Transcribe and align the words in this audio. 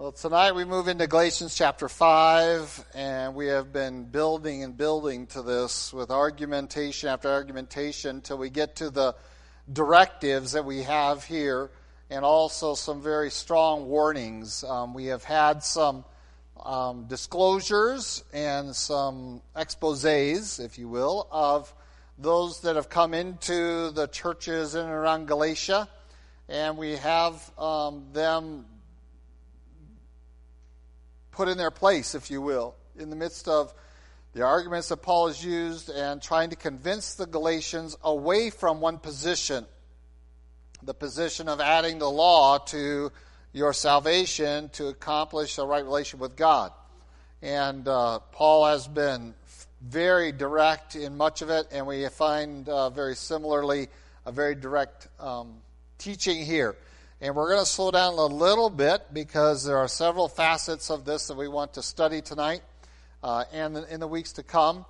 Well, 0.00 0.12
tonight 0.12 0.52
we 0.52 0.64
move 0.64 0.88
into 0.88 1.06
Galatians 1.06 1.54
chapter 1.54 1.86
5, 1.86 2.86
and 2.94 3.34
we 3.34 3.48
have 3.48 3.70
been 3.70 4.04
building 4.04 4.64
and 4.64 4.74
building 4.74 5.26
to 5.26 5.42
this 5.42 5.92
with 5.92 6.10
argumentation 6.10 7.10
after 7.10 7.28
argumentation 7.28 8.16
until 8.16 8.38
we 8.38 8.48
get 8.48 8.76
to 8.76 8.88
the 8.88 9.14
directives 9.70 10.52
that 10.52 10.64
we 10.64 10.84
have 10.84 11.24
here 11.24 11.70
and 12.08 12.24
also 12.24 12.74
some 12.74 13.02
very 13.02 13.30
strong 13.30 13.88
warnings. 13.90 14.64
Um, 14.64 14.94
we 14.94 15.04
have 15.08 15.22
had 15.22 15.62
some 15.62 16.06
um, 16.64 17.04
disclosures 17.04 18.24
and 18.32 18.74
some 18.74 19.42
exposes, 19.54 20.60
if 20.60 20.78
you 20.78 20.88
will, 20.88 21.28
of 21.30 21.74
those 22.16 22.62
that 22.62 22.76
have 22.76 22.88
come 22.88 23.12
into 23.12 23.90
the 23.90 24.08
churches 24.10 24.74
in 24.74 24.80
and 24.80 24.90
around 24.90 25.28
Galatia, 25.28 25.90
and 26.48 26.78
we 26.78 26.96
have 26.96 27.50
um, 27.58 28.06
them 28.14 28.64
put 31.40 31.48
in 31.48 31.56
their 31.56 31.70
place, 31.70 32.14
if 32.14 32.30
you 32.30 32.42
will, 32.42 32.74
in 32.98 33.08
the 33.08 33.16
midst 33.16 33.48
of 33.48 33.72
the 34.34 34.42
arguments 34.42 34.90
that 34.90 34.98
Paul 34.98 35.28
has 35.28 35.42
used 35.42 35.88
and 35.88 36.20
trying 36.20 36.50
to 36.50 36.56
convince 36.56 37.14
the 37.14 37.24
Galatians 37.24 37.96
away 38.02 38.50
from 38.50 38.82
one 38.82 38.98
position 38.98 39.64
the 40.82 40.92
position 40.92 41.48
of 41.48 41.58
adding 41.58 41.98
the 41.98 42.10
law 42.10 42.58
to 42.58 43.10
your 43.54 43.72
salvation 43.72 44.68
to 44.74 44.88
accomplish 44.88 45.56
a 45.56 45.64
right 45.64 45.82
relation 45.82 46.18
with 46.18 46.36
God. 46.36 46.72
And 47.40 47.88
uh, 47.88 48.18
Paul 48.32 48.66
has 48.66 48.86
been 48.86 49.32
very 49.80 50.32
direct 50.32 50.94
in 50.94 51.16
much 51.16 51.40
of 51.40 51.48
it, 51.48 51.68
and 51.72 51.86
we 51.86 52.06
find 52.08 52.68
uh, 52.68 52.90
very 52.90 53.14
similarly 53.14 53.88
a 54.26 54.32
very 54.32 54.54
direct 54.54 55.08
um, 55.18 55.54
teaching 55.96 56.44
here. 56.44 56.76
And 57.22 57.36
we're 57.36 57.50
going 57.50 57.60
to 57.60 57.70
slow 57.70 57.90
down 57.90 58.14
a 58.14 58.24
little 58.24 58.70
bit 58.70 59.12
because 59.12 59.62
there 59.62 59.76
are 59.76 59.88
several 59.88 60.26
facets 60.26 60.90
of 60.90 61.04
this 61.04 61.26
that 61.26 61.36
we 61.36 61.48
want 61.48 61.74
to 61.74 61.82
study 61.82 62.22
tonight 62.22 62.62
uh, 63.22 63.44
and 63.52 63.76
in 63.76 64.00
the 64.00 64.08
weeks 64.08 64.32
to 64.34 64.42
come. 64.42 64.86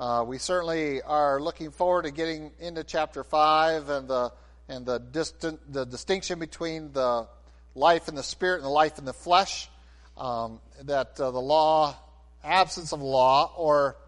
Uh, 0.00 0.24
we 0.26 0.38
certainly 0.38 1.02
are 1.02 1.42
looking 1.42 1.70
forward 1.70 2.04
to 2.04 2.10
getting 2.10 2.52
into 2.58 2.84
chapter 2.84 3.22
5 3.22 3.90
and 3.90 4.08
the, 4.08 4.32
and 4.66 4.86
the, 4.86 4.98
distant, 4.98 5.60
the 5.70 5.84
distinction 5.84 6.38
between 6.38 6.90
the 6.92 7.26
life 7.74 8.08
in 8.08 8.14
the 8.14 8.22
spirit 8.22 8.56
and 8.56 8.64
the 8.64 8.70
life 8.70 8.98
in 8.98 9.04
the 9.04 9.12
flesh. 9.12 9.68
Um, 10.16 10.60
that 10.84 11.20
uh, 11.20 11.32
the 11.32 11.38
law, 11.38 11.94
absence 12.42 12.94
of 12.94 13.02
law, 13.02 13.52
or 13.58 13.98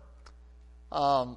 um, 0.91 1.37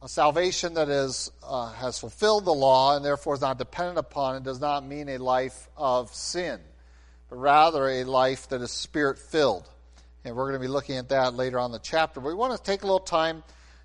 a 0.00 0.08
salvation 0.08 0.74
that 0.74 0.88
is, 0.88 1.30
uh, 1.42 1.72
has 1.72 1.98
fulfilled 1.98 2.44
the 2.44 2.54
law 2.54 2.94
and 2.94 3.04
therefore 3.04 3.34
is 3.34 3.40
not 3.40 3.58
dependent 3.58 3.98
upon 3.98 4.36
it 4.36 4.44
does 4.44 4.60
not 4.60 4.86
mean 4.86 5.08
a 5.08 5.18
life 5.18 5.68
of 5.76 6.14
sin, 6.14 6.60
but 7.28 7.36
rather 7.36 7.88
a 7.88 8.04
life 8.04 8.48
that 8.50 8.60
is 8.60 8.70
spirit 8.70 9.18
filled. 9.18 9.68
And 10.24 10.36
we're 10.36 10.44
going 10.44 10.60
to 10.60 10.60
be 10.60 10.68
looking 10.68 10.96
at 10.96 11.08
that 11.08 11.34
later 11.34 11.58
on 11.58 11.66
in 11.66 11.72
the 11.72 11.78
chapter. 11.80 12.20
But 12.20 12.28
we 12.28 12.34
want 12.34 12.56
to 12.56 12.62
take 12.62 12.82
a 12.82 12.86
little 12.86 13.00
time 13.00 13.42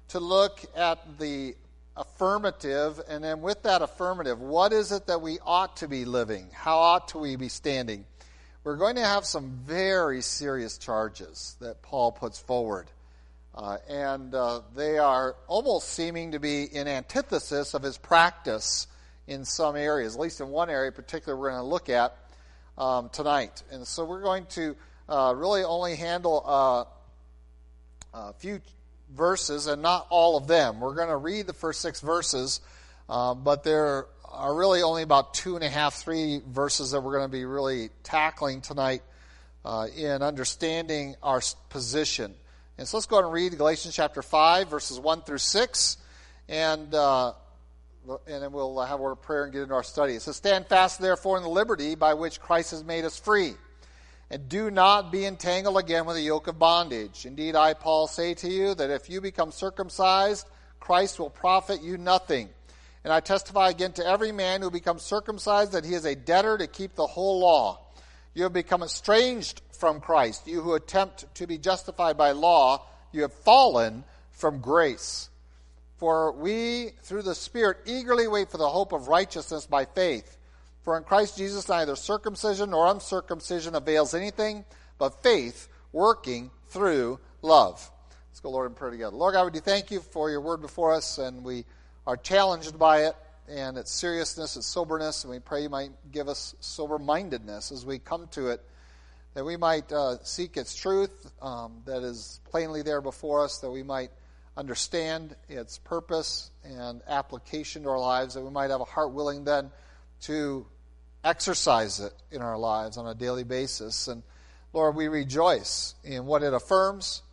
to 0.10 0.20
look 0.20 0.64
at 0.76 1.18
the 1.18 1.56
affirmative, 1.96 3.00
and 3.08 3.24
then 3.24 3.42
with 3.42 3.64
that 3.64 3.82
affirmative, 3.82 4.40
what 4.40 4.74
is 4.74 4.92
it 4.92 5.08
that 5.08 5.22
we 5.22 5.40
ought 5.46 5.78
to 5.78 5.88
be 5.88 6.06
living? 6.06 6.48
How 6.52 6.78
ought 6.78 7.08
to 7.10 7.20
we 7.20 7.36
be 7.36 7.50
standing? 7.50 8.06
We're 8.64 8.78
going 8.78 8.96
to 8.96 9.06
have 9.06 9.26
some 9.26 9.60
very 9.66 10.22
serious 10.22 10.78
charges 10.78 11.56
that 11.60 11.82
Paul 11.82 12.12
puts 12.12 12.40
forward. 12.40 12.88
Uh, 13.56 13.78
and 13.88 14.34
uh, 14.34 14.62
they 14.76 14.98
are 14.98 15.36
almost 15.48 15.90
seeming 15.90 16.32
to 16.32 16.40
be 16.40 16.64
in 16.64 16.88
antithesis 16.88 17.74
of 17.74 17.84
his 17.84 17.98
practice 17.98 18.88
in 19.28 19.46
some 19.46 19.76
areas, 19.76 20.16
at 20.16 20.22
least 20.22 20.42
in 20.42 20.50
one 20.50 20.70
area 20.70 20.90
in 20.90 20.94
particular 20.96 21.38
we're 21.38 21.52
going 21.52 21.62
to 21.62 21.68
look 21.68 21.90
at 21.90 22.18
um, 22.78 23.10
tonight. 23.10 23.62
And 23.72 23.86
so 23.88 24.06
we're 24.06 24.24
going 24.24 24.46
to 24.48 24.76
uh, 25.08 25.34
really 25.36 25.64
only 25.64 25.96
handle 25.96 26.44
uh, 26.46 26.86
a 28.14 28.34
few 28.34 28.60
verses 29.16 29.68
and 29.68 29.82
not 29.82 30.08
all 30.10 30.36
of 30.38 30.48
them. 30.48 30.80
We're 30.80 30.96
going 30.96 31.10
to 31.10 31.18
read 31.18 31.48
the 31.48 31.54
first 31.54 31.82
six 31.82 32.02
verses, 32.02 32.60
uh, 33.08 33.36
but 33.36 33.64
there 33.64 34.08
are 34.26 34.56
really 34.56 34.82
only 34.82 35.04
about 35.04 35.36
two 35.36 35.56
and 35.56 35.64
a 35.64 35.70
half, 35.70 35.94
three 35.94 36.42
verses 36.48 36.92
that 36.92 37.02
we're 37.02 37.14
going 37.14 37.30
to 37.30 37.32
be 37.32 37.46
really 37.46 37.90
tackling 38.02 38.62
tonight 38.62 39.04
uh, 39.64 39.88
in 39.96 40.24
understanding 40.24 41.16
our 41.22 41.42
position. 41.70 42.34
And 42.78 42.88
so 42.88 42.98
let's 42.98 43.06
go 43.06 43.18
ahead 43.18 43.26
and 43.26 43.34
read 43.34 43.56
Galatians 43.56 43.96
chapter 43.96 44.24
5, 44.24 44.68
verses 44.68 45.00
1 45.00 45.22
through 45.22 45.38
6, 45.38 45.98
and, 46.50 46.96
uh, 46.96 47.34
and 48.26 48.44
then 48.44 48.52
we'll 48.52 48.80
have 48.80 49.00
a 49.00 49.04
word 49.04 49.12
of 49.12 49.22
prayer 49.22 49.44
and 49.44 49.54
get 49.54 49.62
into 49.62 49.76
our 49.76 49.84
study. 49.84 50.18
Says, 50.18 50.38
Stand 50.38 50.66
fast, 50.66 51.00
therefore, 51.00 51.38
in 51.38 51.44
the 51.44 51.50
liberty 51.50 51.94
by 51.94 52.16
which 52.16 52.40
Christ 52.40 52.72
has 52.72 52.84
made 52.84 53.06
us 53.06 53.20
free, 53.20 53.54
and 54.32 54.50
do 54.50 54.72
not 54.72 55.12
be 55.12 55.24
entangled 55.24 55.78
again 55.78 56.08
with 56.08 56.16
the 56.16 56.24
yoke 56.24 56.48
of 56.48 56.58
bondage. 56.58 57.28
Indeed, 57.28 57.56
I, 57.56 57.76
Paul, 57.76 58.08
say 58.08 58.34
to 58.34 58.50
you 58.50 58.74
that 58.74 58.90
if 58.90 59.08
you 59.08 59.22
become 59.22 59.52
circumcised, 59.52 60.48
Christ 60.80 61.20
will 61.20 61.30
profit 61.30 61.84
you 61.84 62.00
nothing. 62.00 62.50
And 63.04 63.14
I 63.14 63.20
testify 63.20 63.70
again 63.70 63.92
to 63.94 64.06
every 64.06 64.32
man 64.32 64.64
who 64.64 64.72
becomes 64.72 65.04
circumcised 65.04 65.74
that 65.74 65.86
he 65.86 65.94
is 65.94 66.06
a 66.06 66.16
debtor 66.16 66.58
to 66.58 66.66
keep 66.66 66.96
the 66.96 67.06
whole 67.06 67.40
law. 67.40 67.82
You 68.34 68.44
have 68.44 68.54
become 68.54 68.82
estranged 68.82 69.62
from 69.76 70.00
Christ. 70.00 70.48
You 70.48 70.62
who 70.62 70.74
attempt 70.74 71.34
to 71.36 71.48
be 71.48 71.58
justified 71.58 72.18
by 72.18 72.32
law, 72.32 72.86
you 73.12 73.22
have 73.22 73.34
fallen 73.34 74.04
from 74.32 74.60
grace. 74.60 75.30
For 75.98 76.32
we, 76.34 76.92
through 77.04 77.22
the 77.22 77.36
Spirit, 77.36 77.78
eagerly 77.86 78.28
wait 78.28 78.50
for 78.50 78.58
the 78.58 78.70
hope 78.70 78.92
of 78.92 79.08
righteousness 79.08 79.66
by 79.66 79.86
faith. 79.86 80.38
For 80.84 80.98
in 80.98 81.04
Christ 81.04 81.38
Jesus, 81.38 81.70
neither 81.70 81.96
circumcision 81.96 82.72
nor 82.72 82.88
uncircumcision 82.88 83.76
avails 83.76 84.14
anything, 84.14 84.66
but 84.98 85.24
faith 85.24 85.70
working 85.94 86.52
through 86.68 87.20
love. 87.42 87.90
Let's 88.30 88.42
go, 88.42 88.50
Lord, 88.50 88.70
in 88.70 88.76
prayer 88.76 88.92
together. 88.92 89.16
Lord 89.16 89.36
God, 89.36 89.46
we 89.46 89.52
do 89.52 89.60
thank 89.60 89.92
you 89.92 90.02
for 90.02 90.30
your 90.30 90.42
word 90.42 90.62
before 90.62 90.92
us, 90.94 91.20
and 91.20 91.44
we 91.44 91.66
are 92.06 92.18
challenged 92.18 92.78
by 92.78 93.06
it 93.06 93.16
and 93.48 93.78
its 93.78 93.92
seriousness, 93.92 94.58
its 94.58 94.66
soberness, 94.66 95.24
and 95.24 95.32
we 95.32 95.40
pray 95.40 95.64
you 95.64 95.70
might 95.70 95.92
give 96.12 96.28
us 96.28 96.56
sober 96.60 96.98
mindedness 96.98 97.72
as 97.72 97.86
we 97.86 98.00
come 98.00 98.28
to 98.30 98.48
it, 98.48 98.62
that 99.34 99.44
we 99.44 99.58
might 99.58 99.92
uh, 99.92 100.24
seek 100.24 100.58
its 100.58 100.76
truth 100.76 101.32
um, 101.42 101.82
that 101.86 102.04
is 102.04 102.40
plainly 102.50 102.82
there 102.82 103.02
before 103.02 103.44
us, 103.44 103.60
that 103.60 103.72
we 103.72 103.84
might 103.84 104.12
understand 104.56 105.36
its 105.50 105.80
purpose 105.80 106.52
and 106.64 107.02
application 107.08 107.84
to 107.84 107.90
our 107.90 108.00
lives, 108.00 108.36
that 108.36 108.44
we 108.44 108.52
might 108.52 108.70
have 108.70 108.82
a 108.82 108.86
heart 108.86 109.12
willing 109.12 109.44
then 109.44 109.72
to 110.22 110.66
exercise 111.24 112.00
it 112.00 112.14
in 112.32 112.42
our 112.42 112.58
lives 112.58 112.98
on 112.98 113.08
a 113.08 113.16
daily 113.16 113.44
basis. 113.44 114.08
And 114.08 114.22
Lord, 114.74 114.96
we 114.96 115.08
rejoice 115.08 115.96
in 116.04 116.26
what 116.26 116.44
it 116.44 116.54
affirms 116.54 117.24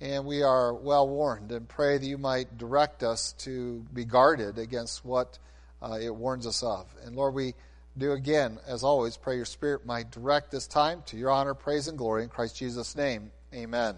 and 0.00 0.26
we 0.26 0.42
are 0.42 0.74
well 0.74 1.08
warned 1.08 1.52
and 1.52 1.68
pray 1.68 1.96
that 1.98 2.06
you 2.06 2.18
might 2.18 2.58
direct 2.58 3.02
us 3.02 3.32
to 3.32 3.84
be 3.94 4.04
guarded 4.04 4.58
against 4.58 5.04
what 5.04 5.38
uh, 5.82 5.98
it 6.00 6.14
warns 6.14 6.46
us 6.46 6.62
of. 6.62 6.86
And 7.04 7.16
Lord, 7.16 7.34
we 7.34 7.54
do 7.96 8.12
again, 8.12 8.58
as 8.66 8.82
always, 8.82 9.16
pray 9.16 9.36
your 9.36 9.44
Spirit 9.44 9.86
might 9.86 10.10
direct 10.10 10.50
this 10.50 10.66
time 10.66 11.02
to 11.06 11.16
your 11.16 11.30
honor, 11.30 11.54
praise, 11.54 11.88
and 11.88 11.96
glory 11.96 12.22
in 12.22 12.28
Christ 12.28 12.56
Jesus' 12.56 12.94
name. 12.94 13.30
Amen. 13.54 13.96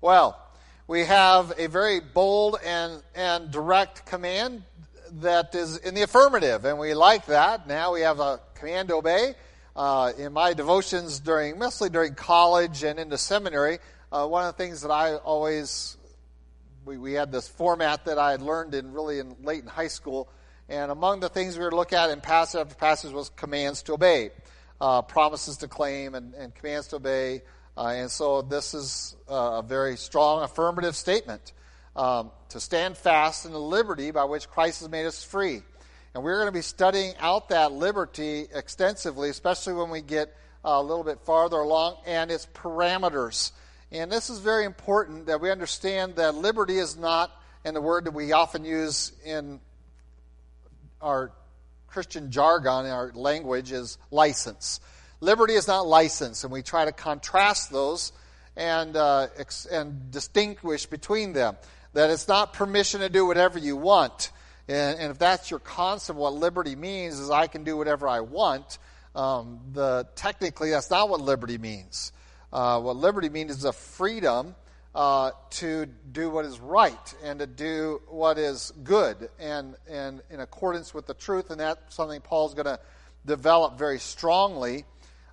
Well, 0.00 0.40
we 0.86 1.04
have 1.04 1.52
a 1.58 1.66
very 1.66 2.00
bold 2.00 2.56
and, 2.64 3.02
and 3.14 3.50
direct 3.50 4.06
command 4.06 4.62
that 5.20 5.54
is 5.54 5.76
in 5.78 5.94
the 5.94 6.02
affirmative, 6.02 6.64
and 6.64 6.78
we 6.78 6.94
like 6.94 7.26
that. 7.26 7.66
Now 7.68 7.92
we 7.92 8.00
have 8.00 8.20
a 8.20 8.40
command 8.54 8.88
to 8.88 8.96
obey. 8.96 9.34
Uh, 9.76 10.12
in 10.18 10.32
my 10.32 10.54
devotions 10.54 11.20
during, 11.20 11.58
mostly 11.58 11.88
during 11.88 12.14
college 12.14 12.82
and 12.82 12.98
into 12.98 13.16
seminary, 13.16 13.78
uh, 14.10 14.26
one 14.26 14.44
of 14.44 14.56
the 14.56 14.62
things 14.62 14.82
that 14.82 14.90
I 14.90 15.14
always 15.16 15.98
we, 16.88 16.96
we 16.96 17.12
had 17.12 17.30
this 17.30 17.46
format 17.46 18.06
that 18.06 18.18
I 18.18 18.30
had 18.30 18.40
learned 18.40 18.74
in 18.74 18.92
really 18.92 19.18
in 19.18 19.36
late 19.42 19.62
in 19.62 19.68
high 19.68 19.88
school, 19.88 20.28
and 20.68 20.90
among 20.90 21.20
the 21.20 21.28
things 21.28 21.56
we 21.56 21.64
were 21.64 21.70
to 21.70 21.76
look 21.76 21.92
at 21.92 22.10
in 22.10 22.20
passage 22.20 22.60
after 22.60 22.74
passage 22.74 23.12
was 23.12 23.30
commands 23.30 23.82
to 23.82 23.94
obey, 23.94 24.30
uh, 24.80 25.02
promises 25.02 25.56
to 25.58 25.68
claim, 25.68 26.14
and, 26.14 26.34
and 26.34 26.54
commands 26.54 26.88
to 26.88 26.96
obey. 26.96 27.42
Uh, 27.76 27.94
and 27.96 28.10
so 28.10 28.42
this 28.42 28.74
is 28.74 29.16
uh, 29.30 29.60
a 29.60 29.62
very 29.62 29.96
strong 29.96 30.42
affirmative 30.42 30.94
statement 30.96 31.52
um, 31.96 32.30
to 32.50 32.60
stand 32.60 32.96
fast 32.96 33.46
in 33.46 33.52
the 33.52 33.60
liberty 33.60 34.10
by 34.10 34.24
which 34.24 34.48
Christ 34.48 34.80
has 34.80 34.88
made 34.88 35.06
us 35.06 35.24
free. 35.24 35.62
And 36.14 36.24
we're 36.24 36.36
going 36.36 36.48
to 36.48 36.52
be 36.52 36.62
studying 36.62 37.14
out 37.18 37.50
that 37.50 37.72
liberty 37.72 38.46
extensively, 38.52 39.30
especially 39.30 39.74
when 39.74 39.90
we 39.90 40.02
get 40.02 40.34
a 40.64 40.82
little 40.82 41.04
bit 41.04 41.20
farther 41.20 41.56
along, 41.56 41.96
and 42.06 42.30
its 42.30 42.46
parameters. 42.52 43.52
And 43.90 44.12
this 44.12 44.28
is 44.28 44.40
very 44.40 44.64
important 44.64 45.26
that 45.26 45.40
we 45.40 45.50
understand 45.50 46.16
that 46.16 46.34
liberty 46.34 46.78
is 46.78 46.96
not, 46.96 47.30
and 47.64 47.74
the 47.74 47.80
word 47.80 48.04
that 48.04 48.12
we 48.12 48.32
often 48.32 48.64
use 48.64 49.12
in 49.24 49.60
our 51.00 51.32
Christian 51.86 52.30
jargon, 52.30 52.86
in 52.86 52.92
our 52.92 53.12
language, 53.14 53.72
is 53.72 53.98
license. 54.10 54.80
Liberty 55.20 55.54
is 55.54 55.66
not 55.66 55.86
license, 55.86 56.44
and 56.44 56.52
we 56.52 56.62
try 56.62 56.84
to 56.84 56.92
contrast 56.92 57.72
those 57.72 58.12
and, 58.56 58.96
uh, 58.96 59.28
ex- 59.36 59.66
and 59.66 60.10
distinguish 60.10 60.86
between 60.86 61.32
them. 61.32 61.56
That 61.94 62.10
it's 62.10 62.28
not 62.28 62.52
permission 62.52 63.00
to 63.00 63.08
do 63.08 63.26
whatever 63.26 63.58
you 63.58 63.76
want. 63.76 64.30
And, 64.68 64.98
and 64.98 65.10
if 65.10 65.18
that's 65.18 65.50
your 65.50 65.60
concept, 65.60 66.18
what 66.18 66.34
liberty 66.34 66.76
means 66.76 67.18
is 67.18 67.30
I 67.30 67.46
can 67.46 67.64
do 67.64 67.76
whatever 67.76 68.06
I 68.06 68.20
want. 68.20 68.78
Um, 69.14 69.60
the 69.72 70.06
technically, 70.14 70.70
that's 70.70 70.90
not 70.90 71.08
what 71.08 71.20
liberty 71.20 71.58
means. 71.58 72.12
Uh, 72.52 72.80
what 72.80 72.96
liberty 72.96 73.28
means 73.28 73.50
is 73.50 73.64
a 73.64 73.72
freedom 73.72 74.54
uh, 74.94 75.30
to 75.50 75.86
do 76.12 76.30
what 76.30 76.44
is 76.44 76.58
right 76.60 77.14
and 77.22 77.38
to 77.38 77.46
do 77.46 78.00
what 78.08 78.38
is 78.38 78.72
good 78.82 79.28
and, 79.38 79.76
and 79.88 80.22
in 80.30 80.40
accordance 80.40 80.92
with 80.92 81.06
the 81.06 81.14
truth. 81.14 81.50
And 81.50 81.60
that's 81.60 81.94
something 81.94 82.20
Paul's 82.20 82.54
going 82.54 82.66
to 82.66 82.80
develop 83.26 83.78
very 83.78 83.98
strongly. 83.98 84.84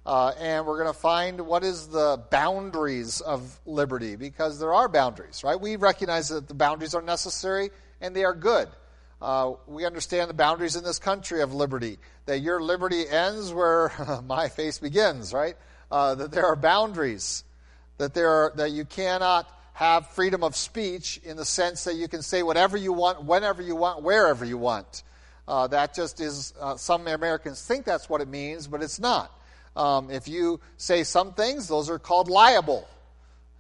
Uh, 0.05 0.33
and 0.39 0.67
we're 0.67 0.77
going 0.77 0.93
to 0.93 0.99
find 0.99 1.41
what 1.41 1.63
is 1.63 1.87
the 1.87 2.21
boundaries 2.29 3.21
of 3.21 3.59
liberty 3.65 4.15
because 4.15 4.59
there 4.59 4.73
are 4.73 4.87
boundaries, 4.87 5.43
right? 5.43 5.59
We 5.59 5.77
recognize 5.77 6.29
that 6.29 6.47
the 6.47 6.53
boundaries 6.53 6.93
are 6.93 7.01
necessary 7.01 7.71
and 8.01 8.15
they 8.15 8.23
are 8.23 8.35
good. 8.35 8.69
Uh, 9.21 9.53
we 9.65 9.85
understand 9.85 10.29
the 10.29 10.35
boundaries 10.35 10.75
in 10.75 10.83
this 10.83 10.99
country 10.99 11.41
of 11.41 11.53
liberty, 11.55 11.97
that 12.27 12.39
your 12.41 12.61
liberty 12.61 13.07
ends 13.09 13.51
where 13.51 13.91
my 14.27 14.49
face 14.49 14.77
begins, 14.77 15.33
right? 15.33 15.55
Uh, 15.89 16.13
that 16.13 16.31
there 16.31 16.45
are 16.45 16.55
boundaries, 16.55 17.43
that, 17.97 18.13
there 18.13 18.29
are, 18.29 18.53
that 18.55 18.71
you 18.71 18.85
cannot 18.85 19.49
have 19.73 20.07
freedom 20.11 20.43
of 20.43 20.55
speech 20.55 21.19
in 21.23 21.35
the 21.37 21.45
sense 21.45 21.83
that 21.83 21.95
you 21.95 22.07
can 22.07 22.21
say 22.21 22.43
whatever 22.43 22.77
you 22.77 22.93
want, 22.93 23.23
whenever 23.23 23.61
you 23.61 23.75
want, 23.75 24.03
wherever 24.03 24.45
you 24.45 24.57
want. 24.57 25.03
Uh, 25.47 25.67
that 25.67 25.93
just 25.93 26.19
is, 26.21 26.53
uh, 26.59 26.75
some 26.75 27.07
Americans 27.07 27.61
think 27.65 27.85
that's 27.85 28.09
what 28.09 28.21
it 28.21 28.27
means, 28.27 28.67
but 28.67 28.81
it's 28.81 28.99
not. 28.99 29.31
Um, 29.75 30.09
if 30.09 30.27
you 30.27 30.61
say 30.77 31.03
some 31.03 31.33
things, 31.33 31.67
those 31.67 31.89
are 31.89 31.99
called 31.99 32.29
liable. 32.29 32.87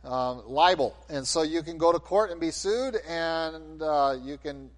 Um, 0.05 0.43
libel. 0.45 0.95
And 1.09 1.27
so 1.27 1.41
you 1.41 1.63
can 1.63 1.79
go 1.79 1.91
to 1.91 1.97
court 1.97 2.29
and 2.29 2.39
be 2.39 2.51
sued, 2.51 2.95
and 3.07 3.81
uh, 3.81 4.15
you 4.21 4.37
can, 4.37 4.69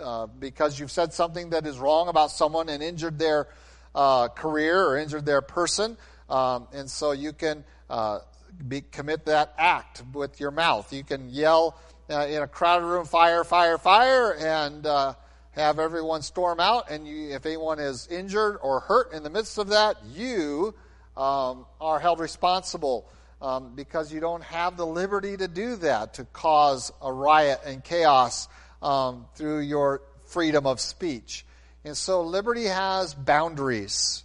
uh, 0.00 0.26
because 0.26 0.78
you've 0.78 0.90
said 0.90 1.12
something 1.12 1.50
that 1.50 1.66
is 1.68 1.78
wrong 1.78 2.08
about 2.08 2.32
someone 2.32 2.68
and 2.68 2.82
injured 2.82 3.16
their 3.16 3.46
uh, 3.94 4.26
career 4.26 4.84
or 4.84 4.98
injured 4.98 5.24
their 5.24 5.40
person. 5.40 5.96
Um, 6.28 6.66
and 6.72 6.90
so 6.90 7.12
you 7.12 7.32
can 7.32 7.64
uh, 7.88 8.20
be, 8.68 8.80
commit 8.80 9.26
that 9.26 9.54
act 9.58 10.02
with 10.12 10.40
your 10.40 10.50
mouth. 10.50 10.92
You 10.92 11.04
can 11.04 11.30
yell 11.30 11.76
uh, 12.10 12.26
in 12.26 12.42
a 12.42 12.48
crowded 12.48 12.86
room, 12.86 13.06
fire, 13.06 13.44
fire, 13.44 13.78
fire, 13.78 14.34
and 14.34 14.86
uh, 14.86 15.14
have 15.52 15.78
everyone 15.78 16.22
storm 16.22 16.60
out, 16.60 16.90
and 16.90 17.06
you, 17.06 17.34
if 17.34 17.46
anyone 17.46 17.78
is 17.78 18.06
injured 18.08 18.58
or 18.62 18.80
hurt 18.80 19.12
in 19.12 19.22
the 19.22 19.30
midst 19.30 19.58
of 19.58 19.68
that, 19.68 19.96
you 20.14 20.74
um, 21.16 21.66
are 21.80 21.98
held 21.98 22.20
responsible 22.20 23.08
um, 23.40 23.74
because 23.74 24.12
you 24.12 24.20
don't 24.20 24.42
have 24.42 24.76
the 24.76 24.86
liberty 24.86 25.36
to 25.36 25.48
do 25.48 25.76
that, 25.76 26.14
to 26.14 26.24
cause 26.24 26.92
a 27.02 27.12
riot 27.12 27.60
and 27.66 27.82
chaos 27.82 28.48
um, 28.80 29.26
through 29.34 29.60
your 29.60 30.02
freedom 30.26 30.66
of 30.66 30.80
speech. 30.80 31.44
And 31.84 31.96
so 31.96 32.22
liberty 32.22 32.64
has 32.64 33.14
boundaries. 33.14 34.24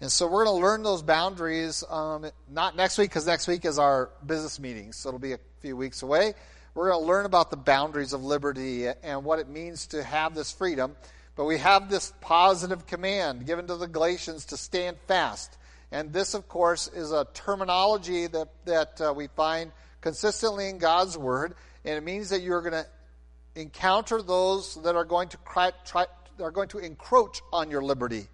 And 0.00 0.10
so 0.10 0.26
we're 0.26 0.46
going 0.46 0.56
to 0.56 0.62
learn 0.62 0.82
those 0.82 1.02
boundaries, 1.02 1.84
um, 1.90 2.24
not 2.50 2.74
next 2.74 2.96
week, 2.96 3.10
because 3.10 3.26
next 3.26 3.46
week 3.46 3.66
is 3.66 3.78
our 3.78 4.08
business 4.24 4.58
meeting, 4.58 4.92
so 4.92 5.10
it'll 5.10 5.18
be 5.18 5.34
a 5.34 5.40
few 5.60 5.76
weeks 5.76 6.02
away. 6.02 6.32
We're 6.74 6.90
going 6.90 7.02
to 7.02 7.06
learn 7.06 7.26
about 7.26 7.50
the 7.50 7.58
boundaries 7.58 8.14
of 8.14 8.24
liberty 8.24 8.86
and 8.86 9.24
what 9.24 9.40
it 9.40 9.48
means 9.48 9.88
to 9.88 10.02
have 10.02 10.34
this 10.34 10.52
freedom. 10.52 10.96
But 11.36 11.44
we 11.44 11.58
have 11.58 11.90
this 11.90 12.14
positive 12.22 12.86
command 12.86 13.44
given 13.44 13.66
to 13.66 13.76
the 13.76 13.86
Galatians 13.86 14.46
to 14.46 14.56
stand 14.56 14.96
fast. 15.06 15.58
And 15.92 16.12
this, 16.12 16.32
of 16.32 16.48
course, 16.48 16.88
is 16.88 17.12
a 17.12 17.26
terminology 17.34 18.26
that, 18.26 18.48
that 18.64 19.00
uh, 19.00 19.12
we 19.14 19.26
find 19.26 19.72
consistently 20.00 20.68
in 20.68 20.78
God's 20.78 21.18
Word. 21.18 21.54
And 21.84 21.96
it 21.96 22.04
means 22.04 22.30
that 22.30 22.40
you're 22.40 22.62
going 22.62 22.84
to 22.84 22.86
encounter 23.54 24.22
those 24.22 24.76
that 24.82 24.96
are 24.96 25.04
going 25.04 25.28
to 25.28 25.38
try, 25.44 25.72
try, 25.84 26.06
are 26.40 26.50
going 26.50 26.68
to 26.68 26.78
encroach 26.78 27.42
on 27.52 27.70
your 27.70 27.82
liberty. 27.82 28.28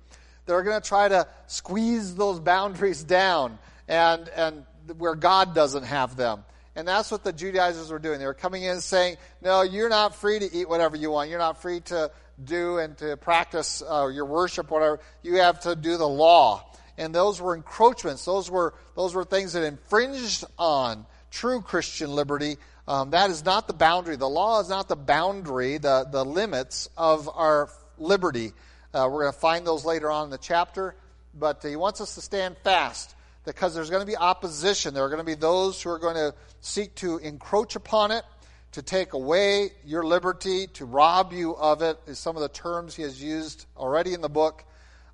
They're 0.46 0.62
going 0.62 0.80
to 0.80 0.88
try 0.88 1.08
to 1.08 1.26
squeeze 1.48 2.14
those 2.14 2.40
boundaries 2.40 3.02
down 3.02 3.58
and, 3.88 4.28
and 4.30 4.64
where 4.96 5.14
God 5.14 5.54
doesn't 5.54 5.84
have 5.84 6.16
them. 6.16 6.44
And 6.76 6.86
that's 6.86 7.10
what 7.10 7.24
the 7.24 7.32
Judaizers 7.32 7.90
were 7.90 7.98
doing. 7.98 8.18
They 8.18 8.26
were 8.26 8.34
coming 8.34 8.62
in 8.62 8.80
saying, 8.80 9.16
no, 9.40 9.62
you're 9.62 9.88
not 9.88 10.14
free 10.14 10.38
to 10.38 10.54
eat 10.54 10.68
whatever 10.68 10.94
you 10.94 11.10
want. 11.10 11.30
You're 11.30 11.38
not 11.38 11.62
free 11.62 11.80
to 11.80 12.10
do 12.42 12.78
and 12.78 12.96
to 12.98 13.16
practice 13.16 13.82
uh, 13.82 14.08
your 14.08 14.26
worship, 14.26 14.70
whatever. 14.70 15.00
You 15.22 15.36
have 15.36 15.60
to 15.60 15.74
do 15.74 15.96
the 15.96 16.08
law. 16.08 16.70
And 16.98 17.14
those 17.14 17.40
were 17.40 17.54
encroachments. 17.54 18.24
Those 18.24 18.50
were, 18.50 18.74
those 18.94 19.14
were 19.14 19.24
things 19.24 19.54
that 19.54 19.64
infringed 19.64 20.44
on 20.58 21.06
true 21.30 21.62
Christian 21.62 22.10
liberty. 22.10 22.58
Um, 22.86 23.10
that 23.10 23.30
is 23.30 23.44
not 23.44 23.66
the 23.66 23.74
boundary. 23.74 24.16
The 24.16 24.28
law 24.28 24.60
is 24.60 24.68
not 24.68 24.88
the 24.88 24.96
boundary, 24.96 25.78
the, 25.78 26.06
the 26.10 26.24
limits 26.24 26.88
of 26.96 27.28
our 27.34 27.70
liberty. 27.98 28.52
Uh, 28.96 29.06
we're 29.10 29.24
going 29.24 29.32
to 29.32 29.38
find 29.38 29.66
those 29.66 29.84
later 29.84 30.10
on 30.10 30.24
in 30.24 30.30
the 30.30 30.38
chapter. 30.38 30.94
But 31.38 31.62
he 31.62 31.76
wants 31.76 32.00
us 32.00 32.14
to 32.14 32.22
stand 32.22 32.56
fast 32.64 33.14
because 33.44 33.74
there's 33.74 33.90
going 33.90 34.00
to 34.00 34.06
be 34.06 34.16
opposition. 34.16 34.94
There 34.94 35.04
are 35.04 35.10
going 35.10 35.20
to 35.20 35.24
be 35.24 35.34
those 35.34 35.82
who 35.82 35.90
are 35.90 35.98
going 35.98 36.14
to 36.14 36.34
seek 36.60 36.94
to 36.96 37.18
encroach 37.18 37.76
upon 37.76 38.10
it, 38.10 38.24
to 38.72 38.80
take 38.80 39.12
away 39.12 39.72
your 39.84 40.02
liberty, 40.02 40.66
to 40.68 40.86
rob 40.86 41.34
you 41.34 41.54
of 41.56 41.82
it, 41.82 41.98
is 42.06 42.18
some 42.18 42.36
of 42.36 42.42
the 42.42 42.48
terms 42.48 42.94
he 42.96 43.02
has 43.02 43.22
used 43.22 43.66
already 43.76 44.14
in 44.14 44.22
the 44.22 44.30
book. 44.30 44.64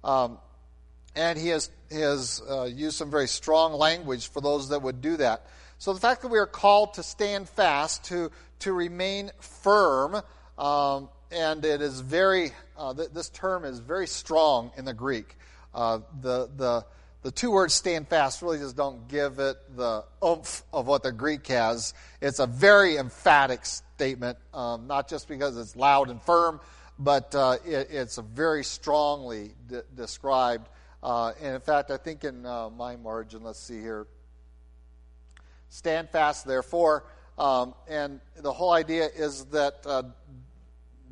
Um, 0.04 0.38
and 1.16 1.36
he 1.36 1.48
has, 1.48 1.68
he 1.90 2.00
has 2.00 2.40
uh, 2.48 2.64
used 2.64 2.96
some 2.96 3.10
very 3.10 3.26
strong 3.26 3.72
language 3.72 4.28
for 4.28 4.40
those 4.40 4.68
that 4.68 4.80
would 4.82 5.00
do 5.00 5.16
that. 5.16 5.46
So 5.78 5.92
the 5.92 6.00
fact 6.00 6.22
that 6.22 6.28
we 6.28 6.38
are 6.38 6.46
called 6.46 6.94
to 6.94 7.02
stand 7.02 7.48
fast, 7.48 8.04
to, 8.04 8.30
to 8.60 8.72
remain 8.72 9.32
firm, 9.40 10.22
um, 10.56 11.08
and 11.32 11.64
it 11.64 11.80
is 11.80 12.00
very, 12.00 12.52
uh, 12.76 12.94
th- 12.94 13.10
this 13.10 13.30
term 13.30 13.64
is 13.64 13.78
very 13.78 14.06
strong 14.06 14.70
in 14.76 14.84
the 14.84 14.94
Greek. 14.94 15.36
Uh, 15.74 16.00
the, 16.20 16.50
the, 16.56 16.84
the 17.22 17.30
two 17.30 17.50
words 17.50 17.72
stand 17.72 18.08
fast 18.08 18.42
really 18.42 18.58
just 18.58 18.76
don't 18.76 19.08
give 19.08 19.38
it 19.38 19.56
the 19.76 20.04
oomph 20.24 20.62
of 20.72 20.86
what 20.86 21.02
the 21.02 21.12
Greek 21.12 21.46
has. 21.46 21.94
It's 22.20 22.38
a 22.38 22.46
very 22.46 22.96
emphatic 22.96 23.64
statement, 23.64 24.38
um, 24.52 24.86
not 24.86 25.08
just 25.08 25.28
because 25.28 25.56
it's 25.56 25.74
loud 25.74 26.10
and 26.10 26.20
firm, 26.22 26.60
but 26.98 27.34
uh, 27.34 27.56
it, 27.64 27.88
it's 27.90 28.18
very 28.18 28.64
strongly 28.64 29.52
de- 29.68 29.82
described. 29.96 30.68
Uh, 31.02 31.32
and 31.40 31.54
in 31.54 31.60
fact, 31.60 31.90
I 31.90 31.96
think 31.96 32.24
in 32.24 32.44
uh, 32.44 32.68
my 32.70 32.96
margin, 32.96 33.42
let's 33.42 33.58
see 33.58 33.80
here, 33.80 34.06
stand 35.68 36.10
fast, 36.10 36.46
therefore. 36.46 37.04
Um, 37.38 37.74
and 37.88 38.20
the 38.36 38.52
whole 38.52 38.72
idea 38.72 39.08
is 39.16 39.46
that 39.46 39.80
uh, 39.86 40.02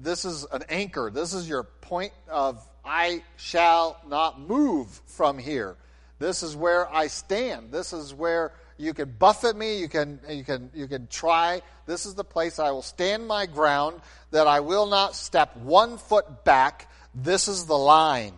this 0.02 0.24
is 0.24 0.46
an 0.52 0.64
anchor. 0.68 1.10
This 1.12 1.34
is 1.34 1.48
your 1.48 1.64
point 1.64 2.12
of 2.28 2.66
I 2.84 3.22
shall 3.36 4.00
not 4.08 4.40
move 4.40 4.88
from 5.06 5.38
here. 5.38 5.76
This 6.18 6.42
is 6.42 6.56
where 6.56 6.92
I 6.92 7.06
stand. 7.06 7.72
This 7.72 7.92
is 7.92 8.12
where 8.12 8.52
you 8.78 8.94
can 8.94 9.14
buffet 9.18 9.56
me, 9.56 9.78
you 9.78 9.88
can, 9.88 10.20
you 10.28 10.42
can, 10.42 10.70
you 10.74 10.86
can 10.88 11.06
try. 11.06 11.60
This 11.86 12.06
is 12.06 12.14
the 12.14 12.24
place 12.24 12.58
I 12.58 12.70
will 12.70 12.82
stand 12.82 13.26
my 13.26 13.44
ground, 13.44 14.00
that 14.30 14.46
I 14.46 14.60
will 14.60 14.86
not 14.86 15.14
step 15.14 15.56
one 15.58 15.98
foot 15.98 16.44
back. 16.44 16.90
This 17.14 17.46
is 17.46 17.66
the 17.66 17.76
line. 17.76 18.34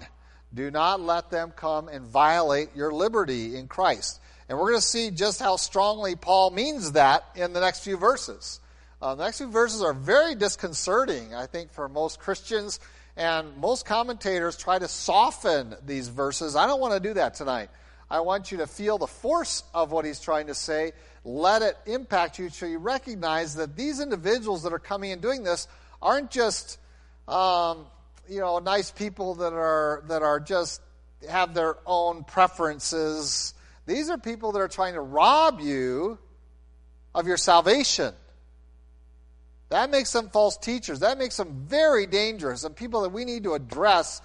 Do 0.53 0.71
not 0.71 1.01
let 1.01 1.31
them 1.31 1.53
come 1.55 1.89
and 1.89 2.05
violate 2.05 2.75
your 2.75 2.93
liberty 2.93 3.57
in 3.57 3.69
Christ. 3.69 4.21
And 4.49 4.59
we're 4.59 4.71
going 4.71 4.81
to 4.81 4.87
see 4.87 5.11
just 5.11 5.41
how 5.41 5.57
strongly 5.57 6.17
Paul 6.17 6.51
means 6.51 6.93
that 6.93 7.25
in 7.37 7.53
the 7.53 7.61
next 7.61 7.85
few 7.85 7.97
verses. 7.97 8.61
Uh, 9.03 9.17
the 9.17 9.25
next 9.25 9.39
few 9.39 9.49
verses 9.49 9.83
are 9.83 9.93
very 9.93 10.37
disconcerting, 10.37 11.35
I 11.35 11.47
think, 11.47 11.73
for 11.73 11.89
most 11.89 12.21
Christians 12.21 12.79
and 13.17 13.57
most 13.57 13.85
commentators 13.85 14.57
try 14.57 14.79
to 14.79 14.87
soften 14.87 15.75
these 15.85 16.07
verses. 16.07 16.55
I 16.55 16.69
don't 16.69 16.81
want 16.81 16.95
to 16.95 17.01
do 17.01 17.15
that 17.15 17.35
tonight. 17.35 17.69
I 18.09 18.21
want 18.21 18.53
you 18.53 18.59
to 18.59 18.67
feel 18.69 18.99
the 18.99 19.09
force 19.09 19.65
of 19.75 19.91
what 19.91 20.05
he's 20.05 20.21
trying 20.21 20.47
to 20.47 20.55
say. 20.55 20.93
Let 21.25 21.63
it 21.63 21.77
impact 21.85 22.39
you 22.39 22.49
so 22.49 22.65
you 22.65 22.79
recognize 22.79 23.57
that 23.57 23.75
these 23.75 23.99
individuals 23.99 24.63
that 24.63 24.73
are 24.73 24.79
coming 24.79 25.11
and 25.11 25.21
doing 25.21 25.43
this 25.43 25.67
aren't 26.01 26.31
just, 26.31 26.79
um, 27.27 27.87
you 28.29 28.39
know, 28.39 28.61
nice 28.61 28.93
people 28.93 29.35
that 29.37 29.53
are 29.53 30.05
that 30.07 30.23
are 30.23 30.39
just 30.39 30.81
have 31.29 31.55
their 31.55 31.77
own 31.87 32.23
preferences. 32.23 33.53
These 33.85 34.11
are 34.11 34.19
people 34.19 34.53
that 34.53 34.61
are 34.61 34.69
trying 34.69 34.95
to 34.95 35.01
rob 35.01 35.61
you 35.61 36.21
of 37.17 37.27
your 37.27 37.37
salvation. 37.37 38.15
That 39.73 39.91
makes 39.91 40.13
them 40.13 40.29
false 40.29 40.59
teachers. 40.59 41.01
That 41.01 41.17
makes 41.17 41.39
them 41.39 41.65
very 41.67 42.05
dangerous 42.05 42.65
and 42.65 42.77
people 42.77 43.03
that 43.03 43.09
we 43.09 43.25
need 43.25 43.45
to 43.45 43.55
address, 43.55 44.21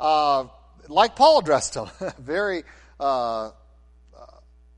uh, 0.00 0.46
like 0.88 1.14
Paul 1.14 1.38
addressed 1.38 1.74
them, 1.74 1.88
very 2.18 2.64
uh, 2.98 3.46
uh, 3.46 3.50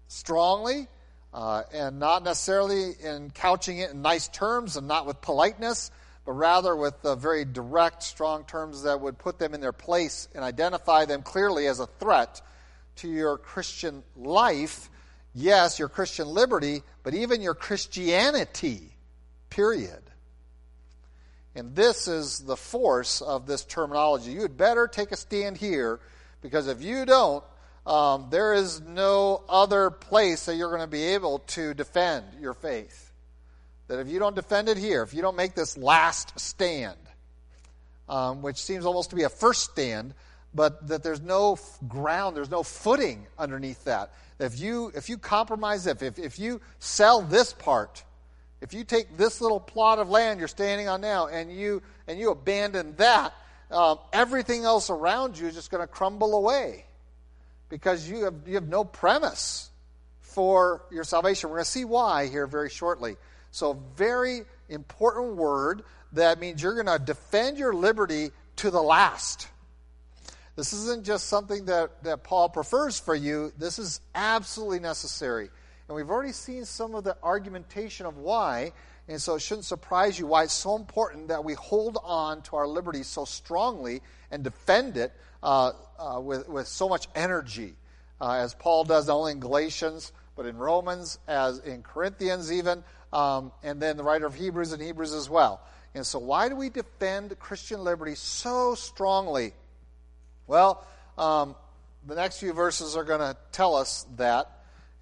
strongly 0.08 0.88
uh, 1.32 1.62
and 1.72 1.98
not 1.98 2.22
necessarily 2.22 2.92
in 3.02 3.30
couching 3.30 3.78
it 3.78 3.92
in 3.92 4.02
nice 4.02 4.28
terms 4.28 4.76
and 4.76 4.86
not 4.86 5.06
with 5.06 5.22
politeness, 5.22 5.90
but 6.26 6.32
rather 6.32 6.76
with 6.76 6.96
very 7.16 7.46
direct, 7.46 8.02
strong 8.02 8.44
terms 8.44 8.82
that 8.82 9.00
would 9.00 9.16
put 9.16 9.38
them 9.38 9.54
in 9.54 9.62
their 9.62 9.72
place 9.72 10.28
and 10.34 10.44
identify 10.44 11.06
them 11.06 11.22
clearly 11.22 11.66
as 11.66 11.80
a 11.80 11.86
threat 11.98 12.42
to 12.96 13.08
your 13.08 13.38
Christian 13.38 14.02
life. 14.16 14.90
Yes, 15.34 15.78
your 15.78 15.88
Christian 15.88 16.28
liberty, 16.28 16.82
but 17.04 17.14
even 17.14 17.40
your 17.40 17.54
Christianity, 17.54 18.82
period. 19.48 20.09
And 21.54 21.74
this 21.74 22.06
is 22.06 22.40
the 22.40 22.56
force 22.56 23.20
of 23.22 23.46
this 23.46 23.64
terminology. 23.64 24.30
You 24.30 24.42
had 24.42 24.56
better 24.56 24.86
take 24.86 25.12
a 25.12 25.16
stand 25.16 25.56
here 25.56 26.00
because 26.42 26.68
if 26.68 26.82
you 26.82 27.04
don't, 27.04 27.44
um, 27.86 28.28
there 28.30 28.54
is 28.54 28.80
no 28.80 29.42
other 29.48 29.90
place 29.90 30.46
that 30.46 30.56
you're 30.56 30.68
going 30.68 30.80
to 30.80 30.86
be 30.86 31.02
able 31.02 31.40
to 31.40 31.74
defend 31.74 32.24
your 32.40 32.54
faith. 32.54 33.12
That 33.88 33.98
if 33.98 34.08
you 34.08 34.20
don't 34.20 34.36
defend 34.36 34.68
it 34.68 34.76
here, 34.76 35.02
if 35.02 35.12
you 35.12 35.22
don't 35.22 35.36
make 35.36 35.54
this 35.54 35.76
last 35.76 36.38
stand, 36.38 36.98
um, 38.08 38.42
which 38.42 38.56
seems 38.56 38.84
almost 38.84 39.10
to 39.10 39.16
be 39.16 39.24
a 39.24 39.28
first 39.28 39.70
stand, 39.72 40.14
but 40.54 40.88
that 40.88 41.02
there's 41.02 41.20
no 41.20 41.58
ground, 41.88 42.36
there's 42.36 42.50
no 42.50 42.62
footing 42.62 43.26
underneath 43.38 43.84
that. 43.84 44.12
If 44.38 44.60
you 44.60 44.92
if 44.94 45.08
you 45.08 45.18
compromise, 45.18 45.86
if 45.86 46.02
if, 46.02 46.18
if 46.18 46.38
you 46.38 46.60
sell 46.78 47.22
this 47.22 47.52
part, 47.52 48.04
if 48.60 48.74
you 48.74 48.84
take 48.84 49.16
this 49.16 49.40
little 49.40 49.60
plot 49.60 49.98
of 49.98 50.08
land 50.08 50.38
you're 50.38 50.48
standing 50.48 50.88
on 50.88 51.00
now 51.00 51.26
and 51.26 51.52
you 51.52 51.82
and 52.06 52.18
you 52.18 52.30
abandon 52.30 52.94
that, 52.96 53.32
um, 53.70 53.98
everything 54.12 54.64
else 54.64 54.90
around 54.90 55.38
you 55.38 55.46
is 55.46 55.54
just 55.54 55.70
going 55.70 55.82
to 55.82 55.86
crumble 55.86 56.34
away 56.34 56.84
because 57.68 58.08
you 58.08 58.24
have 58.24 58.34
you 58.46 58.54
have 58.54 58.68
no 58.68 58.84
premise 58.84 59.70
for 60.20 60.84
your 60.90 61.04
salvation. 61.04 61.50
We're 61.50 61.56
going 61.56 61.64
to 61.64 61.70
see 61.70 61.84
why 61.84 62.28
here 62.28 62.46
very 62.46 62.70
shortly. 62.70 63.16
So, 63.50 63.74
very 63.96 64.42
important 64.68 65.36
word 65.36 65.82
that 66.12 66.40
means 66.40 66.62
you're 66.62 66.74
going 66.74 66.98
to 66.98 67.04
defend 67.04 67.58
your 67.58 67.72
liberty 67.72 68.30
to 68.56 68.70
the 68.70 68.82
last. 68.82 69.48
This 70.56 70.72
isn't 70.72 71.04
just 71.04 71.28
something 71.28 71.66
that, 71.66 72.02
that 72.02 72.24
Paul 72.24 72.48
prefers 72.48 72.98
for 72.98 73.14
you, 73.14 73.52
this 73.58 73.78
is 73.78 74.00
absolutely 74.14 74.80
necessary. 74.80 75.50
And 75.90 75.96
we've 75.96 76.08
already 76.08 76.30
seen 76.30 76.64
some 76.66 76.94
of 76.94 77.02
the 77.02 77.16
argumentation 77.20 78.06
of 78.06 78.16
why, 78.16 78.74
and 79.08 79.20
so 79.20 79.34
it 79.34 79.40
shouldn't 79.40 79.64
surprise 79.64 80.16
you 80.20 80.28
why 80.28 80.44
it's 80.44 80.52
so 80.52 80.76
important 80.76 81.26
that 81.26 81.42
we 81.42 81.54
hold 81.54 81.98
on 82.04 82.42
to 82.42 82.54
our 82.54 82.68
liberty 82.68 83.02
so 83.02 83.24
strongly 83.24 84.00
and 84.30 84.44
defend 84.44 84.96
it 84.96 85.12
uh, 85.42 85.72
uh, 85.98 86.20
with, 86.20 86.48
with 86.48 86.68
so 86.68 86.88
much 86.88 87.08
energy, 87.16 87.74
uh, 88.20 88.34
as 88.34 88.54
Paul 88.54 88.84
does 88.84 89.08
not 89.08 89.16
only 89.16 89.32
in 89.32 89.40
Galatians, 89.40 90.12
but 90.36 90.46
in 90.46 90.56
Romans, 90.58 91.18
as 91.26 91.58
in 91.58 91.82
Corinthians 91.82 92.52
even, 92.52 92.84
um, 93.12 93.50
and 93.64 93.82
then 93.82 93.96
the 93.96 94.04
writer 94.04 94.26
of 94.26 94.34
Hebrews 94.36 94.70
and 94.70 94.80
Hebrews 94.80 95.12
as 95.12 95.28
well. 95.28 95.60
And 95.96 96.06
so, 96.06 96.20
why 96.20 96.48
do 96.48 96.54
we 96.54 96.68
defend 96.68 97.36
Christian 97.40 97.82
liberty 97.82 98.14
so 98.14 98.76
strongly? 98.76 99.54
Well, 100.46 100.86
um, 101.18 101.56
the 102.06 102.14
next 102.14 102.38
few 102.38 102.52
verses 102.52 102.96
are 102.96 103.02
going 103.02 103.18
to 103.18 103.36
tell 103.50 103.74
us 103.74 104.06
that. 104.18 104.52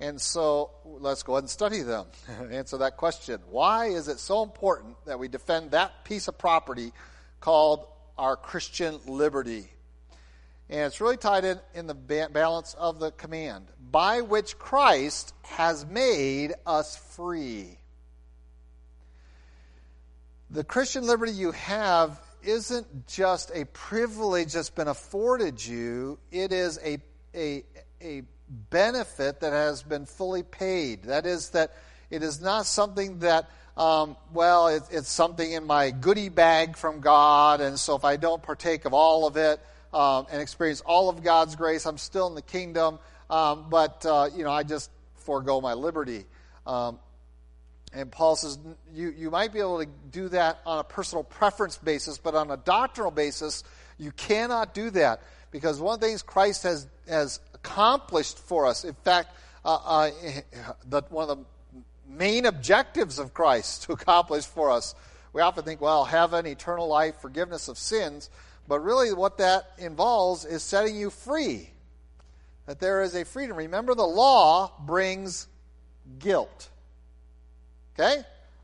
And 0.00 0.20
so 0.20 0.70
let's 0.84 1.22
go 1.22 1.34
ahead 1.34 1.44
and 1.44 1.50
study 1.50 1.82
them. 1.82 2.06
Answer 2.50 2.78
that 2.78 2.96
question. 2.96 3.40
Why 3.50 3.86
is 3.86 4.08
it 4.08 4.18
so 4.20 4.42
important 4.42 4.96
that 5.06 5.18
we 5.18 5.28
defend 5.28 5.72
that 5.72 6.04
piece 6.04 6.28
of 6.28 6.38
property 6.38 6.92
called 7.40 7.86
our 8.16 8.36
Christian 8.36 8.98
liberty? 9.06 9.68
And 10.70 10.80
it's 10.80 11.00
really 11.00 11.16
tied 11.16 11.44
in 11.44 11.58
in 11.74 11.86
the 11.86 11.94
balance 11.94 12.74
of 12.74 13.00
the 13.00 13.10
command 13.10 13.66
by 13.90 14.20
which 14.20 14.58
Christ 14.58 15.34
has 15.42 15.86
made 15.86 16.52
us 16.66 16.96
free. 16.96 17.78
The 20.50 20.64
Christian 20.64 21.06
liberty 21.06 21.32
you 21.32 21.52
have 21.52 22.20
isn't 22.42 23.06
just 23.06 23.50
a 23.54 23.64
privilege 23.66 24.52
that's 24.52 24.70
been 24.70 24.88
afforded 24.88 25.64
you, 25.64 26.18
it 26.30 26.52
is 26.52 26.78
a, 26.84 26.98
a, 27.34 27.64
a 28.00 28.22
benefit 28.48 29.40
that 29.40 29.52
has 29.52 29.82
been 29.82 30.06
fully 30.06 30.42
paid. 30.42 31.04
That 31.04 31.26
is, 31.26 31.50
that 31.50 31.72
it 32.10 32.22
is 32.22 32.40
not 32.40 32.66
something 32.66 33.20
that, 33.20 33.50
um, 33.76 34.16
well, 34.32 34.68
it, 34.68 34.82
it's 34.90 35.08
something 35.08 35.50
in 35.52 35.66
my 35.66 35.90
goodie 35.90 36.28
bag 36.28 36.76
from 36.76 37.00
God, 37.00 37.60
and 37.60 37.78
so 37.78 37.96
if 37.96 38.04
I 38.04 38.16
don't 38.16 38.42
partake 38.42 38.84
of 38.84 38.94
all 38.94 39.26
of 39.26 39.36
it 39.36 39.60
um, 39.92 40.26
and 40.30 40.40
experience 40.40 40.80
all 40.80 41.08
of 41.08 41.22
God's 41.22 41.56
grace, 41.56 41.86
I'm 41.86 41.98
still 41.98 42.26
in 42.26 42.34
the 42.34 42.42
kingdom, 42.42 42.98
um, 43.30 43.66
but, 43.68 44.04
uh, 44.06 44.30
you 44.34 44.44
know, 44.44 44.50
I 44.50 44.62
just 44.62 44.90
forego 45.16 45.60
my 45.60 45.74
liberty. 45.74 46.24
Um, 46.66 46.98
and 47.92 48.10
Paul 48.10 48.36
says 48.36 48.58
you, 48.92 49.10
you 49.16 49.30
might 49.30 49.52
be 49.52 49.60
able 49.60 49.80
to 49.80 49.88
do 50.10 50.28
that 50.30 50.60
on 50.66 50.78
a 50.78 50.84
personal 50.84 51.24
preference 51.24 51.78
basis, 51.78 52.18
but 52.18 52.34
on 52.34 52.50
a 52.50 52.56
doctrinal 52.56 53.10
basis, 53.10 53.64
you 53.98 54.12
cannot 54.12 54.74
do 54.74 54.90
that 54.90 55.22
because 55.50 55.80
one 55.80 55.94
of 55.94 56.00
the 56.00 56.06
things 56.06 56.22
Christ 56.22 56.62
has, 56.64 56.86
has 57.08 57.40
accomplished 57.68 58.38
for 58.38 58.66
us. 58.66 58.84
In 58.84 58.94
fact, 58.94 59.34
uh, 59.64 59.78
uh, 59.84 60.10
the, 60.88 61.02
one 61.10 61.28
of 61.28 61.38
the 61.38 61.44
main 62.08 62.46
objectives 62.46 63.18
of 63.18 63.34
Christ 63.34 63.84
to 63.84 63.92
accomplish 63.92 64.46
for 64.46 64.70
us. 64.70 64.94
We 65.32 65.42
often 65.42 65.64
think, 65.64 65.80
well, 65.80 66.04
heaven, 66.04 66.46
eternal 66.46 66.88
life, 66.88 67.20
forgiveness 67.20 67.68
of 67.68 67.76
sins. 67.76 68.30
But 68.66 68.80
really, 68.80 69.12
what 69.12 69.38
that 69.38 69.72
involves 69.78 70.44
is 70.44 70.62
setting 70.62 70.96
you 70.96 71.10
free. 71.10 71.70
That 72.66 72.80
there 72.80 73.02
is 73.02 73.14
a 73.14 73.24
freedom. 73.24 73.56
Remember, 73.56 73.94
the 73.94 74.02
law 74.02 74.72
brings 74.80 75.46
guilt. 76.18 76.68
Okay? 77.98 78.22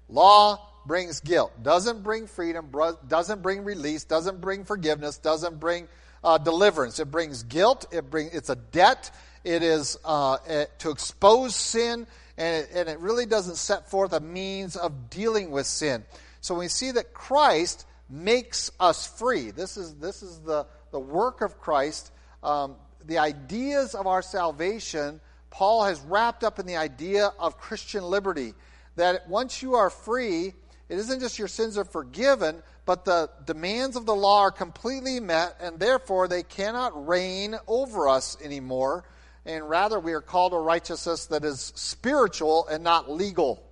Law 0.08 0.61
brings 0.87 1.20
guilt. 1.20 1.52
Doesn't 1.62 2.02
bring 2.02 2.26
freedom, 2.26 2.70
doesn't 3.08 3.42
bring 3.42 3.64
release, 3.64 4.04
doesn't 4.04 4.40
bring 4.40 4.64
forgiveness, 4.64 5.16
doesn't 5.16 5.58
bring 5.58 5.88
uh, 6.25 6.38
deliverance. 6.38 6.99
It 6.99 7.11
brings 7.11 7.43
guilt. 7.45 7.87
It 7.93 8.11
bring, 8.11 8.31
it's 8.33 8.49
a 8.49 8.57
debt. 8.57 9.11
It 9.45 9.62
is 9.62 9.99
uh, 10.04 10.38
it, 10.49 10.71
to 10.81 10.90
expose 10.90 11.54
sin, 11.54 12.07
and 12.38 12.64
it, 12.64 12.71
and 12.75 12.88
it 12.88 12.99
really 12.99 13.26
doesn't 13.26 13.57
set 13.57 13.90
forth 13.90 14.14
a 14.14 14.21
means 14.21 14.75
of 14.75 15.11
dealing 15.11 15.50
with 15.50 15.66
sin. 15.66 16.04
So 16.40 16.54
we 16.54 16.69
see 16.69 16.90
that 16.93 17.12
Christ 17.12 17.87
makes 18.09 18.71
us 18.81 19.07
free. 19.07 19.50
This 19.50 19.76
is, 19.76 19.95
this 19.97 20.23
is 20.23 20.38
the, 20.40 20.66
the 20.93 20.99
work 20.99 21.43
of 21.43 21.61
Christ. 21.61 22.11
Um, 22.43 22.76
the 23.04 23.19
ideas 23.19 23.95
of 23.95 24.07
our 24.07 24.23
salvation, 24.23 25.21
Paul 25.50 25.85
has 25.85 26.00
wrapped 26.00 26.43
up 26.43 26.59
in 26.59 26.66
the 26.66 26.76
idea 26.76 27.31
of 27.38 27.59
Christian 27.59 28.02
liberty. 28.02 28.54
That 28.97 29.28
once 29.28 29.62
you 29.62 29.75
are 29.75 29.90
free, 29.90 30.54
it 30.88 30.99
isn't 30.99 31.21
just 31.21 31.38
your 31.38 31.49
sins 31.49 31.76
are 31.76 31.85
forgiven, 31.85 32.62
but 32.87 33.05
the 33.05 33.31
demands 33.47 33.97
of 33.97 34.07
the 34.07 34.14
law 34.14 34.43
are 34.43 34.50
completely 34.50 35.21
met, 35.21 35.57
and 35.61 35.79
therefore 35.79 36.29
they 36.29 36.43
cannot 36.43 37.07
reign 37.07 37.57
over 37.67 38.09
us 38.09 38.37
anymore. 38.43 39.05
And 39.47 39.69
rather, 39.69 39.99
we 39.99 40.12
are 40.12 40.21
called 40.21 40.53
to 40.53 40.59
righteousness 40.59 41.26
that 41.26 41.45
is 41.45 41.73
spiritual 41.76 42.67
and 42.67 42.85
not 42.85 43.11
legal. 43.11 43.62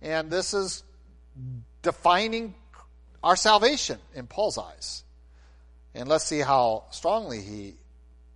And 0.00 0.30
this 0.30 0.54
is 0.54 0.82
defining 1.82 2.54
our 3.22 3.36
salvation 3.36 3.98
in 4.14 4.26
Paul's 4.26 4.58
eyes. 4.58 5.04
And 5.94 6.08
let's 6.08 6.24
see 6.24 6.40
how 6.40 6.84
strongly 6.90 7.40
he 7.40 7.74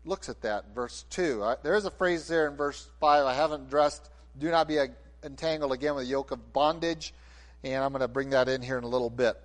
looks 0.04 0.28
at 0.28 0.42
that. 0.42 0.75
Verse 0.75 1.04
2. 1.11 1.54
There 1.62 1.76
is 1.76 1.85
a 1.85 1.90
phrase 1.90 2.26
there 2.26 2.49
in 2.49 2.56
verse 2.56 2.88
5 3.00 3.25
I 3.25 3.35
haven't 3.35 3.62
addressed. 3.62 4.11
Do 4.38 4.50
not 4.50 4.66
be 4.66 4.78
entangled 5.23 5.73
again 5.73 5.94
with 5.94 6.04
the 6.04 6.11
yoke 6.11 6.30
of 6.30 6.52
bondage 6.52 7.14
and 7.64 7.83
I'm 7.83 7.92
going 7.92 8.00
to 8.00 8.09
bring 8.09 8.31
that 8.31 8.49
in 8.49 8.62
here 8.62 8.78
in 8.78 8.85
a 8.85 8.88
little 8.88 9.11
bit. 9.11 9.37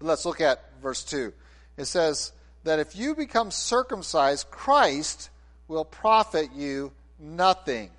Let's 0.00 0.24
look 0.24 0.40
at 0.40 0.62
verse 0.82 1.04
2. 1.04 1.32
It 1.76 1.84
says 1.86 2.32
that 2.64 2.78
if 2.78 2.96
you 2.96 3.14
become 3.14 3.50
circumcised, 3.50 4.50
Christ 4.50 5.30
will 5.68 5.84
profit 5.84 6.50
you 6.54 6.92
nothing. 7.18 7.90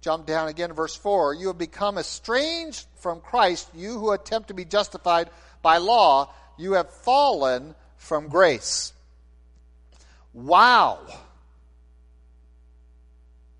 Jump 0.00 0.26
down 0.26 0.48
again 0.48 0.68
to 0.68 0.74
verse 0.74 0.96
4. 0.96 1.34
You 1.34 1.48
have 1.48 1.58
become 1.58 1.98
estranged 1.98 2.86
from 2.96 3.20
Christ, 3.20 3.68
you 3.74 3.98
who 3.98 4.12
attempt 4.12 4.48
to 4.48 4.54
be 4.54 4.64
justified 4.64 5.30
by 5.62 5.78
law. 5.78 6.32
You 6.58 6.72
have 6.72 6.90
fallen 6.90 7.74
from 7.96 8.28
grace. 8.28 8.92
Wow. 10.34 10.98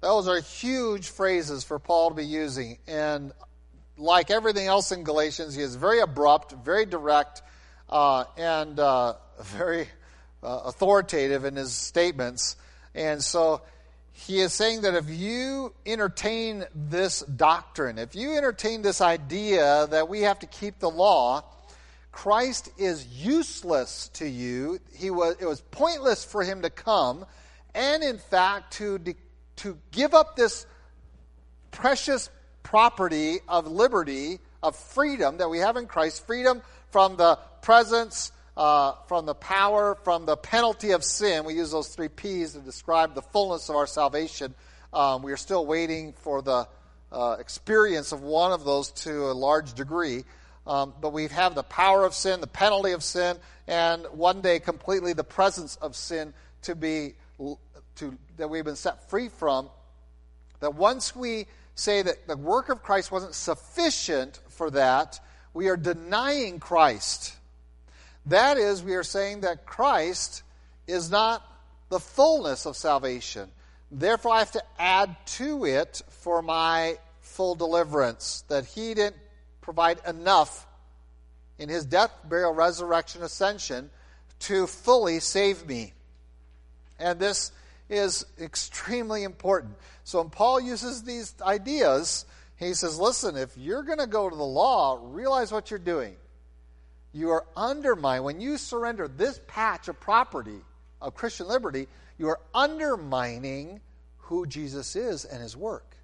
Those 0.00 0.26
are 0.26 0.40
huge 0.40 1.08
phrases 1.10 1.62
for 1.62 1.78
Paul 1.78 2.10
to 2.10 2.16
be 2.16 2.26
using. 2.26 2.78
And 2.88 3.32
like 3.96 4.30
everything 4.30 4.66
else 4.66 4.92
in 4.92 5.04
Galatians, 5.04 5.54
he 5.54 5.62
is 5.62 5.76
very 5.76 6.00
abrupt, 6.00 6.52
very 6.52 6.86
direct, 6.86 7.42
uh, 7.88 8.24
and 8.36 8.78
uh, 8.78 9.14
very 9.42 9.88
uh, 10.42 10.62
authoritative 10.64 11.44
in 11.44 11.56
his 11.56 11.72
statements. 11.72 12.56
And 12.94 13.22
so 13.22 13.62
he 14.12 14.40
is 14.40 14.52
saying 14.52 14.82
that 14.82 14.94
if 14.94 15.08
you 15.08 15.72
entertain 15.86 16.64
this 16.74 17.20
doctrine, 17.20 17.98
if 17.98 18.14
you 18.14 18.36
entertain 18.36 18.82
this 18.82 19.00
idea 19.00 19.86
that 19.90 20.08
we 20.08 20.22
have 20.22 20.38
to 20.40 20.46
keep 20.46 20.78
the 20.78 20.90
law, 20.90 21.44
Christ 22.12 22.70
is 22.76 23.06
useless 23.06 24.08
to 24.14 24.28
you. 24.28 24.78
He 24.94 25.10
was, 25.10 25.36
it 25.40 25.46
was 25.46 25.62
pointless 25.70 26.24
for 26.24 26.44
him 26.44 26.62
to 26.62 26.70
come, 26.70 27.24
and 27.74 28.02
in 28.02 28.18
fact, 28.18 28.74
to, 28.74 29.00
to 29.56 29.78
give 29.90 30.12
up 30.12 30.36
this 30.36 30.66
precious 31.70 32.28
property 32.72 33.38
of 33.48 33.66
liberty, 33.66 34.38
of 34.62 34.74
freedom 34.74 35.36
that 35.36 35.50
we 35.50 35.58
have 35.58 35.76
in 35.76 35.84
Christ, 35.84 36.26
freedom 36.26 36.62
from 36.90 37.16
the 37.18 37.38
presence, 37.60 38.32
uh, 38.56 38.94
from 39.08 39.26
the 39.26 39.34
power, 39.34 39.98
from 40.04 40.24
the 40.24 40.38
penalty 40.38 40.92
of 40.92 41.04
sin. 41.04 41.44
We 41.44 41.52
use 41.52 41.70
those 41.70 41.88
three 41.88 42.08
P's 42.08 42.54
to 42.54 42.60
describe 42.60 43.14
the 43.14 43.20
fullness 43.20 43.68
of 43.68 43.76
our 43.76 43.86
salvation. 43.86 44.54
Um, 44.90 45.22
we 45.22 45.32
are 45.32 45.36
still 45.36 45.66
waiting 45.66 46.14
for 46.14 46.40
the 46.40 46.66
uh, 47.12 47.36
experience 47.38 48.10
of 48.12 48.22
one 48.22 48.52
of 48.52 48.64
those 48.64 48.90
to 49.02 49.30
a 49.30 49.34
large 49.34 49.74
degree. 49.74 50.24
Um, 50.66 50.94
but 50.98 51.12
we 51.12 51.28
have 51.28 51.54
the 51.54 51.64
power 51.64 52.06
of 52.06 52.14
sin, 52.14 52.40
the 52.40 52.46
penalty 52.46 52.92
of 52.92 53.02
sin, 53.02 53.36
and 53.68 54.06
one 54.12 54.40
day 54.40 54.60
completely 54.60 55.12
the 55.12 55.24
presence 55.24 55.76
of 55.76 55.94
sin 55.94 56.32
to 56.62 56.74
be 56.74 57.16
to 57.96 58.16
that 58.38 58.48
we've 58.48 58.64
been 58.64 58.76
set 58.76 59.10
free 59.10 59.28
from. 59.28 59.68
That 60.60 60.74
once 60.74 61.14
we 61.14 61.48
say 61.74 62.02
that 62.02 62.26
the 62.26 62.36
work 62.36 62.68
of 62.68 62.82
Christ 62.82 63.10
wasn't 63.10 63.34
sufficient 63.34 64.40
for 64.48 64.70
that, 64.70 65.20
we 65.54 65.68
are 65.68 65.76
denying 65.76 66.60
Christ. 66.60 67.34
That 68.26 68.56
is, 68.58 68.82
we 68.82 68.94
are 68.94 69.02
saying 69.02 69.40
that 69.40 69.66
Christ 69.66 70.42
is 70.86 71.10
not 71.10 71.42
the 71.88 72.00
fullness 72.00 72.66
of 72.66 72.76
salvation. 72.76 73.50
Therefore, 73.90 74.32
I 74.32 74.38
have 74.38 74.52
to 74.52 74.62
add 74.78 75.14
to 75.26 75.64
it 75.66 76.02
for 76.08 76.40
my 76.40 76.98
full 77.20 77.54
deliverance, 77.54 78.44
that 78.48 78.64
He 78.64 78.94
didn't 78.94 79.16
provide 79.60 80.00
enough 80.06 80.66
in 81.58 81.68
His 81.68 81.84
death, 81.84 82.10
burial, 82.28 82.52
resurrection, 82.52 83.22
ascension 83.22 83.90
to 84.40 84.66
fully 84.66 85.20
save 85.20 85.66
me. 85.66 85.92
And 86.98 87.18
this 87.18 87.52
is 87.92 88.24
extremely 88.40 89.22
important. 89.22 89.74
So 90.04 90.20
when 90.20 90.30
Paul 90.30 90.60
uses 90.60 91.02
these 91.02 91.34
ideas, 91.42 92.24
he 92.56 92.74
says, 92.74 92.98
listen, 92.98 93.36
if 93.36 93.56
you're 93.56 93.82
going 93.82 93.98
to 93.98 94.06
go 94.06 94.30
to 94.30 94.34
the 94.34 94.42
law, 94.42 94.98
realize 95.02 95.52
what 95.52 95.70
you're 95.70 95.78
doing. 95.78 96.16
You 97.12 97.30
are 97.30 97.44
undermining, 97.56 98.24
when 98.24 98.40
you 98.40 98.56
surrender 98.56 99.06
this 99.06 99.40
patch 99.46 99.88
of 99.88 100.00
property 100.00 100.60
of 101.00 101.14
Christian 101.14 101.46
liberty, 101.46 101.86
you 102.18 102.28
are 102.28 102.40
undermining 102.54 103.80
who 104.16 104.46
Jesus 104.46 104.96
is 104.96 105.24
and 105.24 105.42
his 105.42 105.56
work. 105.56 105.96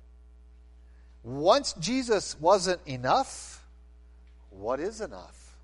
Once 1.23 1.73
Jesus 1.75 2.39
wasn't 2.39 2.81
enough, 2.87 3.65
what 4.51 4.81
is 4.81 5.01
enough? 5.01 5.57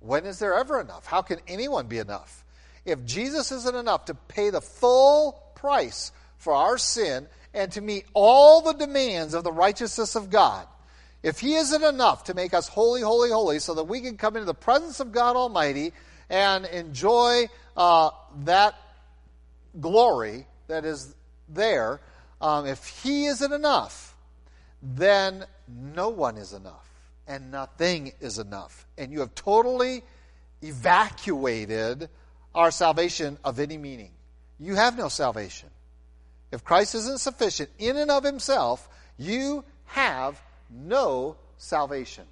When 0.00 0.26
is 0.26 0.38
there 0.38 0.54
ever 0.54 0.80
enough? 0.80 1.06
How 1.06 1.22
can 1.22 1.38
anyone 1.48 1.88
be 1.88 1.98
enough? 1.98 2.44
If 2.88 3.04
Jesus 3.04 3.52
isn't 3.52 3.76
enough 3.76 4.06
to 4.06 4.14
pay 4.14 4.48
the 4.48 4.62
full 4.62 5.42
price 5.54 6.10
for 6.38 6.54
our 6.54 6.78
sin 6.78 7.28
and 7.52 7.70
to 7.72 7.82
meet 7.82 8.06
all 8.14 8.62
the 8.62 8.72
demands 8.72 9.34
of 9.34 9.44
the 9.44 9.52
righteousness 9.52 10.16
of 10.16 10.30
God, 10.30 10.66
if 11.22 11.38
He 11.38 11.54
isn't 11.54 11.82
enough 11.82 12.24
to 12.24 12.34
make 12.34 12.54
us 12.54 12.66
holy, 12.66 13.02
holy, 13.02 13.30
holy, 13.30 13.58
so 13.58 13.74
that 13.74 13.84
we 13.84 14.00
can 14.00 14.16
come 14.16 14.36
into 14.36 14.46
the 14.46 14.54
presence 14.54 15.00
of 15.00 15.12
God 15.12 15.36
Almighty 15.36 15.92
and 16.30 16.64
enjoy 16.64 17.48
uh, 17.76 18.10
that 18.44 18.74
glory 19.78 20.46
that 20.68 20.86
is 20.86 21.14
there, 21.48 22.00
um, 22.40 22.66
if 22.66 22.86
He 23.02 23.26
isn't 23.26 23.52
enough, 23.52 24.16
then 24.82 25.44
no 25.68 26.08
one 26.08 26.38
is 26.38 26.54
enough 26.54 26.88
and 27.26 27.50
nothing 27.50 28.12
is 28.20 28.38
enough. 28.38 28.86
And 28.96 29.12
you 29.12 29.20
have 29.20 29.34
totally 29.34 30.04
evacuated 30.62 32.08
our 32.58 32.72
salvation 32.72 33.38
of 33.44 33.60
any 33.60 33.78
meaning. 33.78 34.10
You 34.58 34.74
have 34.74 34.98
no 34.98 35.08
salvation. 35.08 35.70
If 36.50 36.64
Christ 36.64 36.96
isn't 36.96 37.20
sufficient 37.20 37.70
in 37.78 37.96
and 37.96 38.10
of 38.10 38.24
himself, 38.24 38.88
you 39.16 39.64
have 39.86 40.40
no 40.68 41.36
salvation. 41.56 42.24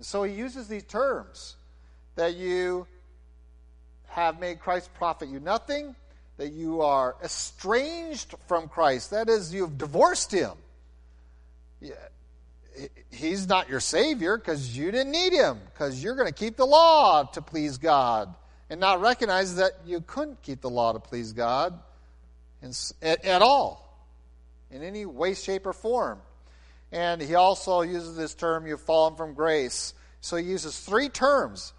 so 0.00 0.22
he 0.22 0.34
uses 0.34 0.68
these 0.68 0.84
terms 0.84 1.56
that 2.14 2.36
you 2.36 2.86
have 4.06 4.38
made 4.38 4.60
Christ 4.60 4.94
profit 4.94 5.28
you 5.28 5.40
nothing, 5.40 5.96
that 6.36 6.52
you 6.52 6.82
are 6.82 7.16
estranged 7.24 8.36
from 8.46 8.68
Christ. 8.68 9.10
That 9.10 9.28
is, 9.28 9.52
you've 9.52 9.78
divorced 9.78 10.30
him. 10.30 10.52
He's 13.10 13.46
not 13.48 13.68
your 13.68 13.80
Savior 13.80 14.36
because 14.36 14.76
you 14.76 14.90
didn't 14.90 15.12
need 15.12 15.32
him, 15.32 15.60
because 15.72 16.02
you're 16.02 16.16
going 16.16 16.28
to 16.28 16.34
keep 16.34 16.56
the 16.56 16.66
law 16.66 17.24
to 17.24 17.42
please 17.42 17.78
God 17.78 18.34
and 18.68 18.80
not 18.80 19.00
recognize 19.00 19.56
that 19.56 19.72
you 19.86 20.00
couldn't 20.00 20.42
keep 20.42 20.60
the 20.60 20.70
law 20.70 20.92
to 20.92 20.98
please 20.98 21.32
God 21.32 21.78
at, 23.02 23.24
at 23.24 23.42
all, 23.42 24.06
in 24.70 24.82
any 24.82 25.06
way, 25.06 25.34
shape, 25.34 25.66
or 25.66 25.72
form. 25.72 26.18
And 26.90 27.20
he 27.20 27.34
also 27.34 27.82
uses 27.82 28.16
this 28.16 28.34
term, 28.34 28.66
you've 28.66 28.80
fallen 28.80 29.16
from 29.16 29.34
grace. 29.34 29.94
So 30.20 30.36
he 30.36 30.44
uses 30.44 30.78
three 30.78 31.08
terms, 31.08 31.72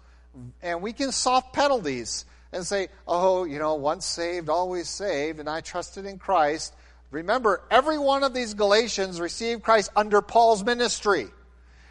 and 0.62 0.80
we 0.80 0.92
can 0.92 1.12
soft 1.12 1.52
penalties 1.52 2.24
and 2.52 2.64
say, 2.64 2.88
oh, 3.08 3.44
you 3.44 3.58
know, 3.58 3.74
once 3.74 4.06
saved, 4.06 4.48
always 4.48 4.88
saved, 4.88 5.40
and 5.40 5.48
I 5.48 5.60
trusted 5.60 6.06
in 6.06 6.18
Christ. 6.18 6.74
Remember, 7.10 7.62
every 7.70 7.98
one 7.98 8.24
of 8.24 8.34
these 8.34 8.54
Galatians 8.54 9.20
received 9.20 9.62
Christ 9.62 9.90
under 9.94 10.20
Paul's 10.20 10.64
ministry. 10.64 11.28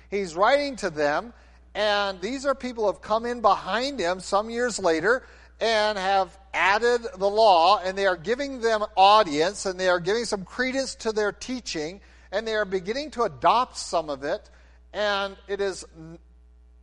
He's 0.09 0.35
writing 0.35 0.75
to 0.77 0.89
them, 0.89 1.33
and 1.73 2.21
these 2.21 2.45
are 2.45 2.55
people 2.55 2.83
who 2.83 2.91
have 2.91 3.01
come 3.01 3.25
in 3.25 3.41
behind 3.41 3.99
him 3.99 4.19
some 4.19 4.49
years 4.49 4.77
later 4.79 5.25
and 5.59 5.97
have 5.97 6.37
added 6.53 7.01
the 7.17 7.29
law, 7.29 7.79
and 7.79 7.97
they 7.97 8.05
are 8.05 8.17
giving 8.17 8.61
them 8.61 8.83
audience, 8.95 9.65
and 9.65 9.79
they 9.79 9.87
are 9.87 9.99
giving 9.99 10.25
some 10.25 10.43
credence 10.43 10.95
to 10.95 11.11
their 11.11 11.31
teaching, 11.31 12.01
and 12.31 12.47
they 12.47 12.55
are 12.55 12.65
beginning 12.65 13.11
to 13.11 13.23
adopt 13.23 13.77
some 13.77 14.09
of 14.09 14.23
it. 14.23 14.49
And 14.93 15.35
it 15.47 15.61
is, 15.61 15.85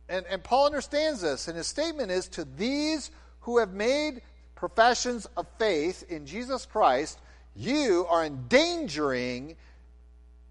and, 0.09 0.25
and 0.27 0.43
Paul 0.43 0.65
understands 0.65 1.21
this, 1.21 1.47
and 1.47 1.55
his 1.55 1.67
statement 1.67 2.11
is 2.11 2.27
to 2.29 2.45
these 2.45 3.11
who 3.41 3.59
have 3.59 3.73
made 3.73 4.21
professions 4.55 5.27
of 5.37 5.45
faith 5.59 6.03
in 6.09 6.25
Jesus 6.25 6.65
Christ, 6.65 7.19
you 7.55 8.05
are 8.09 8.25
endangering 8.25 9.55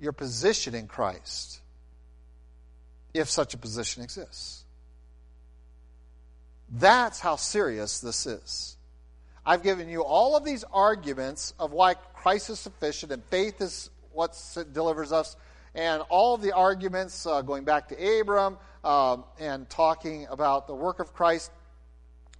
your 0.00 0.12
position 0.12 0.74
in 0.74 0.86
Christ, 0.86 1.60
if 3.14 3.28
such 3.30 3.54
a 3.54 3.58
position 3.58 4.02
exists. 4.02 4.64
That's 6.70 7.20
how 7.20 7.36
serious 7.36 8.00
this 8.00 8.26
is. 8.26 8.76
I've 9.44 9.62
given 9.62 9.88
you 9.88 10.02
all 10.02 10.36
of 10.36 10.44
these 10.44 10.64
arguments 10.72 11.52
of 11.58 11.72
why 11.72 11.94
Christ 11.94 12.50
is 12.50 12.60
sufficient 12.60 13.12
and 13.12 13.22
faith 13.24 13.60
is 13.60 13.90
what 14.12 14.38
delivers 14.72 15.12
us, 15.12 15.36
and 15.74 16.02
all 16.08 16.36
the 16.36 16.52
arguments 16.52 17.26
uh, 17.26 17.42
going 17.42 17.64
back 17.64 17.88
to 17.88 18.20
Abram 18.20 18.58
um, 18.84 19.24
and 19.40 19.68
talking 19.68 20.26
about 20.30 20.66
the 20.66 20.74
work 20.74 21.00
of 21.00 21.12
Christ, 21.12 21.50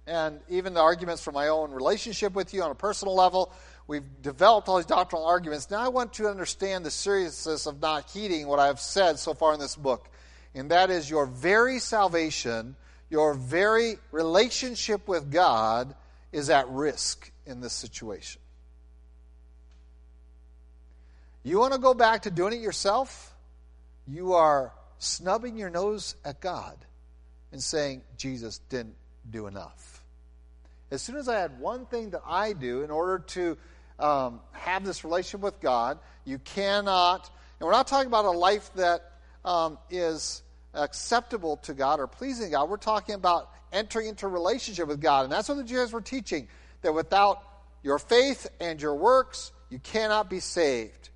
and 0.07 0.39
even 0.49 0.73
the 0.73 0.81
arguments 0.81 1.23
from 1.23 1.33
my 1.33 1.47
own 1.47 1.71
relationship 1.71 2.33
with 2.33 2.53
you 2.53 2.61
on 2.63 2.71
a 2.71 2.75
personal 2.75 3.15
level. 3.15 3.51
We've 3.87 4.03
developed 4.21 4.69
all 4.69 4.77
these 4.77 4.85
doctrinal 4.85 5.25
arguments. 5.25 5.69
Now 5.69 5.81
I 5.81 5.89
want 5.89 6.17
you 6.17 6.25
to 6.25 6.31
understand 6.31 6.85
the 6.85 6.91
seriousness 6.91 7.65
of 7.65 7.81
not 7.81 8.09
heeding 8.09 8.47
what 8.47 8.59
I've 8.59 8.79
said 8.79 9.19
so 9.19 9.33
far 9.33 9.53
in 9.53 9.59
this 9.59 9.75
book. 9.75 10.09
And 10.55 10.71
that 10.71 10.89
is 10.89 11.09
your 11.09 11.25
very 11.25 11.79
salvation, 11.79 12.75
your 13.09 13.33
very 13.33 13.97
relationship 14.11 15.07
with 15.07 15.31
God 15.31 15.95
is 16.31 16.49
at 16.49 16.69
risk 16.69 17.31
in 17.45 17.59
this 17.59 17.73
situation. 17.73 18.41
You 21.43 21.59
want 21.59 21.73
to 21.73 21.79
go 21.79 21.93
back 21.93 22.21
to 22.21 22.31
doing 22.31 22.53
it 22.53 22.61
yourself? 22.61 23.33
You 24.07 24.33
are 24.33 24.71
snubbing 24.97 25.57
your 25.57 25.69
nose 25.69 26.15
at 26.23 26.39
God 26.39 26.77
and 27.51 27.61
saying, 27.61 28.01
Jesus 28.17 28.59
didn't 28.69 28.95
do 29.29 29.47
enough. 29.47 30.03
As 30.89 31.01
soon 31.01 31.17
as 31.17 31.27
I 31.27 31.39
had 31.39 31.59
one 31.59 31.85
thing 31.85 32.11
that 32.11 32.21
I 32.25 32.53
do 32.53 32.83
in 32.83 32.91
order 32.91 33.19
to 33.19 33.57
um, 33.99 34.39
have 34.51 34.85
this 34.85 35.03
relationship 35.03 35.41
with 35.41 35.59
God. 35.59 35.99
You 36.25 36.39
cannot, 36.39 37.29
and 37.59 37.65
we're 37.65 37.73
not 37.73 37.87
talking 37.87 38.07
about 38.07 38.25
a 38.25 38.31
life 38.31 38.71
that 38.75 39.11
um, 39.45 39.77
is 39.89 40.41
acceptable 40.73 41.57
to 41.57 41.73
God 41.73 41.99
or 41.99 42.07
pleasing 42.07 42.51
God. 42.51 42.69
We're 42.69 42.77
talking 42.77 43.15
about 43.15 43.49
entering 43.71 44.07
into 44.07 44.27
relationship 44.27 44.87
with 44.87 45.01
God. 45.01 45.23
And 45.23 45.31
that's 45.31 45.49
what 45.49 45.57
the 45.57 45.63
Jews 45.63 45.91
were 45.91 46.01
teaching 46.01 46.47
that 46.81 46.93
without 46.93 47.41
your 47.81 47.99
faith 47.99 48.47
and 48.59 48.81
your 48.81 48.95
works, 48.95 49.51
you 49.69 49.79
cannot 49.79 50.29
be 50.29 50.39
saved. 50.39 51.09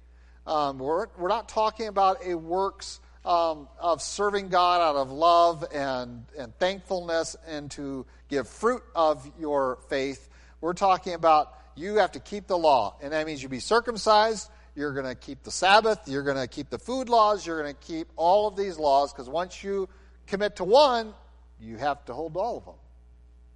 Um, 0.46 0.80
we're, 0.80 1.08
we're 1.18 1.28
not 1.28 1.50
talking 1.50 1.88
about 1.88 2.26
a 2.26 2.36
works 2.36 3.00
um, 3.26 3.68
of 3.80 4.02
serving 4.02 4.48
God 4.48 4.82
out 4.82 4.96
of 4.96 5.12
love 5.12 5.66
and, 5.74 6.26
and 6.38 6.58
thankfulness 6.58 7.36
and 7.48 7.70
to 7.72 8.06
give 8.30 8.48
fruit 8.48 8.82
of 8.96 9.30
your 9.40 9.80
faith. 9.90 10.30
We're 10.62 10.74
talking 10.74 11.14
about 11.14 11.54
you 11.78 11.96
have 11.96 12.12
to 12.14 12.20
keep 12.20 12.48
the 12.48 12.58
law. 12.58 12.98
And 13.02 13.14
that 13.14 13.26
means 13.26 13.42
you 13.42 13.50
be 13.50 13.60
circumcised, 13.60 14.50
you're 14.76 14.94
going 14.94 15.06
to 15.06 15.16
keep 15.16 15.44
the 15.44 15.52
Sabbath, 15.52 16.02
you're 16.08 16.24
going 16.24 16.38
to 16.38 16.48
keep 16.48 16.70
the 16.70 16.80
food 16.80 17.10
laws, 17.10 17.46
you're 17.46 17.62
going 17.62 17.74
to 17.74 17.88
keep 17.88 18.08
all 18.16 18.48
of 18.48 18.56
these 18.56 18.78
laws, 18.78 19.14
because 19.14 19.30
once 19.30 19.64
you 19.64 19.88
commit 20.28 20.58
to 20.58 20.64
one, 20.64 21.14
you 21.60 21.78
have 21.78 22.04
to 22.06 22.14
hold 22.14 22.38
all 22.38 22.58
of 22.58 22.66
them. 22.66 22.76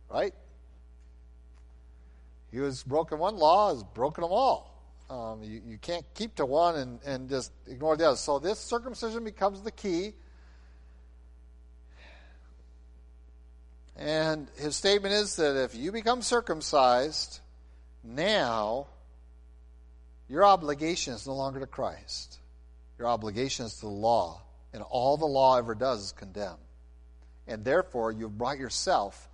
Right? 0.10 0.34
He 2.52 2.58
has 2.58 2.84
broken 2.84 3.20
one 3.20 3.38
law, 3.38 3.74
has 3.74 3.84
broken 3.84 4.24
them 4.24 4.32
all. 4.32 4.70
Um, 5.10 5.44
you, 5.44 5.62
you 5.66 5.78
can't 5.78 6.06
keep 6.14 6.36
to 6.36 6.46
one 6.46 6.76
and, 6.76 7.00
and 7.06 7.30
just 7.30 7.52
ignore 7.68 7.98
the 7.98 8.08
other. 8.08 8.18
So 8.18 8.40
this 8.40 8.60
circumcision 8.60 9.26
becomes 9.26 9.62
the 9.62 9.72
key. 9.72 10.14
And 13.98 14.50
his 14.56 14.78
statement 14.78 15.14
is 15.14 15.36
that 15.36 15.62
if 15.62 15.76
you 15.76 15.92
become 15.92 16.22
circumcised, 16.22 17.41
now, 18.04 18.88
your 20.30 20.46
obligation 20.46 21.14
is 21.14 21.28
no 21.28 21.34
longer 21.34 21.60
to 21.60 21.68
Christ. 21.68 22.40
your 22.98 23.08
obligation 23.08 23.66
is 23.66 23.76
to 23.76 23.82
the 23.82 23.88
law, 23.88 24.42
and 24.74 24.84
all 24.84 25.18
the 25.18 25.26
law 25.26 25.58
ever 25.58 25.76
does 25.76 26.06
is 26.06 26.12
condemn. 26.12 26.58
And 27.48 27.66
therefore, 27.66 28.12
you've 28.12 28.38
brought 28.38 28.60
yourself 28.60 29.28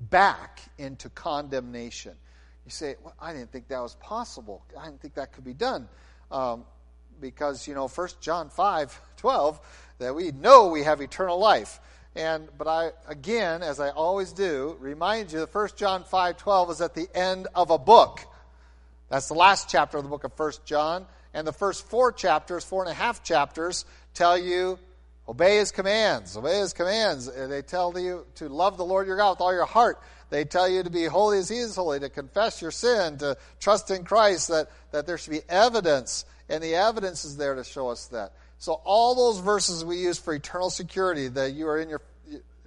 back 0.00 0.60
into 0.78 1.08
condemnation. 1.10 2.14
You 2.64 2.70
say, 2.70 2.96
well, 3.02 3.14
I 3.20 3.32
didn't 3.32 3.52
think 3.52 3.68
that 3.68 3.80
was 3.80 3.94
possible. 3.96 4.64
I 4.78 4.86
didn't 4.86 5.00
think 5.00 5.14
that 5.14 5.32
could 5.32 5.44
be 5.44 5.54
done. 5.54 5.88
Um, 6.30 6.64
because, 7.20 7.68
you 7.68 7.74
know, 7.74 7.88
1 7.88 8.08
John 8.20 8.48
5 8.48 9.00
12, 9.18 9.60
that 9.98 10.14
we 10.14 10.32
know 10.32 10.68
we 10.68 10.82
have 10.82 11.00
eternal 11.00 11.38
life. 11.38 11.78
And 12.16 12.48
but 12.58 12.66
I 12.66 12.90
again, 13.08 13.62
as 13.62 13.78
I 13.78 13.90
always 13.90 14.32
do, 14.32 14.76
remind 14.80 15.32
you 15.32 15.40
that 15.40 15.54
1 15.54 15.68
John 15.76 16.04
5 16.04 16.36
12 16.36 16.70
is 16.70 16.80
at 16.80 16.94
the 16.94 17.08
end 17.14 17.46
of 17.54 17.70
a 17.70 17.78
book. 17.78 18.20
That's 19.08 19.28
the 19.28 19.34
last 19.34 19.68
chapter 19.68 19.98
of 19.98 20.04
the 20.04 20.10
book 20.10 20.24
of 20.24 20.32
1 20.36 20.52
John. 20.64 21.06
And 21.32 21.46
the 21.46 21.52
first 21.52 21.86
four 21.86 22.10
chapters, 22.12 22.64
four 22.64 22.82
and 22.82 22.90
a 22.90 22.94
half 22.94 23.22
chapters, 23.22 23.84
tell 24.14 24.36
you 24.36 24.78
obey 25.28 25.58
his 25.58 25.70
commands. 25.70 26.36
Obey 26.36 26.58
his 26.58 26.72
commands. 26.72 27.28
Uh, 27.28 27.46
they 27.46 27.62
tell 27.62 27.96
you 27.98 28.26
to 28.36 28.48
love 28.48 28.76
the 28.76 28.84
Lord 28.84 29.06
your 29.06 29.16
God 29.16 29.32
with 29.32 29.40
all 29.40 29.52
your 29.52 29.66
heart. 29.66 30.00
They 30.30 30.44
tell 30.44 30.68
you 30.68 30.82
to 30.82 30.90
be 30.90 31.04
holy 31.04 31.38
as 31.38 31.48
he 31.48 31.58
is 31.58 31.76
holy, 31.76 32.00
to 32.00 32.08
confess 32.08 32.62
your 32.62 32.70
sin, 32.70 33.18
to 33.18 33.36
trust 33.58 33.90
in 33.90 34.04
Christ, 34.04 34.48
that, 34.48 34.70
that 34.92 35.06
there 35.06 35.18
should 35.18 35.32
be 35.32 35.42
evidence. 35.48 36.24
And 36.48 36.62
the 36.62 36.74
evidence 36.74 37.24
is 37.24 37.36
there 37.36 37.54
to 37.54 37.64
show 37.64 37.88
us 37.88 38.06
that. 38.08 38.32
So 38.60 38.74
all 38.84 39.14
those 39.14 39.40
verses 39.40 39.86
we 39.86 39.96
use 39.96 40.18
for 40.18 40.34
eternal 40.34 40.68
security, 40.68 41.28
that 41.28 41.54
you 41.54 41.66
are 41.66 41.80
in 41.80 41.88
your 41.88 42.02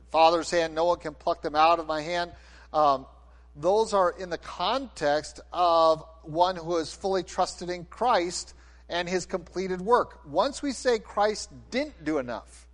Father's 0.10 0.50
hand, 0.50 0.74
no 0.74 0.86
one 0.86 0.98
can 0.98 1.14
pluck 1.14 1.44
them 1.44 1.56
out 1.56 1.78
of 1.78 1.86
my 1.86 2.02
hand, 2.02 2.32
um, 2.74 3.06
those 3.56 3.94
are 3.94 4.10
in 4.10 4.32
the 4.32 4.40
context 4.40 5.40
of 5.54 6.04
one 6.24 6.56
who 6.56 6.78
is 6.78 6.92
fully 6.92 7.22
trusted 7.22 7.70
in 7.70 7.86
Christ 7.86 8.56
and 8.90 9.08
his 9.08 9.28
completed 9.28 9.82
work. 9.82 10.22
Once 10.26 10.64
we 10.64 10.72
say 10.72 10.98
Christ 10.98 11.52
didn't 11.70 12.04
do 12.04 12.18
enough 12.18 12.66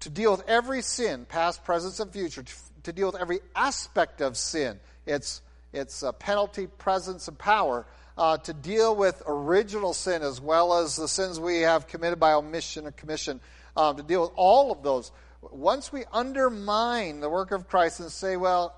to 0.00 0.08
deal 0.08 0.30
with 0.30 0.48
every 0.48 0.80
sin, 0.80 1.26
past, 1.28 1.62
present, 1.62 2.00
and 2.00 2.10
future, 2.10 2.44
to, 2.84 2.92
deal 2.94 3.12
with 3.12 3.20
every 3.20 3.40
aspect 3.54 4.22
of 4.22 4.34
sin, 4.34 4.80
its, 5.04 5.42
its 5.74 6.02
penalty, 6.18 6.66
presence, 6.66 7.28
and 7.28 7.38
power, 7.38 7.84
uh, 8.18 8.36
to 8.36 8.52
deal 8.52 8.96
with 8.96 9.22
original 9.26 9.94
sin 9.94 10.22
as 10.22 10.40
well 10.40 10.74
as 10.74 10.96
the 10.96 11.06
sins 11.06 11.38
we 11.38 11.60
have 11.60 11.86
committed 11.86 12.18
by 12.18 12.32
omission 12.32 12.84
or 12.86 12.90
commission, 12.90 13.40
um, 13.76 13.96
to 13.96 14.02
deal 14.02 14.22
with 14.22 14.32
all 14.34 14.72
of 14.72 14.82
those. 14.82 15.12
Once 15.52 15.92
we 15.92 16.04
undermine 16.12 17.20
the 17.20 17.30
work 17.30 17.52
of 17.52 17.68
Christ 17.68 18.00
and 18.00 18.10
say, 18.10 18.36
well, 18.36 18.74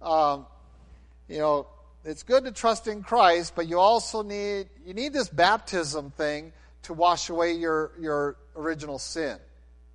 um, 0.00 0.46
you 1.28 1.38
know, 1.38 1.66
it's 2.04 2.22
good 2.22 2.44
to 2.44 2.52
trust 2.52 2.86
in 2.86 3.02
Christ, 3.02 3.54
but 3.54 3.68
you 3.68 3.78
also 3.78 4.22
need 4.22 4.68
you 4.86 4.94
need 4.94 5.12
this 5.12 5.28
baptism 5.28 6.10
thing 6.12 6.52
to 6.84 6.94
wash 6.94 7.28
away 7.28 7.52
your 7.52 7.92
your 8.00 8.36
original 8.56 8.98
sin, 8.98 9.36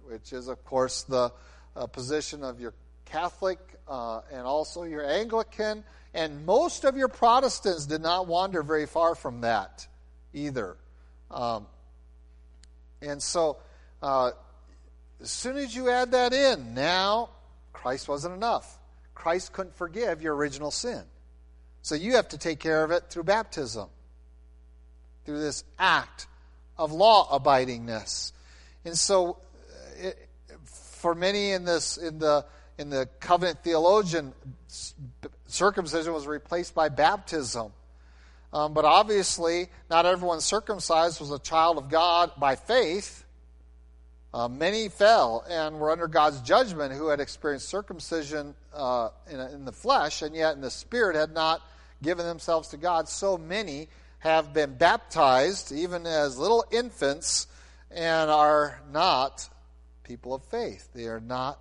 which 0.05 0.31
is 0.31 0.47
of 0.47 0.63
course 0.65 1.01
the 1.03 1.31
uh, 1.75 1.87
position 1.87 2.43
of 2.43 2.59
your 2.59 2.73
Catholic 3.05 3.57
uh, 3.87 4.21
and 4.31 4.45
also 4.45 4.83
your 4.83 5.03
Anglican 5.03 5.83
and 6.13 6.45
most 6.45 6.83
of 6.83 6.95
your 6.95 7.07
Protestants 7.07 7.85
did 7.85 8.01
not 8.01 8.27
wander 8.27 8.61
very 8.61 8.85
far 8.85 9.15
from 9.15 9.41
that 9.41 9.87
either. 10.33 10.77
Um, 11.31 11.65
and 13.01 13.21
so, 13.21 13.57
uh, 14.01 14.31
as 15.21 15.31
soon 15.31 15.57
as 15.57 15.75
you 15.75 15.89
add 15.89 16.11
that 16.11 16.33
in, 16.33 16.73
now 16.73 17.29
Christ 17.71 18.07
wasn't 18.07 18.35
enough. 18.35 18.77
Christ 19.15 19.53
couldn't 19.53 19.75
forgive 19.75 20.21
your 20.21 20.35
original 20.35 20.71
sin. 20.71 21.03
So 21.81 21.95
you 21.95 22.15
have 22.15 22.29
to 22.29 22.37
take 22.37 22.59
care 22.59 22.83
of 22.83 22.91
it 22.91 23.09
through 23.09 23.23
baptism, 23.23 23.89
through 25.25 25.39
this 25.39 25.63
act 25.77 26.27
of 26.77 26.91
law 26.91 27.37
abidingness. 27.37 28.31
And 28.85 28.97
so, 28.97 29.37
uh, 30.01 30.07
it, 30.07 30.29
for 30.65 31.13
many 31.13 31.51
in 31.51 31.65
this 31.65 31.97
in 31.97 32.19
the 32.19 32.45
in 32.77 32.89
the 32.89 33.07
covenant 33.19 33.63
theologian, 33.63 34.33
circumcision 35.53 36.13
was 36.13 36.27
replaced 36.27 36.73
by 36.73 36.89
baptism. 36.89 37.71
Um, 38.51 38.73
but 38.73 38.85
obviously, 38.85 39.69
not 39.89 40.05
everyone 40.05 40.41
circumcised 40.41 41.19
was 41.19 41.31
a 41.31 41.39
child 41.39 41.77
of 41.77 41.89
God 41.89 42.31
by 42.37 42.55
faith. 42.55 43.25
Uh, 44.33 44.47
many 44.47 44.89
fell 44.89 45.45
and 45.47 45.79
were 45.79 45.91
under 45.91 46.07
God's 46.07 46.41
judgment 46.41 46.93
who 46.93 47.07
had 47.07 47.19
experienced 47.19 47.69
circumcision 47.69 48.55
uh, 48.73 49.09
in, 49.29 49.39
in 49.39 49.65
the 49.65 49.71
flesh 49.71 50.23
and 50.23 50.35
yet 50.35 50.55
in 50.55 50.61
the 50.61 50.71
spirit 50.71 51.15
had 51.15 51.31
not 51.31 51.61
given 52.01 52.25
themselves 52.25 52.69
to 52.69 52.77
God. 52.77 53.07
So 53.07 53.37
many 53.37 53.89
have 54.19 54.53
been 54.53 54.75
baptized, 54.75 55.71
even 55.71 56.07
as 56.07 56.37
little 56.37 56.65
infants, 56.71 57.47
and 57.91 58.29
are 58.31 58.81
not 58.91 59.47
people 60.03 60.33
of 60.33 60.43
faith. 60.45 60.89
They 60.93 61.05
are 61.05 61.19
not 61.19 61.59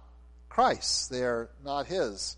Christ. 0.48 1.11
They 1.11 1.22
are 1.22 1.50
not 1.64 1.87
His. 1.87 2.37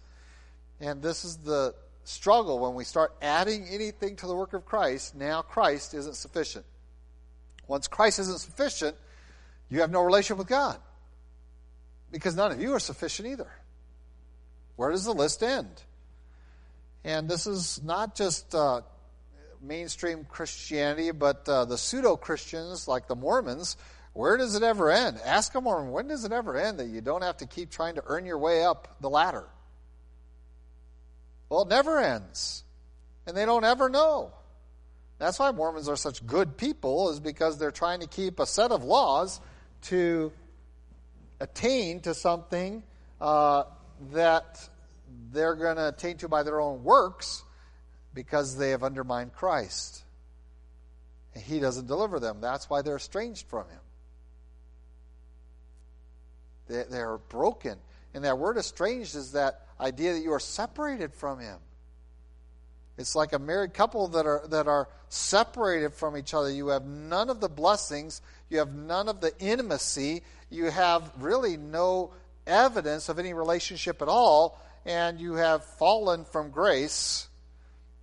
And 0.85 1.01
this 1.01 1.25
is 1.25 1.38
the 1.38 1.75
struggle 2.05 2.59
when 2.59 2.75
we 2.75 2.85
start 2.85 3.14
adding 3.23 3.66
anything 3.70 4.16
to 4.16 4.27
the 4.27 4.35
work 4.35 4.53
of 4.53 4.66
Christ. 4.66 5.14
Now 5.14 5.40
Christ 5.40 5.94
isn't 5.94 6.16
sufficient. 6.16 6.66
Once 7.66 7.88
Christ 7.88 8.18
isn't 8.18 8.40
sufficient, 8.40 8.94
you 9.70 9.81
have 9.81 9.90
no 9.90 10.03
relationship 10.03 10.37
with 10.37 10.47
God. 10.47 10.77
Because 12.12 12.37
none 12.37 12.53
of 12.53 12.61
you 12.61 12.75
are 12.75 12.81
sufficient 12.81 13.29
either. 13.29 13.51
Where 14.77 14.90
does 14.90 15.07
the 15.07 15.14
list 15.14 15.42
end? 15.42 15.83
And 17.03 17.31
this 17.31 17.47
is 17.47 17.83
not 17.83 18.14
just 18.14 18.55
uh, 18.55 18.83
mainstream 19.62 20.27
Christianity, 20.29 21.12
but 21.12 21.49
uh, 21.49 21.64
the 21.64 21.79
pseudo 21.79 22.16
Christians 22.16 22.87
like 22.87 23.09
the 23.09 23.16
Mormons 23.16 23.79
where 24.12 24.37
does 24.37 24.55
it 24.55 24.62
ever 24.62 24.92
end? 24.92 25.18
Ask 25.25 25.57
a 25.57 25.61
Mormon, 25.61 25.90
when 25.90 26.07
does 26.07 26.25
it 26.25 26.31
ever 26.31 26.57
end 26.57 26.79
that 26.79 26.87
you 26.87 27.01
don't 27.01 27.23
have 27.23 27.38
to 27.38 27.47
keep 27.47 27.70
trying 27.70 27.97
to 27.97 28.03
earn 28.07 28.25
your 28.25 28.38
way 28.38 28.64
up 28.64 28.97
the 29.01 29.11
ladder? 29.11 29.44
Well, 31.49 31.63
it 31.63 31.69
never 31.69 31.99
ends. 31.99 32.65
And 33.27 33.37
they 33.37 33.45
don't 33.45 33.65
ever 33.65 33.89
know. 33.89 34.33
That's 35.19 35.39
why 35.39 35.53
Mormons 35.53 35.89
are 35.89 35.97
such 35.97 36.27
good 36.27 36.57
people, 36.57 37.11
is 37.11 37.21
because 37.21 37.59
they're 37.59 37.71
trying 37.71 38.01
to 38.01 38.07
keep 38.07 38.41
a 38.41 38.47
set 38.47 38.71
of 38.71 38.85
laws 38.85 39.41
to 39.83 40.33
attain 41.41 42.01
to 42.01 42.15
something 42.15 42.83
uh, 43.21 43.65
that 44.13 44.69
they're 45.33 45.55
going 45.55 45.77
to 45.77 45.89
attain 45.89 46.17
to 46.19 46.29
by 46.29 46.43
their 46.43 46.61
own 46.61 46.83
works 46.85 47.43
because 48.13 48.57
they 48.57 48.71
have 48.71 48.83
undermined 48.83 49.33
Christ. 49.33 50.05
And 51.35 51.43
he 51.43 51.61
doesn't 51.61 51.87
deliver 51.87 52.21
them. 52.21 52.41
That's 52.41 52.71
why 52.71 52.83
they're 52.83 52.97
estranged 52.97 53.47
from 53.49 53.69
him. 53.69 53.81
They, 56.69 56.85
they 56.91 57.01
are 57.01 57.19
broken. 57.19 57.79
And 58.14 58.24
that 58.24 58.38
word 58.38 58.57
estranged 58.57 59.16
is 59.16 59.33
that 59.33 59.66
idea 59.81 60.12
that 60.12 60.20
you 60.20 60.33
are 60.33 60.40
separated 60.40 61.12
from 61.12 61.40
Him. 61.40 61.59
It's 62.96 63.16
like 63.16 63.33
a 63.33 63.38
married 63.40 63.74
couple 63.74 64.07
that 64.09 64.24
are 64.24 64.46
that 64.48 64.68
are 64.68 64.88
separated 65.09 65.94
from 65.94 66.16
each 66.16 66.33
other. 66.33 66.50
You 66.50 66.68
have 66.68 66.85
none 66.85 67.29
of 67.29 67.40
the 67.40 67.48
blessings, 67.48 68.22
you 68.48 68.59
have 68.59 68.72
none 68.72 69.09
of 69.09 69.20
the 69.20 69.37
intimacy, 69.40 70.22
you 70.48 70.66
have 70.66 71.11
really 71.18 71.57
no 71.57 72.12
evidence 72.46 73.09
of 73.09 73.18
any 73.18 73.35
relationship 73.35 74.00
at 74.00 74.09
all, 74.09 74.61
and 74.85 75.20
you 75.20 75.35
have 75.35 75.64
fallen 75.64 76.24
from 76.24 76.50
grace, 76.50 77.29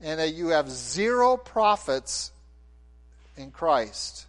and 0.01 0.19
that 0.19 0.33
you 0.33 0.49
have 0.49 0.69
zero 0.69 1.37
profits 1.37 2.31
in 3.37 3.51
Christ. 3.51 4.25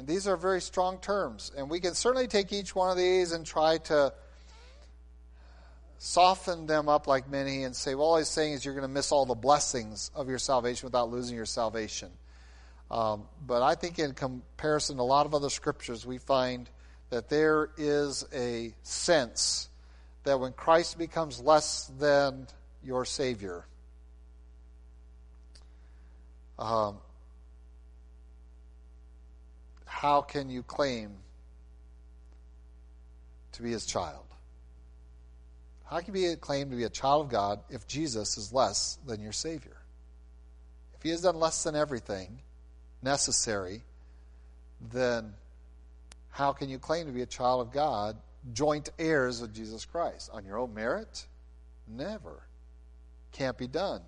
And 0.00 0.08
these 0.08 0.26
are 0.26 0.38
very 0.38 0.62
strong 0.62 0.96
terms. 0.96 1.52
And 1.54 1.68
we 1.68 1.78
can 1.78 1.92
certainly 1.92 2.26
take 2.26 2.54
each 2.54 2.74
one 2.74 2.90
of 2.90 2.96
these 2.96 3.32
and 3.32 3.44
try 3.44 3.76
to 3.76 4.14
soften 5.98 6.66
them 6.66 6.88
up 6.88 7.06
like 7.06 7.28
many 7.28 7.64
and 7.64 7.76
say, 7.76 7.94
well, 7.94 8.06
all 8.06 8.16
he's 8.16 8.26
saying 8.26 8.54
is 8.54 8.64
you're 8.64 8.72
going 8.72 8.80
to 8.80 8.88
miss 8.88 9.12
all 9.12 9.26
the 9.26 9.34
blessings 9.34 10.10
of 10.14 10.30
your 10.30 10.38
salvation 10.38 10.86
without 10.86 11.10
losing 11.10 11.36
your 11.36 11.44
salvation. 11.44 12.08
Um, 12.90 13.24
but 13.46 13.60
I 13.60 13.74
think 13.74 13.98
in 13.98 14.14
comparison 14.14 14.96
to 14.96 15.02
a 15.02 15.04
lot 15.04 15.26
of 15.26 15.34
other 15.34 15.50
scriptures, 15.50 16.06
we 16.06 16.16
find 16.16 16.70
that 17.10 17.28
there 17.28 17.68
is 17.76 18.26
a 18.34 18.72
sense 18.82 19.68
that 20.24 20.40
when 20.40 20.54
Christ 20.54 20.96
becomes 20.96 21.42
less 21.42 21.92
than 21.98 22.46
your 22.82 23.04
Savior, 23.04 23.66
um, 26.58 26.96
how 30.00 30.22
can 30.22 30.48
you 30.48 30.62
claim 30.62 31.10
to 33.52 33.62
be 33.62 33.70
his 33.70 33.84
child? 33.84 34.24
How 35.84 36.00
can 36.00 36.16
you 36.16 36.36
claim 36.36 36.70
to 36.70 36.76
be 36.76 36.84
a 36.84 36.88
child 36.88 37.26
of 37.26 37.30
God 37.30 37.60
if 37.68 37.86
Jesus 37.86 38.38
is 38.38 38.50
less 38.50 38.98
than 39.06 39.20
your 39.20 39.32
Savior? 39.32 39.76
If 40.94 41.02
he 41.02 41.10
has 41.10 41.20
done 41.20 41.36
less 41.36 41.64
than 41.64 41.76
everything 41.76 42.38
necessary, 43.02 43.82
then 44.90 45.34
how 46.30 46.54
can 46.54 46.70
you 46.70 46.78
claim 46.78 47.04
to 47.04 47.12
be 47.12 47.20
a 47.20 47.26
child 47.26 47.60
of 47.60 47.70
God, 47.70 48.16
joint 48.54 48.88
heirs 48.98 49.42
with 49.42 49.54
Jesus 49.54 49.84
Christ? 49.84 50.30
On 50.32 50.46
your 50.46 50.56
own 50.56 50.72
merit? 50.72 51.26
Never. 51.86 52.40
Can't 53.32 53.58
be 53.58 53.66
done. 53.66 54.00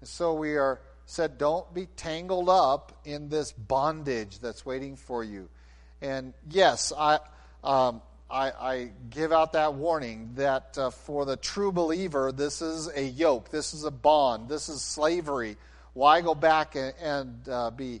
And 0.00 0.08
so 0.10 0.34
we 0.34 0.56
are 0.56 0.78
said, 1.06 1.38
don't 1.38 1.72
be 1.74 1.86
tangled 1.96 2.48
up 2.48 3.00
in 3.04 3.28
this 3.28 3.52
bondage 3.52 4.38
that's 4.38 4.64
waiting 4.64 4.96
for 4.96 5.22
you. 5.22 5.48
And 6.00 6.34
yes, 6.50 6.92
I, 6.96 7.18
um, 7.62 8.02
I, 8.30 8.50
I, 8.50 8.90
give 9.10 9.32
out 9.32 9.52
that 9.52 9.74
warning 9.74 10.32
that 10.36 10.76
uh, 10.76 10.90
for 10.90 11.24
the 11.24 11.36
true 11.36 11.72
believer, 11.72 12.32
this 12.32 12.62
is 12.62 12.88
a 12.94 13.02
yoke, 13.02 13.50
this 13.50 13.74
is 13.74 13.84
a 13.84 13.90
bond, 13.90 14.48
this 14.48 14.68
is 14.68 14.82
slavery. 14.82 15.56
Why 15.92 16.20
go 16.20 16.34
back 16.34 16.74
and, 16.74 16.94
and 17.00 17.48
uh, 17.48 17.70
be 17.70 18.00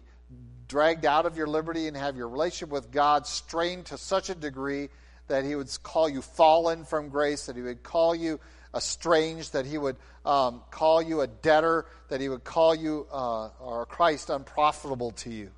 dragged 0.66 1.04
out 1.04 1.26
of 1.26 1.36
your 1.36 1.46
liberty 1.46 1.86
and 1.86 1.96
have 1.96 2.16
your 2.16 2.28
relationship 2.28 2.70
with 2.70 2.90
God 2.90 3.26
strained 3.26 3.86
to 3.86 3.98
such 3.98 4.30
a 4.30 4.34
degree 4.34 4.88
that 5.28 5.44
He 5.44 5.54
would 5.54 5.70
call 5.82 6.08
you 6.08 6.20
fallen 6.20 6.84
from 6.84 7.08
grace, 7.08 7.46
that 7.46 7.56
He 7.56 7.62
would 7.62 7.82
call 7.82 8.14
you 8.14 8.40
estranged, 8.74 9.52
that 9.52 9.66
He 9.66 9.78
would 9.78 9.96
um, 10.24 10.62
call 10.70 11.02
you 11.02 11.20
a 11.20 11.26
debtor, 11.26 11.86
that 12.08 12.20
He 12.20 12.28
would 12.28 12.44
call 12.44 12.74
you 12.74 13.06
uh, 13.12 13.50
or 13.60 13.86
Christ 13.86 14.30
unprofitable 14.30 15.12
to 15.12 15.30
you. 15.30 15.50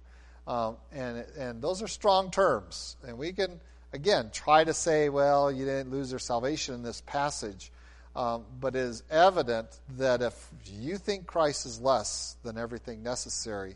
Um, 0.46 0.76
and, 0.92 1.24
and 1.38 1.62
those 1.62 1.82
are 1.82 1.88
strong 1.88 2.30
terms. 2.30 2.96
And 3.06 3.18
we 3.18 3.32
can, 3.32 3.60
again, 3.92 4.30
try 4.32 4.62
to 4.62 4.72
say, 4.72 5.08
well, 5.08 5.50
you 5.50 5.64
didn't 5.64 5.90
lose 5.90 6.12
your 6.12 6.20
salvation 6.20 6.74
in 6.74 6.82
this 6.82 7.00
passage. 7.00 7.72
Um, 8.14 8.44
but 8.60 8.74
it 8.74 8.80
is 8.80 9.02
evident 9.10 9.68
that 9.98 10.22
if 10.22 10.48
you 10.64 10.96
think 10.96 11.26
Christ 11.26 11.66
is 11.66 11.80
less 11.80 12.36
than 12.44 12.56
everything 12.56 13.02
necessary, 13.02 13.74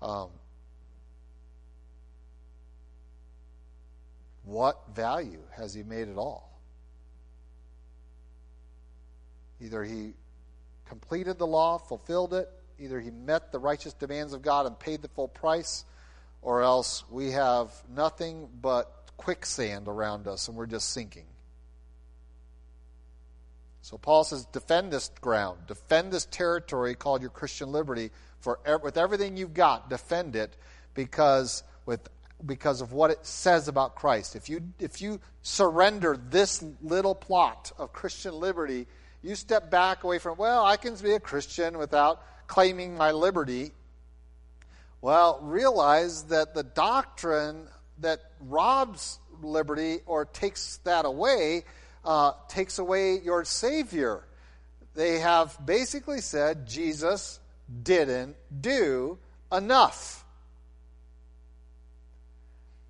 um, 0.00 0.28
what 4.44 4.80
value 4.94 5.42
has 5.56 5.74
he 5.74 5.82
made 5.82 6.08
at 6.08 6.16
all? 6.16 6.55
Either 9.60 9.84
he 9.84 10.12
completed 10.88 11.38
the 11.38 11.46
law, 11.46 11.78
fulfilled 11.78 12.34
it, 12.34 12.48
either 12.78 13.00
he 13.00 13.10
met 13.10 13.52
the 13.52 13.58
righteous 13.58 13.92
demands 13.94 14.32
of 14.32 14.42
God 14.42 14.66
and 14.66 14.78
paid 14.78 15.02
the 15.02 15.08
full 15.08 15.28
price, 15.28 15.84
or 16.42 16.62
else 16.62 17.04
we 17.10 17.32
have 17.32 17.70
nothing 17.94 18.48
but 18.60 18.92
quicksand 19.16 19.88
around 19.88 20.28
us 20.28 20.48
and 20.48 20.56
we're 20.56 20.66
just 20.66 20.90
sinking. 20.90 21.24
So 23.82 23.96
Paul 23.98 24.24
says, 24.24 24.44
defend 24.46 24.92
this 24.92 25.10
ground, 25.20 25.60
defend 25.68 26.12
this 26.12 26.26
territory 26.26 26.94
called 26.94 27.20
your 27.20 27.30
Christian 27.30 27.70
liberty. 27.70 28.10
For 28.40 28.58
with 28.82 28.96
everything 28.96 29.36
you've 29.36 29.54
got, 29.54 29.88
defend 29.88 30.36
it, 30.36 30.56
because 30.94 31.62
with 31.86 32.08
because 32.44 32.80
of 32.80 32.92
what 32.92 33.10
it 33.10 33.24
says 33.24 33.68
about 33.68 33.94
Christ. 33.94 34.36
If 34.36 34.48
you 34.48 34.60
if 34.78 35.00
you 35.00 35.20
surrender 35.42 36.18
this 36.30 36.64
little 36.82 37.14
plot 37.14 37.72
of 37.78 37.92
Christian 37.92 38.34
liberty, 38.34 38.86
you 39.22 39.34
step 39.34 39.70
back 39.70 40.04
away 40.04 40.18
from, 40.18 40.38
well, 40.38 40.64
I 40.64 40.76
can 40.76 40.94
be 40.96 41.12
a 41.12 41.20
Christian 41.20 41.78
without 41.78 42.22
claiming 42.46 42.96
my 42.96 43.12
liberty. 43.12 43.72
Well, 45.00 45.40
realize 45.42 46.24
that 46.24 46.54
the 46.54 46.62
doctrine 46.62 47.68
that 48.00 48.20
robs 48.40 49.18
liberty 49.42 49.98
or 50.06 50.24
takes 50.24 50.78
that 50.84 51.04
away 51.04 51.64
uh, 52.04 52.32
takes 52.48 52.78
away 52.78 53.18
your 53.18 53.44
Savior. 53.44 54.22
They 54.94 55.18
have 55.18 55.58
basically 55.64 56.20
said 56.20 56.66
Jesus 56.66 57.40
didn't 57.82 58.36
do 58.60 59.18
enough. 59.52 60.24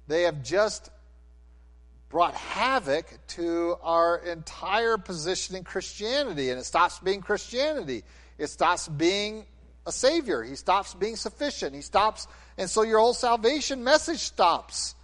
They 0.06 0.22
have 0.22 0.42
just 0.42 0.90
brought 2.08 2.34
havoc 2.34 3.06
to 3.28 3.76
our 3.82 4.18
entire 4.18 4.96
position 4.96 5.56
in 5.56 5.64
Christianity, 5.64 6.50
and 6.50 6.60
it 6.60 6.64
stops 6.64 6.98
being 7.00 7.20
Christianity. 7.20 8.04
It 8.38 8.48
stops 8.48 8.88
being 8.88 9.44
a 9.86 9.92
Savior. 9.92 10.42
He 10.42 10.54
stops 10.56 10.94
being 10.94 11.16
sufficient. 11.16 11.74
He 11.74 11.80
stops, 11.80 12.28
and 12.58 12.70
so 12.70 12.82
your 12.82 12.98
whole 12.98 13.14
salvation 13.14 13.82
message 13.82 14.20
stops. 14.20 14.94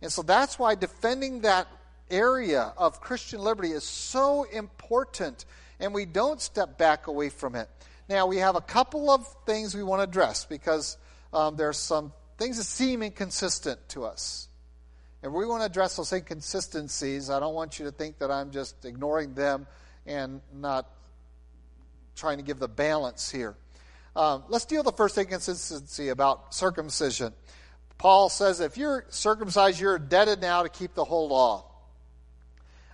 And 0.00 0.12
so 0.12 0.22
that's 0.22 0.58
why 0.58 0.74
defending 0.74 1.42
that 1.42 1.68
area 2.10 2.72
of 2.76 3.00
Christian 3.00 3.40
liberty 3.40 3.72
is 3.72 3.84
so 3.84 4.44
important, 4.44 5.44
and 5.80 5.94
we 5.94 6.04
don't 6.04 6.40
step 6.40 6.78
back 6.78 7.06
away 7.06 7.28
from 7.28 7.54
it. 7.54 7.68
Now, 8.08 8.26
we 8.26 8.38
have 8.38 8.56
a 8.56 8.60
couple 8.60 9.10
of 9.10 9.26
things 9.46 9.74
we 9.74 9.82
want 9.82 10.00
to 10.00 10.04
address 10.04 10.44
because 10.44 10.96
um, 11.32 11.58
are 11.60 11.72
some 11.72 12.12
things 12.36 12.58
that 12.58 12.64
seem 12.64 13.02
inconsistent 13.02 13.88
to 13.90 14.04
us. 14.04 14.48
And 15.22 15.32
we 15.32 15.46
want 15.46 15.62
to 15.62 15.66
address 15.66 15.96
those 15.96 16.12
inconsistencies. 16.12 17.30
I 17.30 17.38
don't 17.38 17.54
want 17.54 17.78
you 17.78 17.84
to 17.84 17.92
think 17.92 18.18
that 18.18 18.30
I'm 18.30 18.50
just 18.50 18.84
ignoring 18.84 19.34
them 19.34 19.66
and 20.06 20.40
not 20.52 20.90
trying 22.16 22.38
to 22.38 22.42
give 22.42 22.58
the 22.58 22.68
balance 22.68 23.30
here. 23.30 23.56
Um, 24.16 24.44
let's 24.48 24.64
deal 24.64 24.80
with 24.80 24.86
the 24.86 24.96
first 24.96 25.16
inconsistency 25.16 26.08
about 26.08 26.54
circumcision. 26.54 27.32
Paul 27.98 28.28
says 28.28 28.60
if 28.60 28.76
you're 28.76 29.06
circumcised, 29.10 29.80
you're 29.80 29.96
indebted 29.96 30.40
now 30.40 30.64
to 30.64 30.68
keep 30.68 30.94
the 30.94 31.04
whole 31.04 31.28
law. 31.28 31.66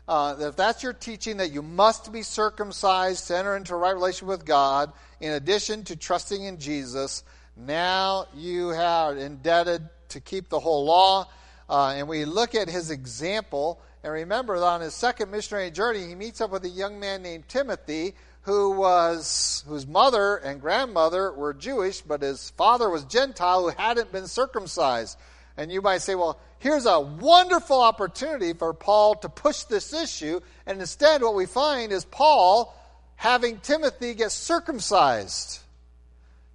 Uh, 0.07 0.37
if 0.41 0.57
that's 0.57 0.83
your 0.83 0.93
teaching 0.93 1.39
that 1.39 1.51
you 1.51 1.61
must 1.61 2.13
be 2.13 2.23
circumcised 2.23 3.27
to 3.29 3.37
enter 3.37 3.57
into 3.57 3.75
a 3.75 3.77
right 3.77 3.95
relationship 3.95 4.29
with 4.29 4.45
God, 4.45 4.93
in 5.21 5.33
addition 5.33 5.85
to 5.85 5.97
trusting 5.97 6.45
in 6.45 6.59
Jesus, 6.59 7.25
now 7.57 8.27
you 8.35 8.71
are 8.71 9.17
indebted 9.17 9.89
to 10.11 10.21
keep 10.21 10.49
the 10.49 10.61
whole 10.61 10.85
law. 10.85 11.29
Uh, 11.69 11.95
and 11.97 12.09
we 12.09 12.25
look 12.25 12.55
at 12.55 12.69
his 12.69 12.91
example, 12.91 13.81
and 14.03 14.13
remember 14.13 14.59
that 14.59 14.65
on 14.65 14.81
his 14.81 14.95
second 14.95 15.31
missionary 15.31 15.71
journey, 15.71 16.07
he 16.07 16.15
meets 16.15 16.41
up 16.41 16.51
with 16.51 16.65
a 16.65 16.69
young 16.69 16.99
man 16.99 17.23
named 17.23 17.49
Timothy, 17.49 18.15
who 18.43 18.71
was 18.71 19.63
whose 19.67 19.87
mother 19.87 20.37
and 20.37 20.61
grandmother 20.61 21.31
were 21.33 21.53
Jewish, 21.53 22.01
but 22.01 22.23
his 22.23 22.51
father 22.51 22.89
was 22.89 23.05
Gentile 23.05 23.65
who 23.69 23.77
hadn't 23.77 24.11
been 24.11 24.27
circumcised. 24.27 25.19
And 25.59 25.71
you 25.71 25.83
might 25.83 26.03
say, 26.03 26.15
well, 26.15 26.41
here's 26.59 26.87
a 26.87 27.01
wonderful 27.01 27.81
opportunity 27.83 28.55
for 28.55 28.73
Paul 28.73 29.17
to 29.17 29.29
push 29.29 29.65
this 29.65 29.93
issue, 29.93 30.41
and 30.67 30.81
instead, 30.81 31.21
what 31.21 31.35
we 31.35 31.45
find 31.45 31.93
is 31.93 32.07
Paul 32.07 32.75
having 33.17 33.59
Timothy 33.59 34.15
get 34.15 34.33
circumcised. 34.33 35.59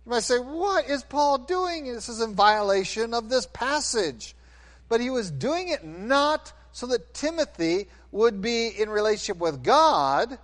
You 0.06 0.12
might 0.12 0.23
say, 0.23 0.39
what 0.39 0.89
is 0.89 1.04
Paul 1.04 1.39
doing? 1.39 1.86
This 1.86 2.10
is 2.10 2.21
in 2.21 2.34
violation 2.34 3.13
of 3.13 3.30
this 3.30 3.45
passage 3.45 4.36
but 4.93 5.01
he 5.01 5.10
was 5.10 5.32
doing 5.32 5.69
it 5.69 5.84
not 5.84 6.53
so 6.71 6.86
that 6.86 7.15
Timothy 7.15 7.88
would 8.12 8.43
be 8.43 8.67
in 8.67 8.91
relationship 8.91 9.38
with 9.38 9.63
God. 9.63 10.38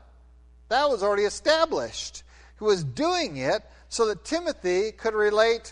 That 0.70 0.90
was 0.90 1.04
already 1.04 1.26
established. 1.26 2.24
He 2.58 2.66
was 2.66 2.84
doing 2.84 3.38
it 3.38 3.62
so 3.90 4.08
that 4.08 4.26
Timothy 4.26 4.92
could 4.92 5.14
relate 5.14 5.72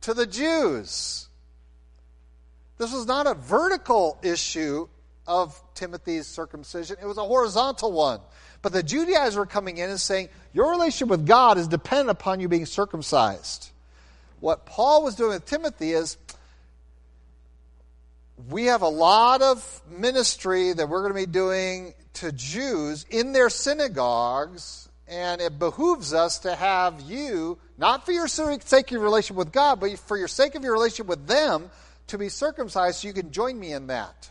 to 0.00 0.14
the 0.14 0.26
Jews. 0.26 1.28
This 2.78 2.90
was 2.90 3.04
not 3.04 3.26
a 3.26 3.34
vertical 3.34 4.18
issue 4.22 4.88
of 5.26 5.62
Timothy's 5.74 6.26
circumcision, 6.26 6.96
it 7.02 7.06
was 7.06 7.18
a 7.18 7.22
horizontal 7.22 7.92
one. 7.92 8.20
But 8.62 8.72
the 8.72 8.82
Judaizers 8.82 9.36
were 9.36 9.44
coming 9.44 9.76
in 9.76 9.90
and 9.90 10.00
saying, 10.00 10.30
Your 10.54 10.70
relationship 10.70 11.08
with 11.08 11.26
God 11.26 11.58
is 11.58 11.68
dependent 11.68 12.08
upon 12.08 12.40
you 12.40 12.48
being 12.48 12.64
circumcised. 12.64 13.68
What 14.40 14.64
Paul 14.64 15.04
was 15.04 15.16
doing 15.16 15.32
with 15.32 15.44
Timothy 15.44 15.92
is 15.92 16.16
we 18.48 18.66
have 18.66 18.82
a 18.82 18.88
lot 18.88 19.42
of 19.42 19.82
ministry 19.90 20.72
that 20.72 20.88
we're 20.88 21.02
going 21.02 21.12
to 21.12 21.26
be 21.26 21.30
doing 21.30 21.94
to 22.14 22.32
Jews 22.32 23.04
in 23.10 23.32
their 23.32 23.50
synagogues, 23.50 24.88
and 25.08 25.40
it 25.40 25.58
behooves 25.58 26.14
us 26.14 26.40
to 26.40 26.54
have 26.54 27.00
you, 27.00 27.58
not 27.78 28.04
for 28.04 28.12
your 28.12 28.28
sake 28.28 28.86
of 28.86 28.90
your 28.90 29.00
relationship 29.00 29.36
with 29.36 29.52
God, 29.52 29.80
but 29.80 29.98
for 29.98 30.16
your 30.16 30.28
sake 30.28 30.54
of 30.54 30.62
your 30.62 30.72
relationship 30.72 31.06
with 31.06 31.26
them, 31.26 31.70
to 32.08 32.18
be 32.18 32.28
circumcised 32.28 33.00
so 33.00 33.08
you 33.08 33.14
can 33.14 33.30
join 33.30 33.58
me 33.58 33.72
in 33.72 33.88
that. 33.88 34.30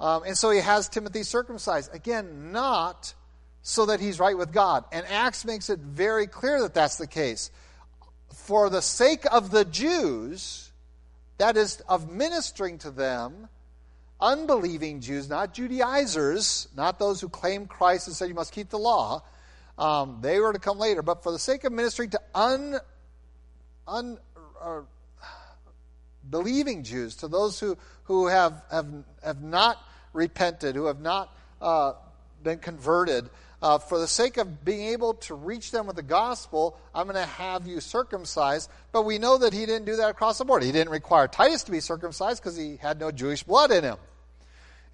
Um, 0.00 0.24
and 0.26 0.36
so 0.36 0.50
he 0.50 0.60
has 0.60 0.88
Timothy 0.88 1.22
circumcised. 1.22 1.94
Again, 1.94 2.52
not 2.52 3.14
so 3.62 3.86
that 3.86 4.00
he's 4.00 4.18
right 4.18 4.36
with 4.36 4.52
God. 4.52 4.84
And 4.90 5.06
Acts 5.06 5.44
makes 5.44 5.70
it 5.70 5.78
very 5.78 6.26
clear 6.26 6.60
that 6.62 6.74
that's 6.74 6.96
the 6.96 7.06
case. 7.06 7.50
For 8.34 8.68
the 8.68 8.82
sake 8.82 9.24
of 9.30 9.50
the 9.50 9.64
Jews, 9.64 10.61
that 11.42 11.56
is, 11.56 11.80
of 11.88 12.08
ministering 12.08 12.78
to 12.78 12.92
them, 12.92 13.48
unbelieving 14.20 15.00
Jews, 15.00 15.28
not 15.28 15.52
Judaizers, 15.52 16.68
not 16.76 17.00
those 17.00 17.20
who 17.20 17.28
claim 17.28 17.66
Christ 17.66 18.06
and 18.06 18.14
said 18.14 18.28
you 18.28 18.34
must 18.34 18.52
keep 18.52 18.68
the 18.68 18.78
law. 18.78 19.24
Um, 19.76 20.18
they 20.20 20.38
were 20.38 20.52
to 20.52 20.60
come 20.60 20.78
later. 20.78 21.02
But 21.02 21.24
for 21.24 21.32
the 21.32 21.40
sake 21.40 21.64
of 21.64 21.72
ministering 21.72 22.10
to 22.10 22.20
un, 22.32 22.78
un, 23.88 24.18
uh, 24.62 24.82
believing 26.30 26.84
Jews, 26.84 27.16
to 27.16 27.26
those 27.26 27.58
who, 27.58 27.76
who 28.04 28.28
have, 28.28 28.62
have, 28.70 28.86
have 29.24 29.42
not 29.42 29.84
repented, 30.12 30.76
who 30.76 30.84
have 30.84 31.00
not 31.00 31.36
uh, 31.60 31.94
been 32.44 32.60
converted, 32.60 33.28
uh, 33.62 33.78
for 33.78 33.98
the 33.98 34.08
sake 34.08 34.38
of 34.38 34.64
being 34.64 34.88
able 34.88 35.14
to 35.14 35.34
reach 35.34 35.70
them 35.70 35.86
with 35.86 35.94
the 35.94 36.02
gospel, 36.02 36.76
I'm 36.92 37.06
going 37.06 37.14
to 37.14 37.30
have 37.30 37.66
you 37.66 37.80
circumcised. 37.80 38.68
But 38.90 39.02
we 39.02 39.18
know 39.18 39.38
that 39.38 39.52
he 39.52 39.64
didn't 39.66 39.84
do 39.84 39.96
that 39.96 40.10
across 40.10 40.38
the 40.38 40.44
board. 40.44 40.64
He 40.64 40.72
didn't 40.72 40.90
require 40.90 41.28
Titus 41.28 41.62
to 41.64 41.70
be 41.70 41.78
circumcised 41.78 42.42
because 42.42 42.56
he 42.56 42.76
had 42.76 42.98
no 42.98 43.12
Jewish 43.12 43.44
blood 43.44 43.70
in 43.70 43.84
him. 43.84 43.98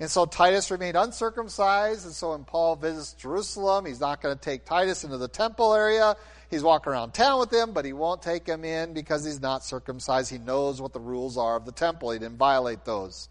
And 0.00 0.11
so 0.11 0.26
Titus 0.26 0.70
remained 0.70 0.96
uncircumcised. 0.96 2.04
And 2.04 2.14
so 2.14 2.33
when 2.33 2.44
Paul 2.44 2.76
visits 2.76 3.14
Jerusalem, 3.14 3.87
he's 3.87 4.00
not 4.00 4.20
going 4.20 4.37
to 4.37 4.40
take 4.40 4.66
Titus 4.66 5.02
into 5.02 5.16
the 5.16 5.28
temple 5.28 5.74
area. 5.74 6.14
He's 6.50 6.62
walking 6.62 6.92
around 6.92 7.14
town 7.14 7.40
with 7.40 7.52
him, 7.52 7.72
but 7.72 7.87
he 7.87 7.94
won't 7.94 8.22
take 8.22 8.46
him 8.46 8.64
in 8.64 8.92
because 8.92 9.24
he's 9.24 9.40
not 9.40 9.64
circumcised. 9.64 10.31
He 10.31 10.38
knows 10.38 10.81
what 10.81 10.92
the 10.92 11.00
rules 11.00 11.38
are 11.38 11.57
of 11.57 11.64
the 11.64 11.72
temple. 11.72 12.11
He 12.11 12.18
didn't 12.18 12.37
violate 12.37 12.85
those. 12.85 13.28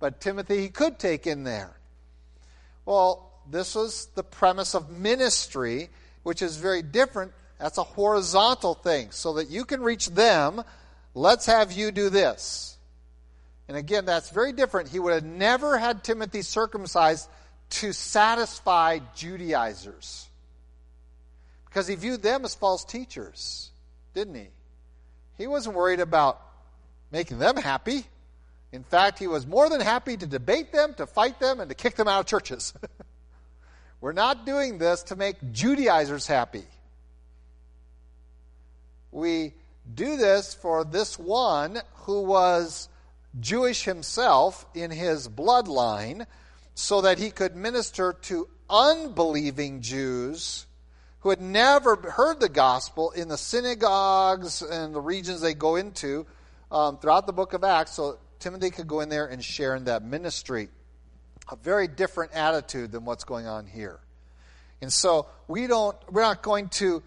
But 0.00 0.20
Timothy, 0.20 0.60
he 0.60 0.68
could 0.68 0.98
take 0.98 1.26
in 1.26 1.44
there. 1.44 1.76
Well, 2.84 3.29
this 3.50 3.74
was 3.74 4.06
the 4.14 4.22
premise 4.22 4.74
of 4.74 4.90
ministry, 4.90 5.90
which 6.22 6.42
is 6.42 6.56
very 6.56 6.82
different. 6.82 7.32
That's 7.58 7.78
a 7.78 7.82
horizontal 7.82 8.74
thing. 8.74 9.10
So 9.10 9.34
that 9.34 9.50
you 9.50 9.64
can 9.64 9.82
reach 9.82 10.08
them, 10.08 10.62
let's 11.14 11.46
have 11.46 11.72
you 11.72 11.90
do 11.90 12.10
this. 12.10 12.76
And 13.68 13.76
again, 13.76 14.04
that's 14.04 14.30
very 14.30 14.52
different. 14.52 14.88
He 14.88 14.98
would 14.98 15.12
have 15.12 15.24
never 15.24 15.78
had 15.78 16.02
Timothy 16.02 16.42
circumcised 16.42 17.28
to 17.70 17.92
satisfy 17.92 18.98
Judaizers. 19.14 20.26
Because 21.66 21.86
he 21.86 21.94
viewed 21.94 22.22
them 22.22 22.44
as 22.44 22.54
false 22.54 22.84
teachers, 22.84 23.70
didn't 24.12 24.34
he? 24.34 24.48
He 25.38 25.46
wasn't 25.46 25.76
worried 25.76 26.00
about 26.00 26.40
making 27.12 27.38
them 27.38 27.56
happy. 27.56 28.04
In 28.72 28.82
fact, 28.82 29.18
he 29.18 29.26
was 29.26 29.46
more 29.46 29.68
than 29.68 29.80
happy 29.80 30.16
to 30.16 30.26
debate 30.26 30.72
them, 30.72 30.94
to 30.94 31.06
fight 31.06 31.38
them, 31.38 31.60
and 31.60 31.68
to 31.68 31.74
kick 31.74 31.94
them 31.94 32.08
out 32.08 32.20
of 32.20 32.26
churches. 32.26 32.74
We're 34.00 34.12
not 34.12 34.46
doing 34.46 34.78
this 34.78 35.02
to 35.04 35.16
make 35.16 35.52
Judaizers 35.52 36.26
happy. 36.26 36.64
We 39.12 39.52
do 39.92 40.16
this 40.16 40.54
for 40.54 40.84
this 40.84 41.18
one 41.18 41.80
who 42.04 42.22
was 42.22 42.88
Jewish 43.38 43.84
himself 43.84 44.64
in 44.74 44.90
his 44.90 45.28
bloodline 45.28 46.26
so 46.74 47.02
that 47.02 47.18
he 47.18 47.30
could 47.30 47.56
minister 47.56 48.14
to 48.22 48.48
unbelieving 48.70 49.82
Jews 49.82 50.66
who 51.20 51.30
had 51.30 51.40
never 51.40 51.96
heard 51.96 52.40
the 52.40 52.48
gospel 52.48 53.10
in 53.10 53.28
the 53.28 53.36
synagogues 53.36 54.62
and 54.62 54.94
the 54.94 55.00
regions 55.00 55.42
they 55.42 55.54
go 55.54 55.76
into 55.76 56.26
um, 56.70 56.96
throughout 56.98 57.26
the 57.26 57.32
book 57.32 57.52
of 57.52 57.62
Acts 57.64 57.92
so 57.92 58.18
Timothy 58.38 58.70
could 58.70 58.88
go 58.88 59.00
in 59.00 59.10
there 59.10 59.26
and 59.26 59.44
share 59.44 59.76
in 59.76 59.84
that 59.84 60.02
ministry. 60.02 60.70
A 61.50 61.56
very 61.56 61.88
different 61.88 62.32
attitude 62.32 62.92
than 62.92 63.04
what's 63.04 63.24
going 63.24 63.46
on 63.46 63.66
here. 63.66 63.98
And 64.80 64.92
so 64.92 65.26
we 65.48 65.66
don't, 65.66 65.96
we're 66.10 66.22
not 66.22 66.42
going 66.42 66.68
to 66.68 67.02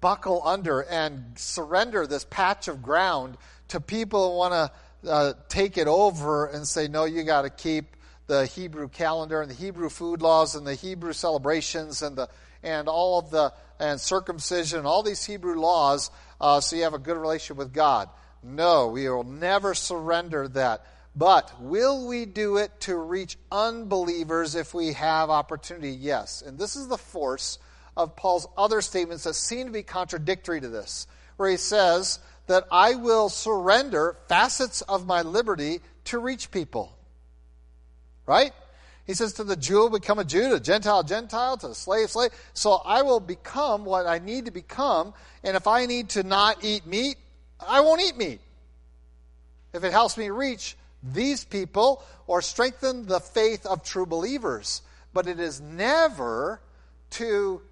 buckle 0.00 0.42
under 0.44 0.80
and 0.80 1.38
surrender 1.38 2.06
this 2.06 2.24
patch 2.24 2.68
of 2.68 2.82
ground 2.82 3.36
to 3.68 3.80
people 3.80 4.32
who 4.32 4.38
want 4.38 4.52
to 4.52 5.10
uh, 5.10 5.32
take 5.48 5.76
it 5.76 5.86
over 5.86 6.46
and 6.46 6.66
say, 6.66 6.88
no, 6.88 7.04
you 7.04 7.22
got 7.24 7.42
to 7.42 7.50
keep 7.50 7.96
the 8.26 8.46
Hebrew 8.46 8.88
calendar 8.88 9.42
and 9.42 9.50
the 9.50 9.54
Hebrew 9.54 9.88
food 9.88 10.22
laws 10.22 10.54
and 10.54 10.66
the 10.66 10.74
Hebrew 10.74 11.12
celebrations 11.12 12.02
and 12.02 12.16
the 12.16 12.28
and 12.62 12.88
all 12.88 13.18
of 13.18 13.30
the 13.30 13.52
and 13.78 14.00
circumcision 14.00 14.78
and 14.78 14.86
all 14.86 15.02
these 15.02 15.24
Hebrew 15.24 15.58
laws, 15.58 16.10
uh, 16.40 16.60
so 16.60 16.76
you 16.76 16.84
have 16.84 16.94
a 16.94 16.98
good 16.98 17.16
relationship 17.16 17.58
with 17.58 17.72
God. 17.74 18.08
No, 18.42 18.88
we 18.88 19.08
will 19.08 19.24
never 19.24 19.74
surrender 19.74 20.48
that. 20.48 20.86
But 21.16 21.60
will 21.60 22.08
we 22.08 22.26
do 22.26 22.56
it 22.56 22.80
to 22.80 22.96
reach 22.96 23.36
unbelievers 23.52 24.54
if 24.54 24.74
we 24.74 24.94
have 24.94 25.30
opportunity? 25.30 25.90
Yes. 25.90 26.42
And 26.42 26.58
this 26.58 26.74
is 26.74 26.88
the 26.88 26.98
force 26.98 27.58
of 27.96 28.16
Paul's 28.16 28.48
other 28.56 28.80
statements 28.80 29.24
that 29.24 29.34
seem 29.34 29.66
to 29.66 29.72
be 29.72 29.84
contradictory 29.84 30.60
to 30.60 30.68
this, 30.68 31.06
where 31.36 31.48
he 31.48 31.56
says 31.56 32.18
that 32.48 32.66
I 32.70 32.96
will 32.96 33.28
surrender 33.28 34.16
facets 34.28 34.82
of 34.82 35.06
my 35.06 35.22
liberty 35.22 35.80
to 36.06 36.18
reach 36.18 36.50
people. 36.50 36.96
Right? 38.26 38.52
He 39.06 39.14
says 39.14 39.34
to 39.34 39.44
the 39.44 39.54
Jew, 39.54 39.90
become 39.90 40.18
a 40.18 40.24
Jew, 40.24 40.48
to 40.50 40.58
Gentile, 40.58 41.02
Gentile, 41.02 41.56
to 41.58 41.74
slave, 41.74 42.10
slave. 42.10 42.30
So 42.54 42.80
I 42.84 43.02
will 43.02 43.20
become 43.20 43.84
what 43.84 44.06
I 44.06 44.18
need 44.18 44.46
to 44.46 44.50
become. 44.50 45.14
And 45.44 45.56
if 45.56 45.66
I 45.66 45.86
need 45.86 46.08
to 46.10 46.22
not 46.22 46.64
eat 46.64 46.86
meat, 46.86 47.16
I 47.66 47.80
won't 47.80 48.00
eat 48.00 48.16
meat. 48.16 48.40
If 49.74 49.84
it 49.84 49.92
helps 49.92 50.16
me 50.16 50.30
reach 50.30 50.76
these 51.04 51.44
people 51.44 52.02
or 52.26 52.40
strengthen 52.40 53.06
the 53.06 53.20
faith 53.20 53.66
of 53.66 53.82
true 53.82 54.06
believers. 54.06 54.82
But 55.12 55.26
it 55.26 55.38
is 55.38 55.60
never 55.60 56.60
to 57.10 57.62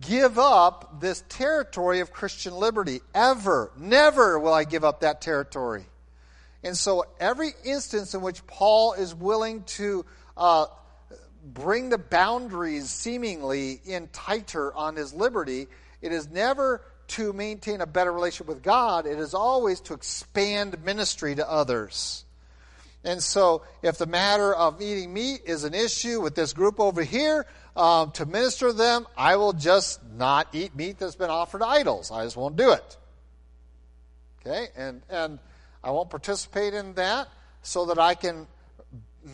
give 0.00 0.38
up 0.38 1.00
this 1.00 1.22
territory 1.28 2.00
of 2.00 2.12
Christian 2.12 2.54
liberty. 2.54 3.00
Ever. 3.14 3.72
Never 3.78 4.38
will 4.38 4.52
I 4.52 4.64
give 4.64 4.84
up 4.84 5.00
that 5.00 5.20
territory. 5.20 5.86
And 6.62 6.76
so, 6.76 7.04
every 7.20 7.52
instance 7.64 8.14
in 8.14 8.22
which 8.22 8.46
Paul 8.46 8.94
is 8.94 9.14
willing 9.14 9.62
to 9.64 10.04
uh, 10.36 10.66
bring 11.44 11.90
the 11.90 11.98
boundaries 11.98 12.90
seemingly 12.90 13.80
in 13.84 14.08
tighter 14.08 14.74
on 14.74 14.96
his 14.96 15.14
liberty, 15.14 15.68
it 16.02 16.12
is 16.12 16.28
never 16.28 16.82
to 17.08 17.32
maintain 17.32 17.80
a 17.80 17.86
better 17.86 18.12
relationship 18.12 18.48
with 18.48 18.62
God, 18.62 19.06
it 19.06 19.18
is 19.18 19.34
always 19.34 19.80
to 19.82 19.94
expand 19.94 20.82
ministry 20.84 21.34
to 21.34 21.48
others. 21.48 22.24
And 23.04 23.22
so, 23.22 23.62
if 23.82 23.98
the 23.98 24.06
matter 24.06 24.52
of 24.52 24.82
eating 24.82 25.14
meat 25.14 25.42
is 25.44 25.62
an 25.62 25.74
issue 25.74 26.20
with 26.20 26.34
this 26.34 26.52
group 26.52 26.80
over 26.80 27.04
here, 27.04 27.46
um, 27.76 28.10
to 28.12 28.26
minister 28.26 28.68
to 28.68 28.72
them, 28.72 29.06
I 29.16 29.36
will 29.36 29.52
just 29.52 30.00
not 30.16 30.48
eat 30.52 30.74
meat 30.74 30.98
that's 30.98 31.14
been 31.14 31.30
offered 31.30 31.60
to 31.60 31.66
idols. 31.66 32.10
I 32.10 32.24
just 32.24 32.36
won't 32.36 32.56
do 32.56 32.72
it. 32.72 32.96
Okay? 34.40 34.68
And, 34.76 35.02
and 35.08 35.38
I 35.84 35.90
won't 35.90 36.10
participate 36.10 36.74
in 36.74 36.94
that 36.94 37.28
so 37.62 37.86
that 37.86 37.98
I 37.98 38.14
can 38.14 38.46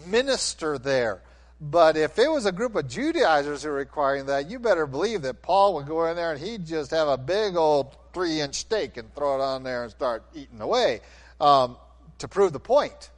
minister 0.06 0.76
there. 0.76 1.22
But 1.64 1.96
if 1.96 2.18
it 2.18 2.28
was 2.28 2.44
a 2.44 2.50
group 2.50 2.74
of 2.74 2.88
Judaizers 2.88 3.62
who 3.62 3.68
were 3.68 3.76
requiring 3.76 4.26
that, 4.26 4.50
you 4.50 4.58
better 4.58 4.84
believe 4.84 5.22
that 5.22 5.42
Paul 5.42 5.74
would 5.74 5.86
go 5.86 6.04
in 6.06 6.16
there 6.16 6.32
and 6.32 6.40
he'd 6.40 6.66
just 6.66 6.90
have 6.90 7.06
a 7.06 7.16
big 7.16 7.54
old 7.54 7.96
three 8.12 8.40
inch 8.40 8.56
steak 8.56 8.96
and 8.96 9.14
throw 9.14 9.36
it 9.36 9.40
on 9.40 9.62
there 9.62 9.84
and 9.84 9.92
start 9.92 10.24
eating 10.34 10.60
away 10.60 11.00
um, 11.40 11.76
to 12.18 12.26
prove 12.26 12.52
the 12.52 12.58
point. 12.58 13.10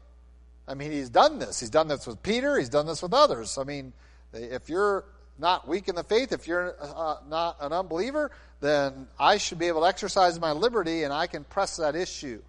I 0.69 0.75
mean, 0.75 0.93
he's 0.93 1.09
done 1.09 1.39
this. 1.39 1.59
He's 1.59 1.71
done 1.71 1.89
this 1.89 2.07
with 2.07 2.23
Peter, 2.23 2.59
he's 2.59 2.69
done 2.69 2.87
this 2.87 3.01
with 3.01 3.15
others. 3.15 3.57
I 3.57 3.65
mean, 3.65 3.95
if 4.35 4.69
you're 4.69 5.07
not 5.39 5.67
weak 5.67 5.89
in 5.89 5.95
the 5.95 6.05
faith, 6.05 6.31
if 6.31 6.47
you're 6.47 6.77
uh, 6.79 7.17
not 7.27 7.57
an 7.63 7.73
unbeliever, 7.73 8.31
then 8.61 9.09
I 9.19 9.39
should 9.39 9.59
be 9.59 9.69
able 9.69 9.81
to 9.81 9.87
exercise 9.87 10.39
my 10.39 10.53
liberty 10.53 11.05
and 11.05 11.15
I 11.15 11.29
can 11.29 11.45
press 11.45 11.79
that 11.79 11.97
issue 11.97 12.43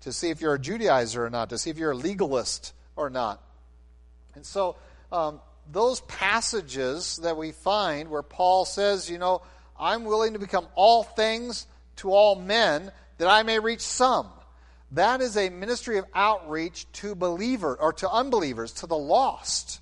to 0.00 0.12
see 0.12 0.30
if 0.30 0.40
you're 0.40 0.54
a 0.54 0.58
Judaizer 0.58 1.18
or 1.18 1.30
not, 1.30 1.50
to 1.50 1.58
see 1.58 1.68
if 1.68 1.76
you're 1.76 1.90
a 1.90 1.96
legalist 1.96 2.72
or 2.96 3.10
not. 3.10 3.42
And 4.34 4.46
so, 4.46 4.76
um, 5.12 5.40
those 5.70 6.00
passages 6.00 7.16
that 7.22 7.36
we 7.36 7.52
find 7.52 8.08
where 8.08 8.22
Paul 8.22 8.64
says, 8.64 9.10
you 9.10 9.18
know, 9.18 9.42
I'm 9.78 10.04
willing 10.04 10.32
to 10.32 10.38
become 10.38 10.66
all 10.74 11.02
things 11.02 11.66
to 11.96 12.10
all 12.12 12.34
men 12.34 12.90
that 13.18 13.28
I 13.28 13.42
may 13.42 13.58
reach 13.58 13.80
some. 13.80 14.28
That 14.92 15.20
is 15.20 15.36
a 15.36 15.48
ministry 15.48 15.98
of 15.98 16.04
outreach 16.14 16.90
to 16.94 17.14
believer 17.14 17.76
or 17.80 17.92
to 17.94 18.10
unbelievers, 18.10 18.72
to 18.74 18.86
the 18.86 18.96
lost. 18.96 19.80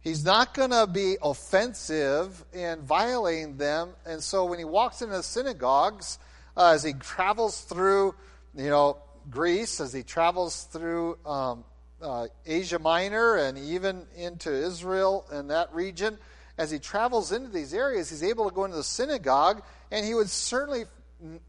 He's 0.00 0.24
not 0.24 0.54
going 0.54 0.70
to 0.70 0.86
be 0.86 1.16
offensive 1.22 2.44
in 2.52 2.80
violating 2.82 3.56
them. 3.56 3.90
And 4.06 4.22
so 4.22 4.46
when 4.46 4.58
he 4.58 4.64
walks 4.64 5.02
into 5.02 5.16
the 5.16 5.22
synagogues, 5.22 6.18
uh, 6.56 6.72
as 6.74 6.82
he 6.82 6.94
travels 6.94 7.60
through, 7.62 8.14
you 8.56 8.70
know, 8.70 8.98
Greece, 9.30 9.80
as 9.80 9.92
he 9.92 10.02
travels 10.02 10.64
through 10.64 11.18
um, 11.26 11.64
uh, 12.00 12.26
Asia 12.46 12.78
Minor 12.78 13.36
and 13.36 13.58
even 13.58 14.06
into 14.16 14.52
Israel 14.52 15.26
and 15.30 15.50
that 15.50 15.72
region, 15.74 16.18
as 16.56 16.70
he 16.70 16.78
travels 16.78 17.32
into 17.32 17.48
these 17.48 17.72
areas, 17.72 18.10
he's 18.10 18.22
able 18.22 18.48
to 18.48 18.54
go 18.54 18.64
into 18.64 18.76
the 18.76 18.84
synagogue, 18.84 19.62
and 19.90 20.04
he 20.04 20.14
would 20.14 20.28
certainly 20.28 20.84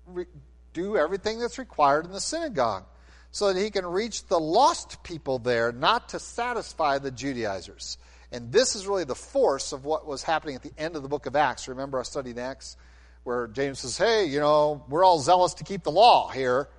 re- 0.08 0.26
do 0.74 0.98
everything 0.98 1.40
that's 1.40 1.58
required 1.58 2.06
in 2.06 2.12
the 2.12 2.22
synagogue 2.22 2.84
so 3.32 3.52
that 3.52 3.60
he 3.60 3.70
can 3.70 3.86
reach 3.86 4.26
the 4.28 4.40
lost 4.40 5.04
people 5.04 5.40
there, 5.40 5.72
not 5.72 6.10
to 6.10 6.20
satisfy 6.20 6.98
the 6.98 7.12
Judaizers. 7.12 7.98
And 8.32 8.52
this 8.52 8.76
is 8.76 8.88
really 8.88 9.04
the 9.04 9.16
force 9.16 9.72
of 9.72 9.86
what 9.86 10.06
was 10.06 10.24
happening 10.24 10.56
at 10.56 10.62
the 10.62 10.72
end 10.78 10.96
of 10.96 11.04
the 11.04 11.10
book 11.10 11.26
of 11.26 11.36
Acts. 11.36 11.68
Remember, 11.68 12.00
I 12.00 12.04
studied 12.04 12.38
Acts 12.38 12.78
where 13.24 13.48
James 13.48 13.80
says, 13.80 13.98
hey, 13.98 14.26
you 14.26 14.40
know, 14.40 14.84
we're 14.90 15.04
all 15.04 15.20
zealous 15.20 15.56
to 15.56 15.64
keep 15.64 15.84
the 15.84 15.92
law 15.92 16.30
here. 16.30 16.70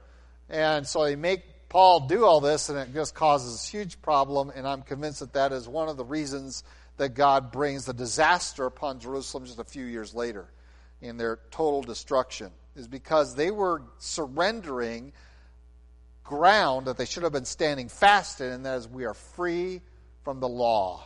And 0.48 0.86
so 0.86 1.04
they 1.04 1.16
make 1.16 1.42
Paul 1.70 2.00
do 2.00 2.26
all 2.26 2.40
this, 2.40 2.68
and 2.68 2.78
it 2.78 2.92
just 2.92 3.14
causes 3.14 3.64
a 3.64 3.70
huge 3.70 4.02
problem. 4.02 4.52
And 4.54 4.68
I'm 4.68 4.82
convinced 4.82 5.20
that 5.20 5.32
that 5.32 5.52
is 5.52 5.66
one 5.66 5.88
of 5.88 5.96
the 5.96 6.04
reasons 6.04 6.64
that 6.98 7.14
God 7.14 7.50
brings 7.50 7.86
the 7.86 7.94
disaster 7.94 8.66
upon 8.66 9.00
Jerusalem 9.00 9.46
just 9.46 9.58
a 9.58 9.64
few 9.64 9.86
years 9.86 10.14
later 10.14 10.50
in 11.00 11.16
their 11.16 11.38
total 11.50 11.80
destruction, 11.80 12.50
is 12.76 12.86
because 12.86 13.34
they 13.34 13.50
were 13.50 13.82
surrendering 13.98 15.12
ground 16.24 16.86
that 16.86 16.98
they 16.98 17.06
should 17.06 17.22
have 17.22 17.32
been 17.32 17.46
standing 17.46 17.88
fast 17.88 18.42
in, 18.42 18.52
and 18.52 18.66
that 18.66 18.76
is 18.76 18.86
we 18.86 19.06
are 19.06 19.14
free 19.14 19.80
from 20.24 20.40
the 20.40 20.48
law 20.48 21.02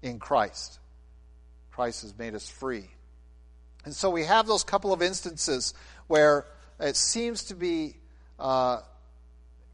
in 0.00 0.18
Christ. 0.18 0.78
Christ 1.72 2.02
has 2.02 2.16
made 2.16 2.34
us 2.34 2.48
free. 2.48 2.88
And 3.84 3.94
so 3.94 4.08
we 4.08 4.24
have 4.24 4.46
those 4.46 4.64
couple 4.64 4.92
of 4.92 5.02
instances 5.02 5.74
where 6.06 6.46
it 6.80 6.96
seems 6.96 7.44
to 7.44 7.54
be 7.54 7.96
uh, 8.38 8.80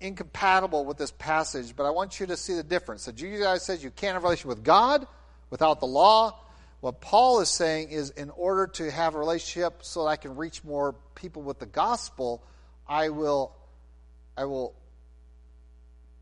incompatible 0.00 0.84
with 0.84 0.98
this 0.98 1.10
passage, 1.12 1.74
but 1.76 1.84
I 1.84 1.90
want 1.90 2.20
you 2.20 2.26
to 2.26 2.36
see 2.36 2.54
the 2.54 2.62
difference. 2.62 3.02
So 3.02 3.12
Jesus 3.12 3.62
says 3.62 3.82
you 3.82 3.90
can't 3.90 4.14
have 4.14 4.22
a 4.22 4.26
relationship 4.26 4.48
with 4.48 4.64
God 4.64 5.06
without 5.50 5.80
the 5.80 5.86
law. 5.86 6.38
What 6.80 7.00
Paul 7.00 7.40
is 7.40 7.48
saying 7.48 7.90
is 7.90 8.10
in 8.10 8.30
order 8.30 8.66
to 8.66 8.90
have 8.90 9.14
a 9.14 9.18
relationship 9.18 9.78
so 9.82 10.04
that 10.04 10.10
I 10.10 10.16
can 10.16 10.36
reach 10.36 10.62
more 10.64 10.94
people 11.14 11.42
with 11.42 11.58
the 11.58 11.66
gospel, 11.66 12.42
I 12.86 13.08
will 13.08 13.54
I 14.36 14.44
will 14.44 14.74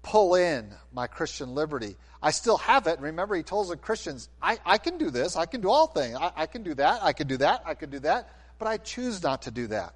pull 0.02 0.34
in 0.34 0.72
my 0.92 1.06
Christian 1.06 1.54
liberty. 1.54 1.96
I 2.22 2.30
still 2.30 2.58
have 2.58 2.86
it. 2.86 3.00
Remember, 3.00 3.34
he 3.34 3.42
told 3.42 3.68
the 3.68 3.76
Christians, 3.76 4.28
I, 4.40 4.58
I 4.64 4.78
can 4.78 4.98
do 4.98 5.10
this. 5.10 5.36
I 5.36 5.46
can 5.46 5.60
do 5.60 5.70
all 5.70 5.86
things. 5.86 6.16
I, 6.20 6.32
I 6.36 6.46
can 6.46 6.62
do 6.62 6.74
that. 6.74 7.02
I 7.02 7.12
can 7.12 7.26
do 7.26 7.36
that. 7.38 7.62
I 7.64 7.74
can 7.74 7.90
do 7.90 7.98
that. 8.00 8.28
But 8.58 8.68
I 8.68 8.76
choose 8.76 9.22
not 9.22 9.42
to 9.42 9.50
do 9.50 9.66
that. 9.68 9.94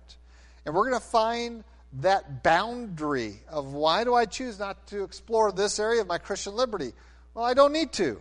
And 0.65 0.75
we're 0.75 0.89
going 0.89 1.01
to 1.01 1.07
find 1.07 1.63
that 1.95 2.43
boundary 2.43 3.41
of 3.49 3.73
why 3.73 4.05
do 4.05 4.15
I 4.15 4.27
choose 4.27 4.59
not 4.59 4.87
to 4.89 5.05
explore 5.05 5.53
this 5.53 5.79
area 5.79 6.01
of 6.01 6.07
my 6.07 6.19
Christian 6.19 6.55
liberty? 6.55 6.93
Well, 7.35 7.45
I 7.45 7.55
don't 7.55 7.73
need 7.73 7.93
to. 7.95 8.21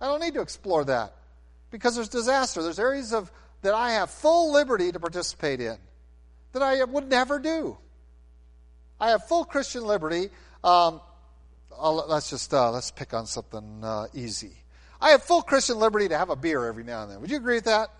I 0.00 0.06
don't 0.06 0.20
need 0.20 0.34
to 0.34 0.40
explore 0.40 0.84
that 0.84 1.14
because 1.70 1.94
there's 1.94 2.08
disaster. 2.08 2.62
There's 2.62 2.78
areas 2.78 3.12
of 3.12 3.32
that 3.62 3.74
I 3.74 3.92
have 3.92 4.10
full 4.10 4.52
liberty 4.52 4.92
to 4.92 5.00
participate 5.00 5.60
in 5.60 5.78
that 6.52 6.62
I 6.62 6.84
would 6.84 7.08
never 7.08 7.38
do. 7.38 7.76
I 9.00 9.10
have 9.10 9.26
full 9.26 9.44
Christian 9.44 9.84
liberty. 9.84 10.30
Um, 10.64 11.00
let's 11.78 12.30
just 12.30 12.52
uh, 12.52 12.70
let's 12.70 12.90
pick 12.90 13.12
on 13.14 13.26
something 13.26 13.82
uh, 13.82 14.06
easy. 14.14 14.52
I 15.00 15.10
have 15.10 15.22
full 15.22 15.42
Christian 15.42 15.78
liberty 15.78 16.08
to 16.08 16.16
have 16.16 16.30
a 16.30 16.36
beer 16.36 16.64
every 16.64 16.84
now 16.84 17.02
and 17.02 17.10
then. 17.10 17.20
Would 17.20 17.30
you 17.30 17.36
agree 17.36 17.56
with 17.56 17.64
that? 17.64 17.90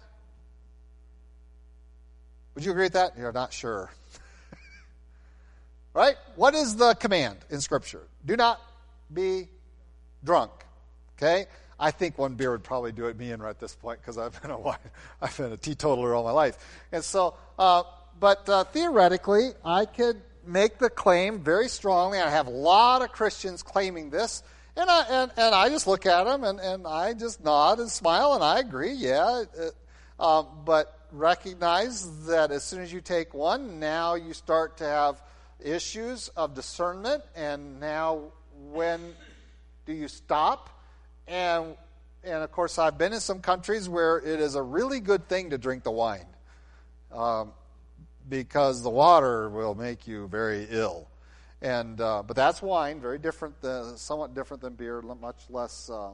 Would 2.55 2.64
you 2.64 2.71
agree 2.71 2.85
with 2.85 2.95
that? 2.95 3.19
You're 3.19 3.33
not 3.33 3.53
sure. 3.53 3.91
right? 5.97 6.16
What 6.36 6.55
is 6.55 6.76
the 6.76 6.94
command 6.94 7.38
in 7.49 7.61
Scripture? 7.62 8.07
Do 8.24 8.36
not 8.36 8.61
be 9.12 9.49
drunk. 10.22 10.53
Okay? 11.16 11.47
I 11.80 11.90
think 11.90 12.18
one 12.18 12.34
beer 12.34 12.51
would 12.51 12.62
probably 12.62 12.92
do 12.92 13.07
it 13.07 13.18
me 13.18 13.32
in 13.32 13.40
right 13.40 13.51
at 13.51 13.59
this 13.59 13.74
point 13.74 14.01
because 14.01 14.18
I've 14.18 14.40
been 14.42 14.51
a 14.51 14.61
I've 15.22 15.36
been 15.36 15.53
a 15.53 15.57
teetotaler 15.57 16.14
all 16.14 16.22
my 16.22 16.30
life, 16.30 16.59
and 16.92 17.03
so. 17.03 17.34
Uh, 17.59 17.82
but 18.18 18.49
uh, 18.49 18.64
theoretically, 18.64 19.51
I 19.62 19.84
could 19.84 20.22
make 20.47 20.78
the 20.78 20.88
claim 20.88 21.40
very 21.40 21.68
strongly. 21.68 22.18
I 22.18 22.30
have 22.30 22.47
a 22.47 22.51
lot 22.51 23.03
of 23.03 23.12
Christians 23.12 23.62
claiming 23.62 24.09
this. 24.09 24.42
And 24.74 24.88
I, 24.88 25.03
and, 25.03 25.32
and 25.36 25.55
I 25.55 25.68
just 25.68 25.86
look 25.86 26.07
at 26.07 26.24
them 26.24 26.44
and, 26.44 26.59
and 26.61 26.86
I 26.86 27.12
just 27.12 27.44
nod 27.44 27.78
and 27.78 27.90
smile 27.90 28.32
and 28.34 28.42
I 28.42 28.61
agree, 28.61 28.92
yeah. 28.92 29.44
Uh, 30.18 30.44
but 30.64 30.99
recognize 31.12 32.26
that 32.26 32.51
as 32.51 32.64
soon 32.64 32.80
as 32.80 32.90
you 32.90 33.03
take 33.03 33.34
one, 33.34 33.80
now 33.80 34.14
you 34.14 34.32
start 34.32 34.78
to 34.78 34.84
have 34.84 35.20
issues 35.61 36.28
of 36.28 36.54
discernment. 36.54 37.22
And 37.34 37.80
now, 37.80 38.32
when 38.70 39.14
do 39.84 39.92
you 39.92 40.09
stop? 40.09 40.70
And, 41.26 41.76
and 42.24 42.42
of 42.42 42.52
course, 42.52 42.78
I've 42.78 42.98
been 42.98 43.12
in 43.12 43.20
some 43.20 43.40
countries 43.40 43.88
where 43.88 44.18
it 44.18 44.40
is 44.40 44.54
a 44.54 44.62
really 44.62 45.00
good 45.00 45.28
thing 45.28 45.50
to 45.50 45.59
drink 45.59 45.82
the 45.82 45.90
wine. 45.90 46.26
Um, 47.12 47.52
because 48.28 48.82
the 48.82 48.90
water 48.90 49.48
will 49.48 49.74
make 49.74 50.07
you 50.07 50.26
very 50.28 50.66
ill. 50.70 51.09
And 51.62 52.00
uh, 52.00 52.22
but 52.26 52.36
that's 52.36 52.61
wine, 52.61 53.00
very 53.00 53.18
different, 53.18 53.61
than, 53.62 53.96
somewhat 53.96 54.34
different 54.34 54.62
than 54.62 54.74
beer, 54.74 55.00
much 55.00 55.44
less 55.48 55.88
uh, 55.88 56.11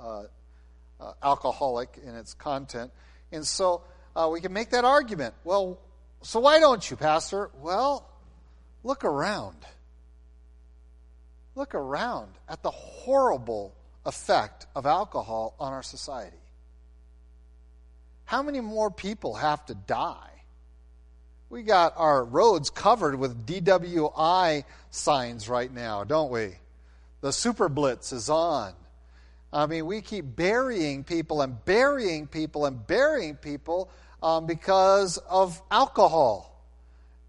uh, 0.00 0.22
uh, 1.00 1.12
alcoholic 1.22 1.98
in 2.04 2.14
its 2.14 2.32
content. 2.34 2.90
And 3.32 3.46
so 3.46 3.82
uh, 4.16 4.28
we 4.32 4.40
can 4.40 4.52
make 4.52 4.70
that 4.70 4.84
argument. 4.84 5.34
Well, 5.44 5.78
so 6.22 6.40
why 6.40 6.60
don't 6.60 6.88
you, 6.90 6.96
Pastor? 6.96 7.50
Well, 7.60 8.08
look 8.82 9.04
around. 9.04 9.56
Look 11.54 11.74
around 11.74 12.32
at 12.48 12.62
the 12.62 12.70
horrible 12.70 13.74
effect 14.06 14.66
of 14.74 14.86
alcohol 14.86 15.54
on 15.60 15.72
our 15.72 15.82
society. 15.82 16.36
How 18.24 18.42
many 18.42 18.60
more 18.60 18.90
people 18.90 19.34
have 19.34 19.64
to 19.66 19.74
die 19.74 20.32
we 21.52 21.62
got 21.62 21.92
our 21.98 22.24
roads 22.24 22.70
covered 22.70 23.14
with 23.14 23.46
DWI 23.46 24.64
signs 24.88 25.50
right 25.50 25.70
now, 25.70 26.02
don't 26.02 26.32
we? 26.32 26.52
The 27.20 27.30
super 27.30 27.68
blitz 27.68 28.10
is 28.10 28.30
on. 28.30 28.72
I 29.52 29.66
mean, 29.66 29.84
we 29.84 30.00
keep 30.00 30.34
burying 30.34 31.04
people 31.04 31.42
and 31.42 31.62
burying 31.66 32.26
people 32.26 32.64
and 32.64 32.86
burying 32.86 33.36
people 33.36 33.90
um, 34.22 34.46
because 34.46 35.18
of 35.18 35.60
alcohol. 35.70 36.48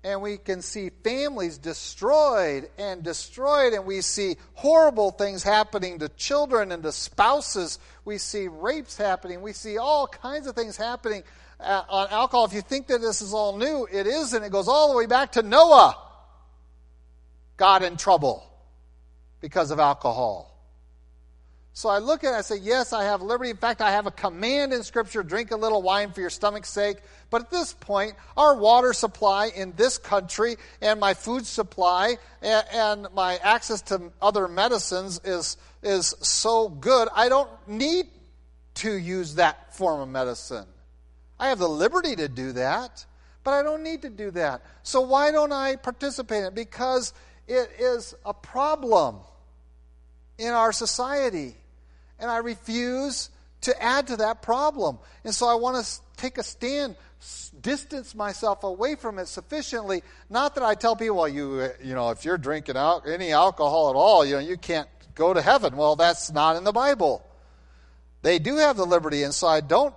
And 0.06 0.22
we 0.22 0.36
can 0.38 0.62
see 0.62 0.92
families 1.04 1.58
destroyed 1.58 2.70
and 2.78 3.04
destroyed, 3.04 3.72
and 3.74 3.86
we 3.86 4.02
see 4.02 4.36
horrible 4.54 5.12
things 5.12 5.44
happening 5.44 6.00
to 6.00 6.10
children 6.10 6.74
and 6.74 6.84
to 6.84 6.92
spouses. 6.92 7.80
We 8.04 8.18
see 8.18 8.50
rapes 8.50 8.98
happening. 8.98 9.42
We 9.42 9.54
see 9.54 9.78
all 9.78 10.08
kinds 10.08 10.46
of 10.46 10.56
things 10.56 10.76
happening 10.76 11.24
uh, 11.64 11.84
on 11.90 12.08
alcohol, 12.10 12.46
if 12.46 12.54
you 12.54 12.62
think 12.62 12.88
that 12.88 13.02
this 13.02 13.22
is 13.22 13.34
all 13.34 13.58
new, 13.58 13.88
it 13.92 14.06
isn't. 14.06 14.44
It 14.44 14.52
goes 14.52 14.68
all 14.68 14.92
the 14.92 14.98
way 14.98 15.06
back 15.06 15.34
to 15.34 15.42
Noah. 15.42 15.98
Got 17.58 17.84
in 17.84 17.98
trouble 17.98 18.44
because 19.40 19.72
of 19.72 19.80
alcohol. 19.80 20.53
So 21.76 21.90
I 21.90 21.98
look 21.98 22.24
at 22.24 22.28
it 22.28 22.30
and 22.30 22.38
I 22.38 22.42
say, 22.42 22.58
yes, 22.58 22.94
I 22.94 23.06
have 23.06 23.24
liberty. 23.24 23.50
In 23.50 23.58
fact, 23.58 23.82
I 23.82 23.92
have 23.92 24.06
a 24.06 24.12
command 24.12 24.74
in 24.74 24.84
Scripture 24.84 25.24
drink 25.24 25.50
a 25.50 25.56
little 25.56 25.82
wine 25.82 26.12
for 26.12 26.22
your 26.22 26.30
stomach's 26.30 26.70
sake. 26.70 26.98
But 27.32 27.42
at 27.42 27.50
this 27.50 27.74
point, 27.74 28.14
our 28.38 28.56
water 28.56 28.94
supply 28.94 29.48
in 29.48 29.74
this 29.76 29.98
country 29.98 30.58
and 30.82 31.00
my 31.00 31.16
food 31.16 31.48
supply 31.48 32.18
and, 32.44 33.08
my 33.16 33.38
access 33.38 33.82
to 33.84 34.12
other 34.22 34.48
medicines 34.48 35.20
is, 35.24 35.58
is 35.82 36.14
so 36.22 36.70
good, 36.70 37.08
I 37.16 37.28
don't 37.28 37.50
need 37.68 38.06
to 38.76 38.94
use 38.94 39.36
that 39.36 39.76
form 39.76 40.00
of 40.00 40.10
medicine. 40.10 40.66
I 41.40 41.50
have 41.50 41.58
the 41.58 41.68
liberty 41.68 42.16
to 42.16 42.28
do 42.28 42.52
that, 42.52 43.04
but 43.44 43.52
I 43.52 43.64
don't 43.64 43.82
need 43.82 44.04
to 44.04 44.12
do 44.12 44.30
that. 44.32 44.62
So 44.84 45.02
why 45.02 45.32
don't 45.32 45.52
I 45.52 45.78
participate 45.78 46.42
in 46.42 46.46
it? 46.46 46.56
Because 46.56 47.14
it 47.48 47.72
is 47.80 48.14
a 48.24 48.34
problem 48.34 49.18
in 50.38 50.54
our 50.54 50.72
society. 50.72 51.56
And 52.24 52.32
I 52.32 52.38
refuse 52.38 53.30
to 53.62 53.84
add 53.84 54.08
to 54.08 54.16
that 54.18 54.42
problem. 54.42 54.98
And 55.26 55.36
so 55.36 55.46
I 55.46 55.56
want 55.56 55.86
to 55.86 56.00
take 56.16 56.38
a 56.38 56.44
stand, 56.44 56.96
distance 57.62 58.16
myself 58.16 58.64
away 58.64 58.96
from 58.96 59.20
it 59.20 59.28
sufficiently. 59.28 60.04
Not 60.30 60.56
that 60.56 60.64
I 60.64 60.76
tell 60.76 60.96
people, 60.96 61.18
well, 61.18 61.28
you, 61.28 61.60
uh, 61.60 61.70
you 61.84 61.94
know, 61.94 62.12
if 62.12 62.24
you're 62.24 62.38
drinking 62.38 62.78
al- 62.78 63.04
any 63.06 63.34
alcohol 63.34 63.90
at 63.90 63.98
all, 63.98 64.24
you 64.24 64.36
know, 64.36 64.40
you 64.40 64.56
can't 64.56 64.88
go 65.16 65.34
to 65.34 65.42
heaven. 65.42 65.76
Well, 65.76 65.98
that's 65.98 66.32
not 66.32 66.56
in 66.56 66.64
the 66.64 66.72
Bible. 66.72 67.26
They 68.22 68.40
do 68.40 68.56
have 68.56 68.78
the 68.78 68.86
liberty, 68.86 69.24
and 69.24 69.34
so 69.34 69.48
I 69.48 69.60
don't 69.60 69.94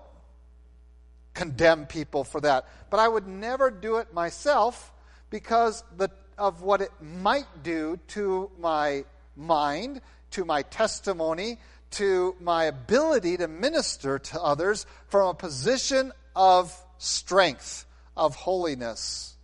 condemn 1.33 1.87
people 1.87 2.24
for 2.24 2.41
that. 2.41 2.66
But 2.91 2.99
I 2.99 3.07
would 3.07 3.29
never 3.29 3.70
do 3.70 3.99
it 3.99 4.12
myself 4.12 4.93
because 5.31 5.85
the, 5.97 6.11
of 6.37 6.62
what 6.62 6.81
it 6.81 6.91
might 7.01 7.62
do 7.62 8.01
to 8.09 8.51
my 8.59 9.05
mind, 9.37 10.01
to 10.33 10.45
my 10.45 10.62
testimony, 10.62 11.59
to 11.93 12.37
my 12.41 12.64
ability 12.64 13.37
to 13.39 13.49
minister 13.49 14.18
to 14.18 14.41
others 14.41 14.87
from 15.09 15.28
a 15.28 15.34
position 15.34 16.12
of 16.34 16.76
strength, 16.99 17.87
of 18.16 18.34
holiness. 18.34 19.37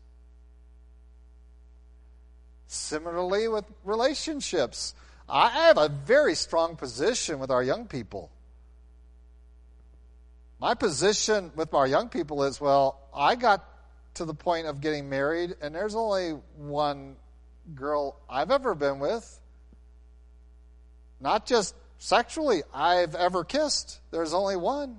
Similarly, 2.66 3.48
with 3.48 3.64
relationships, 3.84 4.94
I 5.28 5.48
have 5.48 5.78
a 5.78 5.88
very 5.88 6.34
strong 6.34 6.76
position 6.76 7.38
with 7.38 7.50
our 7.50 7.62
young 7.62 7.86
people. 7.86 8.30
My 10.58 10.74
position 10.74 11.52
with 11.56 11.74
our 11.74 11.86
young 11.86 12.08
people 12.08 12.44
is 12.44 12.60
well, 12.60 13.00
I 13.14 13.34
got 13.34 13.68
to 14.14 14.24
the 14.24 14.34
point 14.34 14.66
of 14.66 14.80
getting 14.80 15.08
married, 15.08 15.56
and 15.60 15.74
there's 15.74 15.94
only 15.94 16.32
one 16.56 17.16
girl 17.74 18.16
I've 18.28 18.50
ever 18.50 18.74
been 18.74 18.98
with. 18.98 19.40
Not 21.20 21.46
just 21.46 21.74
sexually, 22.02 22.62
I've 22.72 23.14
ever 23.14 23.44
kissed. 23.44 24.00
There's 24.10 24.34
only 24.34 24.56
one. 24.56 24.98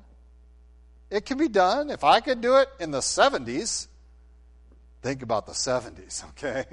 It 1.09 1.25
can 1.25 1.37
be 1.37 1.47
done. 1.47 1.89
If 1.89 2.03
I 2.03 2.19
could 2.19 2.41
do 2.41 2.57
it 2.57 2.69
in 2.79 2.91
the 2.91 2.99
70s, 2.99 3.87
think 5.01 5.21
about 5.21 5.45
the 5.45 5.51
70s, 5.51 6.27
okay? 6.29 6.65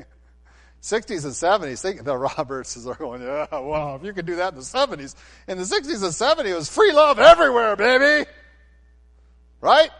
60s 0.82 1.24
and 1.24 1.34
70s, 1.34 1.82
think 1.82 2.04
the 2.04 2.16
Roberts 2.36 2.86
are 2.86 2.94
going, 2.94 3.22
yeah, 3.22 3.46
wow, 3.52 3.96
if 3.96 4.04
you 4.04 4.12
could 4.12 4.24
do 4.24 4.36
that 4.36 4.54
in 4.54 4.58
the 4.58 4.64
70s. 4.64 5.14
In 5.46 5.58
the 5.58 5.64
60s 5.64 6.02
and 6.02 6.44
70s, 6.44 6.50
it 6.50 6.54
was 6.54 6.68
free 6.70 6.92
love 6.92 7.18
everywhere, 7.18 7.76
baby 7.76 8.26
right? 9.60 9.90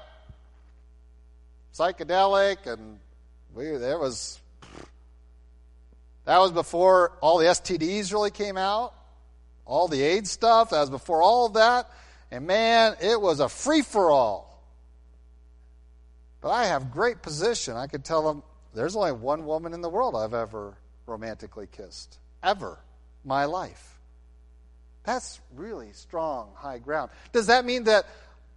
Psychedelic, 1.75 2.67
and 2.67 2.99
we 3.55 3.65
there 3.77 3.99
was 3.99 4.41
that 6.25 6.39
was 6.39 6.53
before 6.53 7.13
all 7.21 7.39
the 7.39 7.47
STDs 7.47 8.13
really 8.13 8.31
came 8.31 8.57
out, 8.57 8.95
all 9.71 9.89
the 9.89 10.03
AIDS 10.03 10.31
stuff. 10.31 10.71
That 10.71 10.81
was 10.81 10.91
before 10.91 11.23
all 11.23 11.47
of 11.47 11.55
that, 11.55 11.89
and 12.31 12.47
man, 12.47 12.97
it 13.01 13.21
was 13.21 13.41
a 13.41 13.49
free 13.49 13.83
for 13.83 14.11
all. 14.11 14.63
But 16.41 16.51
I 16.51 16.67
have 16.67 16.91
great 16.91 17.23
position. 17.23 17.77
I 17.77 17.87
could 17.87 18.05
tell 18.05 18.23
them 18.27 18.43
there's 18.75 18.97
only 18.97 19.13
one 19.13 19.47
woman 19.47 19.73
in 19.73 19.81
the 19.81 19.89
world 19.89 20.17
I've 20.17 20.35
ever 20.35 20.77
romantically 21.07 21.69
kissed. 21.71 22.19
Ever. 22.43 22.79
My 23.25 23.45
life. 23.45 23.99
That's 25.05 25.41
really 25.55 25.93
strong, 25.93 26.51
high 26.57 26.79
ground. 26.79 27.11
Does 27.33 27.47
that 27.47 27.65
mean 27.65 27.85
that 27.85 28.07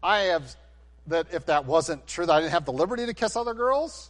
I 0.01 0.19
have, 0.21 0.55
that 1.07 1.27
if 1.31 1.45
that 1.45 1.65
wasn't 1.65 2.07
true, 2.07 2.25
that 2.25 2.33
I 2.33 2.39
didn't 2.39 2.51
have 2.51 2.65
the 2.65 2.73
liberty 2.73 3.05
to 3.05 3.13
kiss 3.13 3.35
other 3.35 3.53
girls? 3.53 4.09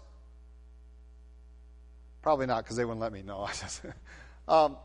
Probably 2.21 2.45
not, 2.45 2.63
because 2.63 2.77
they 2.77 2.85
wouldn't 2.85 3.01
let 3.01 3.11
me 3.11 3.23
know. 3.23 3.49
um, 4.47 4.77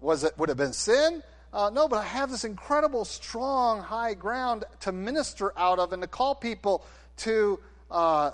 was 0.00 0.24
it, 0.24 0.36
would 0.38 0.48
have 0.48 0.58
been 0.58 0.72
sin? 0.72 1.22
Uh, 1.52 1.70
no, 1.70 1.88
but 1.88 1.96
I 1.96 2.04
have 2.04 2.30
this 2.30 2.44
incredible, 2.44 3.04
strong, 3.04 3.80
high 3.80 4.14
ground 4.14 4.64
to 4.80 4.92
minister 4.92 5.52
out 5.56 5.78
of 5.78 5.92
and 5.92 6.02
to 6.02 6.08
call 6.08 6.34
people 6.34 6.84
to 7.18 7.58
uh, 7.90 8.32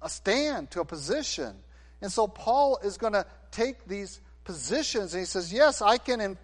a 0.00 0.08
stand, 0.08 0.70
to 0.70 0.80
a 0.80 0.84
position. 0.84 1.54
And 2.00 2.10
so 2.10 2.26
Paul 2.26 2.78
is 2.82 2.96
going 2.96 3.12
to 3.12 3.26
take 3.50 3.86
these 3.86 4.20
positions 4.44 5.12
and 5.12 5.20
he 5.20 5.26
says, 5.26 5.52
Yes, 5.52 5.82
I 5.82 5.98
can 5.98 6.20
in, 6.20 6.38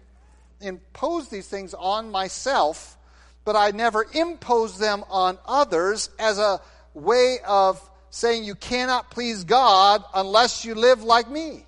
impose 0.61 1.29
these 1.29 1.47
things 1.47 1.73
on 1.73 2.11
myself, 2.11 2.97
but 3.43 3.55
I 3.55 3.71
never 3.71 4.05
impose 4.13 4.77
them 4.77 5.03
on 5.09 5.37
others 5.45 6.09
as 6.19 6.37
a 6.37 6.61
way 6.93 7.39
of 7.45 7.81
saying 8.11 8.43
you 8.43 8.55
cannot 8.55 9.11
please 9.11 9.43
God 9.43 10.03
unless 10.13 10.63
you 10.63 10.75
live 10.75 11.03
like 11.03 11.29
me. 11.29 11.64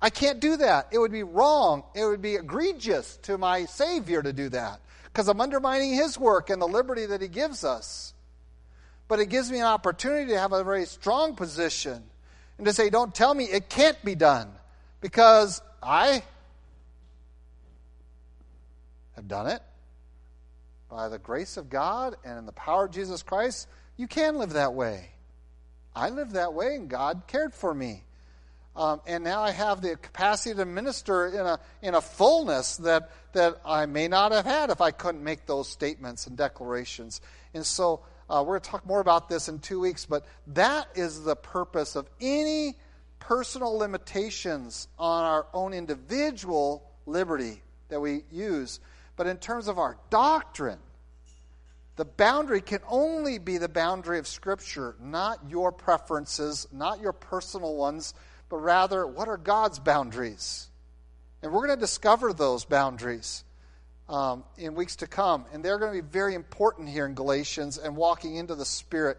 I 0.00 0.10
can't 0.10 0.40
do 0.40 0.56
that. 0.58 0.88
It 0.92 0.98
would 0.98 1.10
be 1.10 1.24
wrong. 1.24 1.82
It 1.94 2.04
would 2.04 2.22
be 2.22 2.36
egregious 2.36 3.16
to 3.22 3.36
my 3.36 3.64
Savior 3.64 4.22
to 4.22 4.32
do 4.32 4.48
that 4.50 4.80
because 5.04 5.28
I'm 5.28 5.40
undermining 5.40 5.94
His 5.94 6.18
work 6.18 6.50
and 6.50 6.62
the 6.62 6.68
liberty 6.68 7.06
that 7.06 7.20
He 7.20 7.28
gives 7.28 7.64
us. 7.64 8.14
But 9.08 9.20
it 9.20 9.26
gives 9.26 9.50
me 9.50 9.58
an 9.58 9.66
opportunity 9.66 10.32
to 10.32 10.38
have 10.38 10.52
a 10.52 10.62
very 10.62 10.84
strong 10.84 11.34
position 11.34 12.02
and 12.58 12.66
to 12.66 12.72
say, 12.72 12.90
don't 12.90 13.14
tell 13.14 13.34
me 13.34 13.44
it 13.44 13.68
can't 13.68 14.02
be 14.04 14.14
done 14.14 14.50
because 15.00 15.62
I 15.82 16.22
have 19.16 19.26
done 19.26 19.48
it. 19.48 19.62
By 20.88 21.08
the 21.08 21.18
grace 21.18 21.56
of 21.56 21.68
God 21.68 22.16
and 22.24 22.38
in 22.38 22.46
the 22.46 22.52
power 22.52 22.84
of 22.84 22.92
Jesus 22.92 23.22
Christ, 23.22 23.66
you 23.96 24.06
can 24.06 24.36
live 24.36 24.52
that 24.52 24.74
way. 24.74 25.10
I 25.94 26.10
lived 26.10 26.32
that 26.32 26.54
way 26.54 26.76
and 26.76 26.88
God 26.88 27.22
cared 27.26 27.52
for 27.52 27.74
me. 27.74 28.04
Um, 28.78 29.00
and 29.08 29.24
now 29.24 29.42
I 29.42 29.50
have 29.50 29.82
the 29.82 29.96
capacity 29.96 30.54
to 30.54 30.64
minister 30.64 31.26
in 31.26 31.40
a, 31.40 31.58
in 31.82 31.94
a 31.96 32.00
fullness 32.00 32.76
that, 32.76 33.10
that 33.32 33.60
I 33.64 33.86
may 33.86 34.06
not 34.06 34.30
have 34.30 34.44
had 34.44 34.70
if 34.70 34.80
I 34.80 34.92
couldn't 34.92 35.24
make 35.24 35.46
those 35.46 35.68
statements 35.68 36.28
and 36.28 36.36
declarations. 36.36 37.20
And 37.54 37.66
so 37.66 38.04
uh, 38.30 38.44
we're 38.46 38.60
going 38.60 38.60
to 38.60 38.70
talk 38.70 38.86
more 38.86 39.00
about 39.00 39.28
this 39.28 39.48
in 39.48 39.58
two 39.58 39.80
weeks, 39.80 40.06
but 40.06 40.24
that 40.48 40.86
is 40.94 41.24
the 41.24 41.34
purpose 41.34 41.96
of 41.96 42.08
any 42.20 42.76
personal 43.18 43.76
limitations 43.76 44.86
on 44.96 45.24
our 45.24 45.48
own 45.52 45.74
individual 45.74 46.88
liberty 47.04 47.60
that 47.88 47.98
we 47.98 48.22
use. 48.30 48.78
But 49.16 49.26
in 49.26 49.38
terms 49.38 49.66
of 49.66 49.80
our 49.80 49.98
doctrine, 50.08 50.78
the 51.96 52.04
boundary 52.04 52.60
can 52.60 52.78
only 52.88 53.38
be 53.38 53.58
the 53.58 53.68
boundary 53.68 54.20
of 54.20 54.28
Scripture, 54.28 54.94
not 55.00 55.40
your 55.48 55.72
preferences, 55.72 56.68
not 56.70 57.00
your 57.00 57.12
personal 57.12 57.74
ones, 57.74 58.14
but 58.48 58.58
rather, 58.58 59.06
what 59.06 59.28
are 59.28 59.36
God's 59.36 59.78
boundaries? 59.78 60.68
And 61.42 61.52
we're 61.52 61.66
going 61.66 61.78
to 61.78 61.80
discover 61.80 62.32
those 62.32 62.64
boundaries 62.64 63.44
um, 64.08 64.44
in 64.56 64.74
weeks 64.74 64.96
to 64.96 65.06
come. 65.06 65.44
And 65.52 65.64
they're 65.64 65.78
going 65.78 65.94
to 65.94 66.02
be 66.02 66.08
very 66.08 66.34
important 66.34 66.88
here 66.88 67.06
in 67.06 67.14
Galatians 67.14 67.78
and 67.78 67.96
walking 67.96 68.36
into 68.36 68.54
the 68.54 68.64
Spirit 68.64 69.18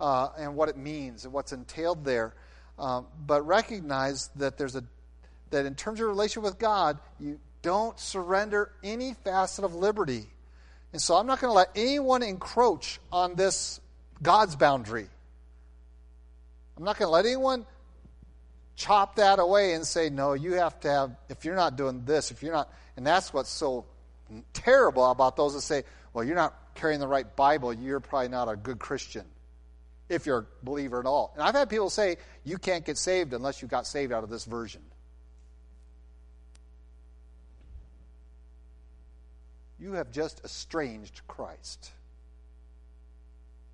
uh, 0.00 0.28
and 0.38 0.56
what 0.56 0.68
it 0.68 0.76
means 0.76 1.24
and 1.24 1.32
what's 1.32 1.52
entailed 1.52 2.04
there. 2.04 2.34
Um, 2.78 3.06
but 3.24 3.46
recognize 3.46 4.30
that 4.36 4.58
there's 4.58 4.74
a 4.74 4.84
that 5.50 5.66
in 5.66 5.76
terms 5.76 5.96
of 5.96 6.00
your 6.00 6.08
relation 6.08 6.42
with 6.42 6.58
God, 6.58 6.98
you 7.20 7.38
don't 7.62 7.98
surrender 7.98 8.72
any 8.82 9.14
facet 9.14 9.64
of 9.64 9.74
liberty. 9.74 10.26
And 10.92 11.00
so 11.00 11.14
I'm 11.14 11.26
not 11.26 11.40
going 11.40 11.50
to 11.50 11.54
let 11.54 11.70
anyone 11.76 12.24
encroach 12.24 12.98
on 13.12 13.36
this 13.36 13.80
God's 14.20 14.56
boundary. 14.56 15.06
I'm 16.76 16.82
not 16.82 16.98
going 16.98 17.06
to 17.06 17.12
let 17.12 17.24
anyone 17.24 17.66
chop 18.76 19.16
that 19.16 19.38
away 19.38 19.74
and 19.74 19.86
say, 19.86 20.10
no, 20.10 20.32
you 20.32 20.54
have 20.54 20.78
to 20.80 20.90
have, 20.90 21.16
if 21.28 21.44
you're 21.44 21.54
not 21.54 21.76
doing 21.76 22.04
this, 22.04 22.30
if 22.30 22.42
you're 22.42 22.52
not, 22.52 22.72
and 22.96 23.06
that's 23.06 23.32
what's 23.32 23.50
so 23.50 23.84
terrible 24.52 25.10
about 25.10 25.36
those 25.36 25.54
that 25.54 25.60
say, 25.60 25.84
well, 26.12 26.24
you're 26.24 26.36
not 26.36 26.54
carrying 26.74 27.00
the 27.00 27.08
right 27.08 27.36
Bible, 27.36 27.72
you're 27.72 28.00
probably 28.00 28.28
not 28.28 28.48
a 28.48 28.56
good 28.56 28.78
Christian, 28.78 29.24
if 30.08 30.26
you're 30.26 30.38
a 30.38 30.46
believer 30.64 30.98
at 30.98 31.06
all. 31.06 31.32
And 31.34 31.42
I've 31.42 31.54
had 31.54 31.70
people 31.70 31.90
say, 31.90 32.16
you 32.44 32.58
can't 32.58 32.84
get 32.84 32.98
saved 32.98 33.32
unless 33.32 33.62
you 33.62 33.68
got 33.68 33.86
saved 33.86 34.12
out 34.12 34.24
of 34.24 34.30
this 34.30 34.44
version. 34.44 34.82
You 39.78 39.92
have 39.92 40.10
just 40.10 40.44
estranged 40.44 41.20
Christ. 41.28 41.90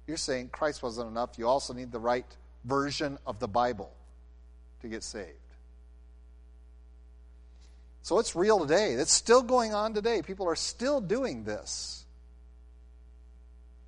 You're 0.07 0.17
saying 0.17 0.49
Christ 0.49 0.83
wasn't 0.83 1.09
enough, 1.09 1.39
you 1.39 1.47
also 1.47 1.73
need 1.73 1.93
the 1.93 2.01
right 2.01 2.27
version 2.65 3.17
of 3.27 3.39
the 3.39 3.49
Bible 3.49 3.93
to 4.81 4.89
get 4.89 5.03
saved. 5.03 5.29
So 8.03 8.19
it's 8.19 8.35
real 8.35 8.59
today. 8.59 8.93
It's 8.93 9.13
still 9.13 9.43
going 9.43 9.75
on 9.75 9.95
today. 9.95 10.23
People 10.23 10.49
are 10.49 10.57
still 10.57 11.01
doing 11.01 11.45
this. 11.45 12.05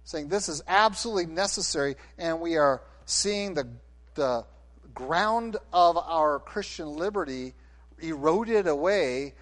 Saying 0.04 0.28
this 0.28 0.48
is 0.48 0.62
absolutely 0.68 1.26
necessary, 1.26 1.96
and 2.18 2.40
we 2.40 2.56
are 2.56 2.82
seeing 3.06 3.54
the, 3.54 3.68
the 4.14 4.44
ground 4.94 5.56
of 5.72 5.96
our 5.96 6.38
Christian 6.40 6.96
liberty 6.96 7.54
eroded 8.00 8.66
away. 8.66 9.34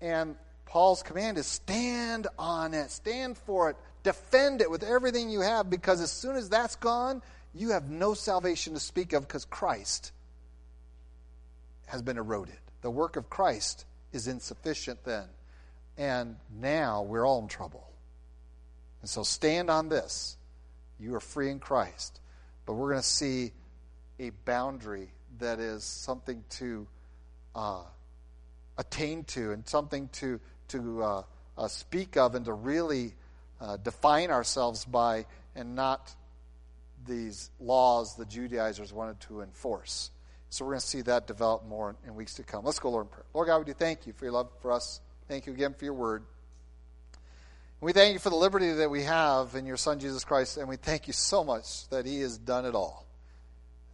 And 0.00 0.36
Paul's 0.66 1.02
command 1.02 1.38
is 1.38 1.46
stand 1.46 2.28
on 2.38 2.74
it, 2.74 2.90
stand 2.90 3.36
for 3.36 3.70
it, 3.70 3.76
defend 4.02 4.60
it 4.60 4.70
with 4.70 4.82
everything 4.82 5.30
you 5.30 5.40
have, 5.40 5.68
because 5.68 6.00
as 6.00 6.12
soon 6.12 6.36
as 6.36 6.48
that's 6.48 6.76
gone, 6.76 7.22
you 7.54 7.70
have 7.70 7.90
no 7.90 8.14
salvation 8.14 8.74
to 8.74 8.80
speak 8.80 9.12
of 9.12 9.26
because 9.26 9.44
Christ 9.44 10.12
has 11.86 12.02
been 12.02 12.16
eroded. 12.16 12.58
The 12.82 12.90
work 12.90 13.16
of 13.16 13.30
Christ 13.30 13.84
is 14.12 14.28
insufficient 14.28 15.04
then. 15.04 15.26
And 15.96 16.36
now 16.58 17.02
we're 17.02 17.26
all 17.26 17.40
in 17.40 17.48
trouble. 17.48 17.88
And 19.00 19.10
so 19.10 19.22
stand 19.22 19.70
on 19.70 19.88
this. 19.88 20.36
You 20.98 21.14
are 21.14 21.20
free 21.20 21.50
in 21.50 21.58
Christ. 21.58 22.20
But 22.66 22.74
we're 22.74 22.90
going 22.90 23.02
to 23.02 23.08
see 23.08 23.52
a 24.18 24.30
boundary 24.44 25.08
that 25.38 25.58
is 25.58 25.84
something 25.84 26.44
to 26.50 26.86
uh, 27.54 27.82
attain 28.78 29.24
to 29.24 29.52
and 29.52 29.66
something 29.66 30.08
to, 30.12 30.40
to 30.68 31.02
uh, 31.02 31.22
uh, 31.58 31.68
speak 31.68 32.16
of 32.16 32.34
and 32.34 32.44
to 32.44 32.52
really 32.52 33.14
uh, 33.60 33.76
define 33.78 34.30
ourselves 34.30 34.84
by 34.84 35.26
and 35.54 35.74
not 35.74 36.14
these 37.06 37.50
laws 37.60 38.16
the 38.16 38.24
Judaizers 38.24 38.92
wanted 38.92 39.20
to 39.20 39.42
enforce. 39.42 40.10
So 40.52 40.66
we're 40.66 40.72
going 40.72 40.80
to 40.80 40.86
see 40.86 41.00
that 41.00 41.26
develop 41.26 41.64
more 41.66 41.96
in, 42.06 42.14
weeks 42.14 42.34
to 42.34 42.42
come. 42.42 42.62
Let's 42.62 42.78
go, 42.78 42.90
Lord, 42.90 43.06
in 43.06 43.08
prayer. 43.08 43.24
Lord 43.32 43.46
God, 43.46 43.60
we 43.60 43.64
do 43.64 43.72
thank 43.72 44.06
you 44.06 44.12
for 44.12 44.26
your 44.26 44.32
love 44.32 44.50
for 44.60 44.70
us. 44.70 45.00
Thank 45.26 45.46
you 45.46 45.54
again 45.54 45.72
for 45.72 45.86
your 45.86 45.94
word. 45.94 46.24
We 47.80 47.94
thank 47.94 48.12
you 48.12 48.18
for 48.18 48.28
the 48.28 48.36
liberty 48.36 48.70
that 48.70 48.90
we 48.90 49.04
have 49.04 49.54
in 49.54 49.64
your 49.64 49.78
Son, 49.78 49.98
Jesus 49.98 50.24
Christ. 50.24 50.58
And 50.58 50.68
we 50.68 50.76
thank 50.76 51.06
you 51.06 51.14
so 51.14 51.42
much 51.42 51.88
that 51.88 52.04
he 52.04 52.20
has 52.20 52.36
done 52.36 52.66
it 52.66 52.74
all, 52.74 53.06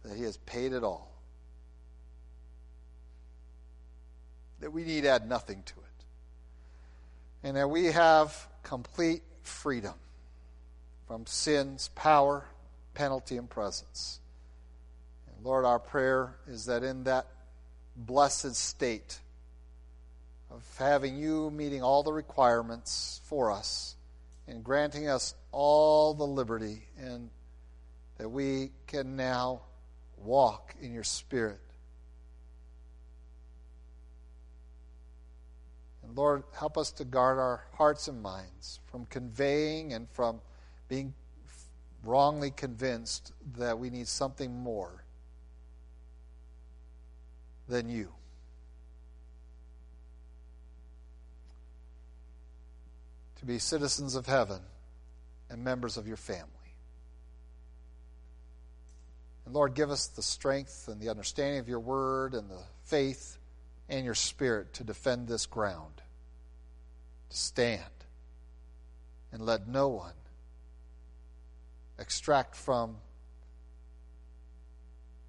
that 0.03 0.17
he 0.17 0.23
has 0.23 0.35
paid 0.35 0.73
it 0.73 0.83
all, 0.83 1.09
that 4.59 4.73
we 4.73 4.83
need 4.83 5.05
add 5.05 5.29
nothing 5.29 5.63
to 5.63 5.75
it, 5.75 7.47
and 7.47 7.55
that 7.55 7.69
we 7.69 7.85
have 7.85 8.49
complete 8.63 9.23
freedom 9.43 9.95
from 11.07 11.25
sin's 11.25 11.87
power, 11.95 12.43
penalty, 12.95 13.37
and 13.37 13.49
presence. 13.49 14.19
Lord, 15.43 15.65
our 15.65 15.79
prayer 15.79 16.35
is 16.47 16.65
that 16.65 16.83
in 16.83 17.05
that 17.05 17.27
blessed 17.95 18.55
state 18.55 19.19
of 20.51 20.63
having 20.77 21.17
you 21.17 21.51
meeting 21.51 21.81
all 21.81 22.03
the 22.03 22.11
requirements 22.11 23.21
for 23.25 23.51
us 23.51 23.95
and 24.47 24.63
granting 24.63 25.07
us 25.07 25.35
all 25.51 26.13
the 26.15 26.25
liberty, 26.25 26.83
and 26.97 27.29
that 28.17 28.29
we 28.29 28.71
can 28.87 29.15
now 29.15 29.61
walk 30.17 30.75
in 30.81 30.91
your 30.91 31.03
Spirit. 31.03 31.59
And 36.03 36.17
Lord, 36.17 36.43
help 36.53 36.77
us 36.77 36.91
to 36.93 37.05
guard 37.05 37.37
our 37.37 37.63
hearts 37.73 38.07
and 38.07 38.21
minds 38.23 38.79
from 38.91 39.05
conveying 39.05 39.93
and 39.93 40.09
from 40.09 40.41
being 40.87 41.13
wrongly 42.03 42.49
convinced 42.49 43.31
that 43.57 43.77
we 43.77 43.91
need 43.91 44.07
something 44.07 44.51
more 44.51 45.03
than 47.69 47.87
you. 47.87 48.09
To 53.37 53.45
be 53.45 53.59
citizens 53.59 54.15
of 54.15 54.25
heaven 54.25 54.59
and 55.49 55.63
members 55.63 55.95
of 55.95 56.07
your 56.07 56.17
family. 56.17 56.49
And 59.45 59.55
Lord, 59.55 59.73
give 59.73 59.89
us 59.89 60.07
the 60.07 60.21
strength 60.21 60.87
and 60.89 60.99
the 60.99 61.09
understanding 61.09 61.59
of 61.59 61.69
your 61.69 61.79
word 61.79 62.33
and 62.33 62.49
the 62.49 62.61
faith 62.83 63.37
and 63.87 64.05
your 64.05 64.15
spirit 64.15 64.73
to 64.75 64.83
defend 64.83 65.27
this 65.27 65.45
ground, 65.45 66.01
to 67.29 67.37
stand, 67.37 67.83
and 69.31 69.41
let 69.45 69.67
no 69.67 69.87
one 69.87 70.13
extract 71.97 72.55
from 72.55 72.95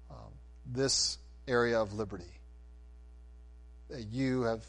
um, 0.09 0.17
this 0.65 1.17
area 1.51 1.79
of 1.79 1.93
liberty 1.93 2.39
that 3.89 4.07
you 4.07 4.43
have 4.43 4.63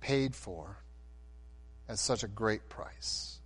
paid 0.00 0.34
for 0.34 0.78
at 1.88 1.98
such 1.98 2.22
a 2.22 2.28
great 2.28 2.68
price. 2.68 3.40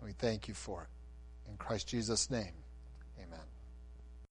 And 0.00 0.08
we 0.08 0.12
thank 0.12 0.46
you 0.46 0.54
for 0.54 0.82
it. 0.82 1.50
In 1.50 1.56
Christ 1.56 1.88
Jesus' 1.88 2.30
name. 2.30 2.61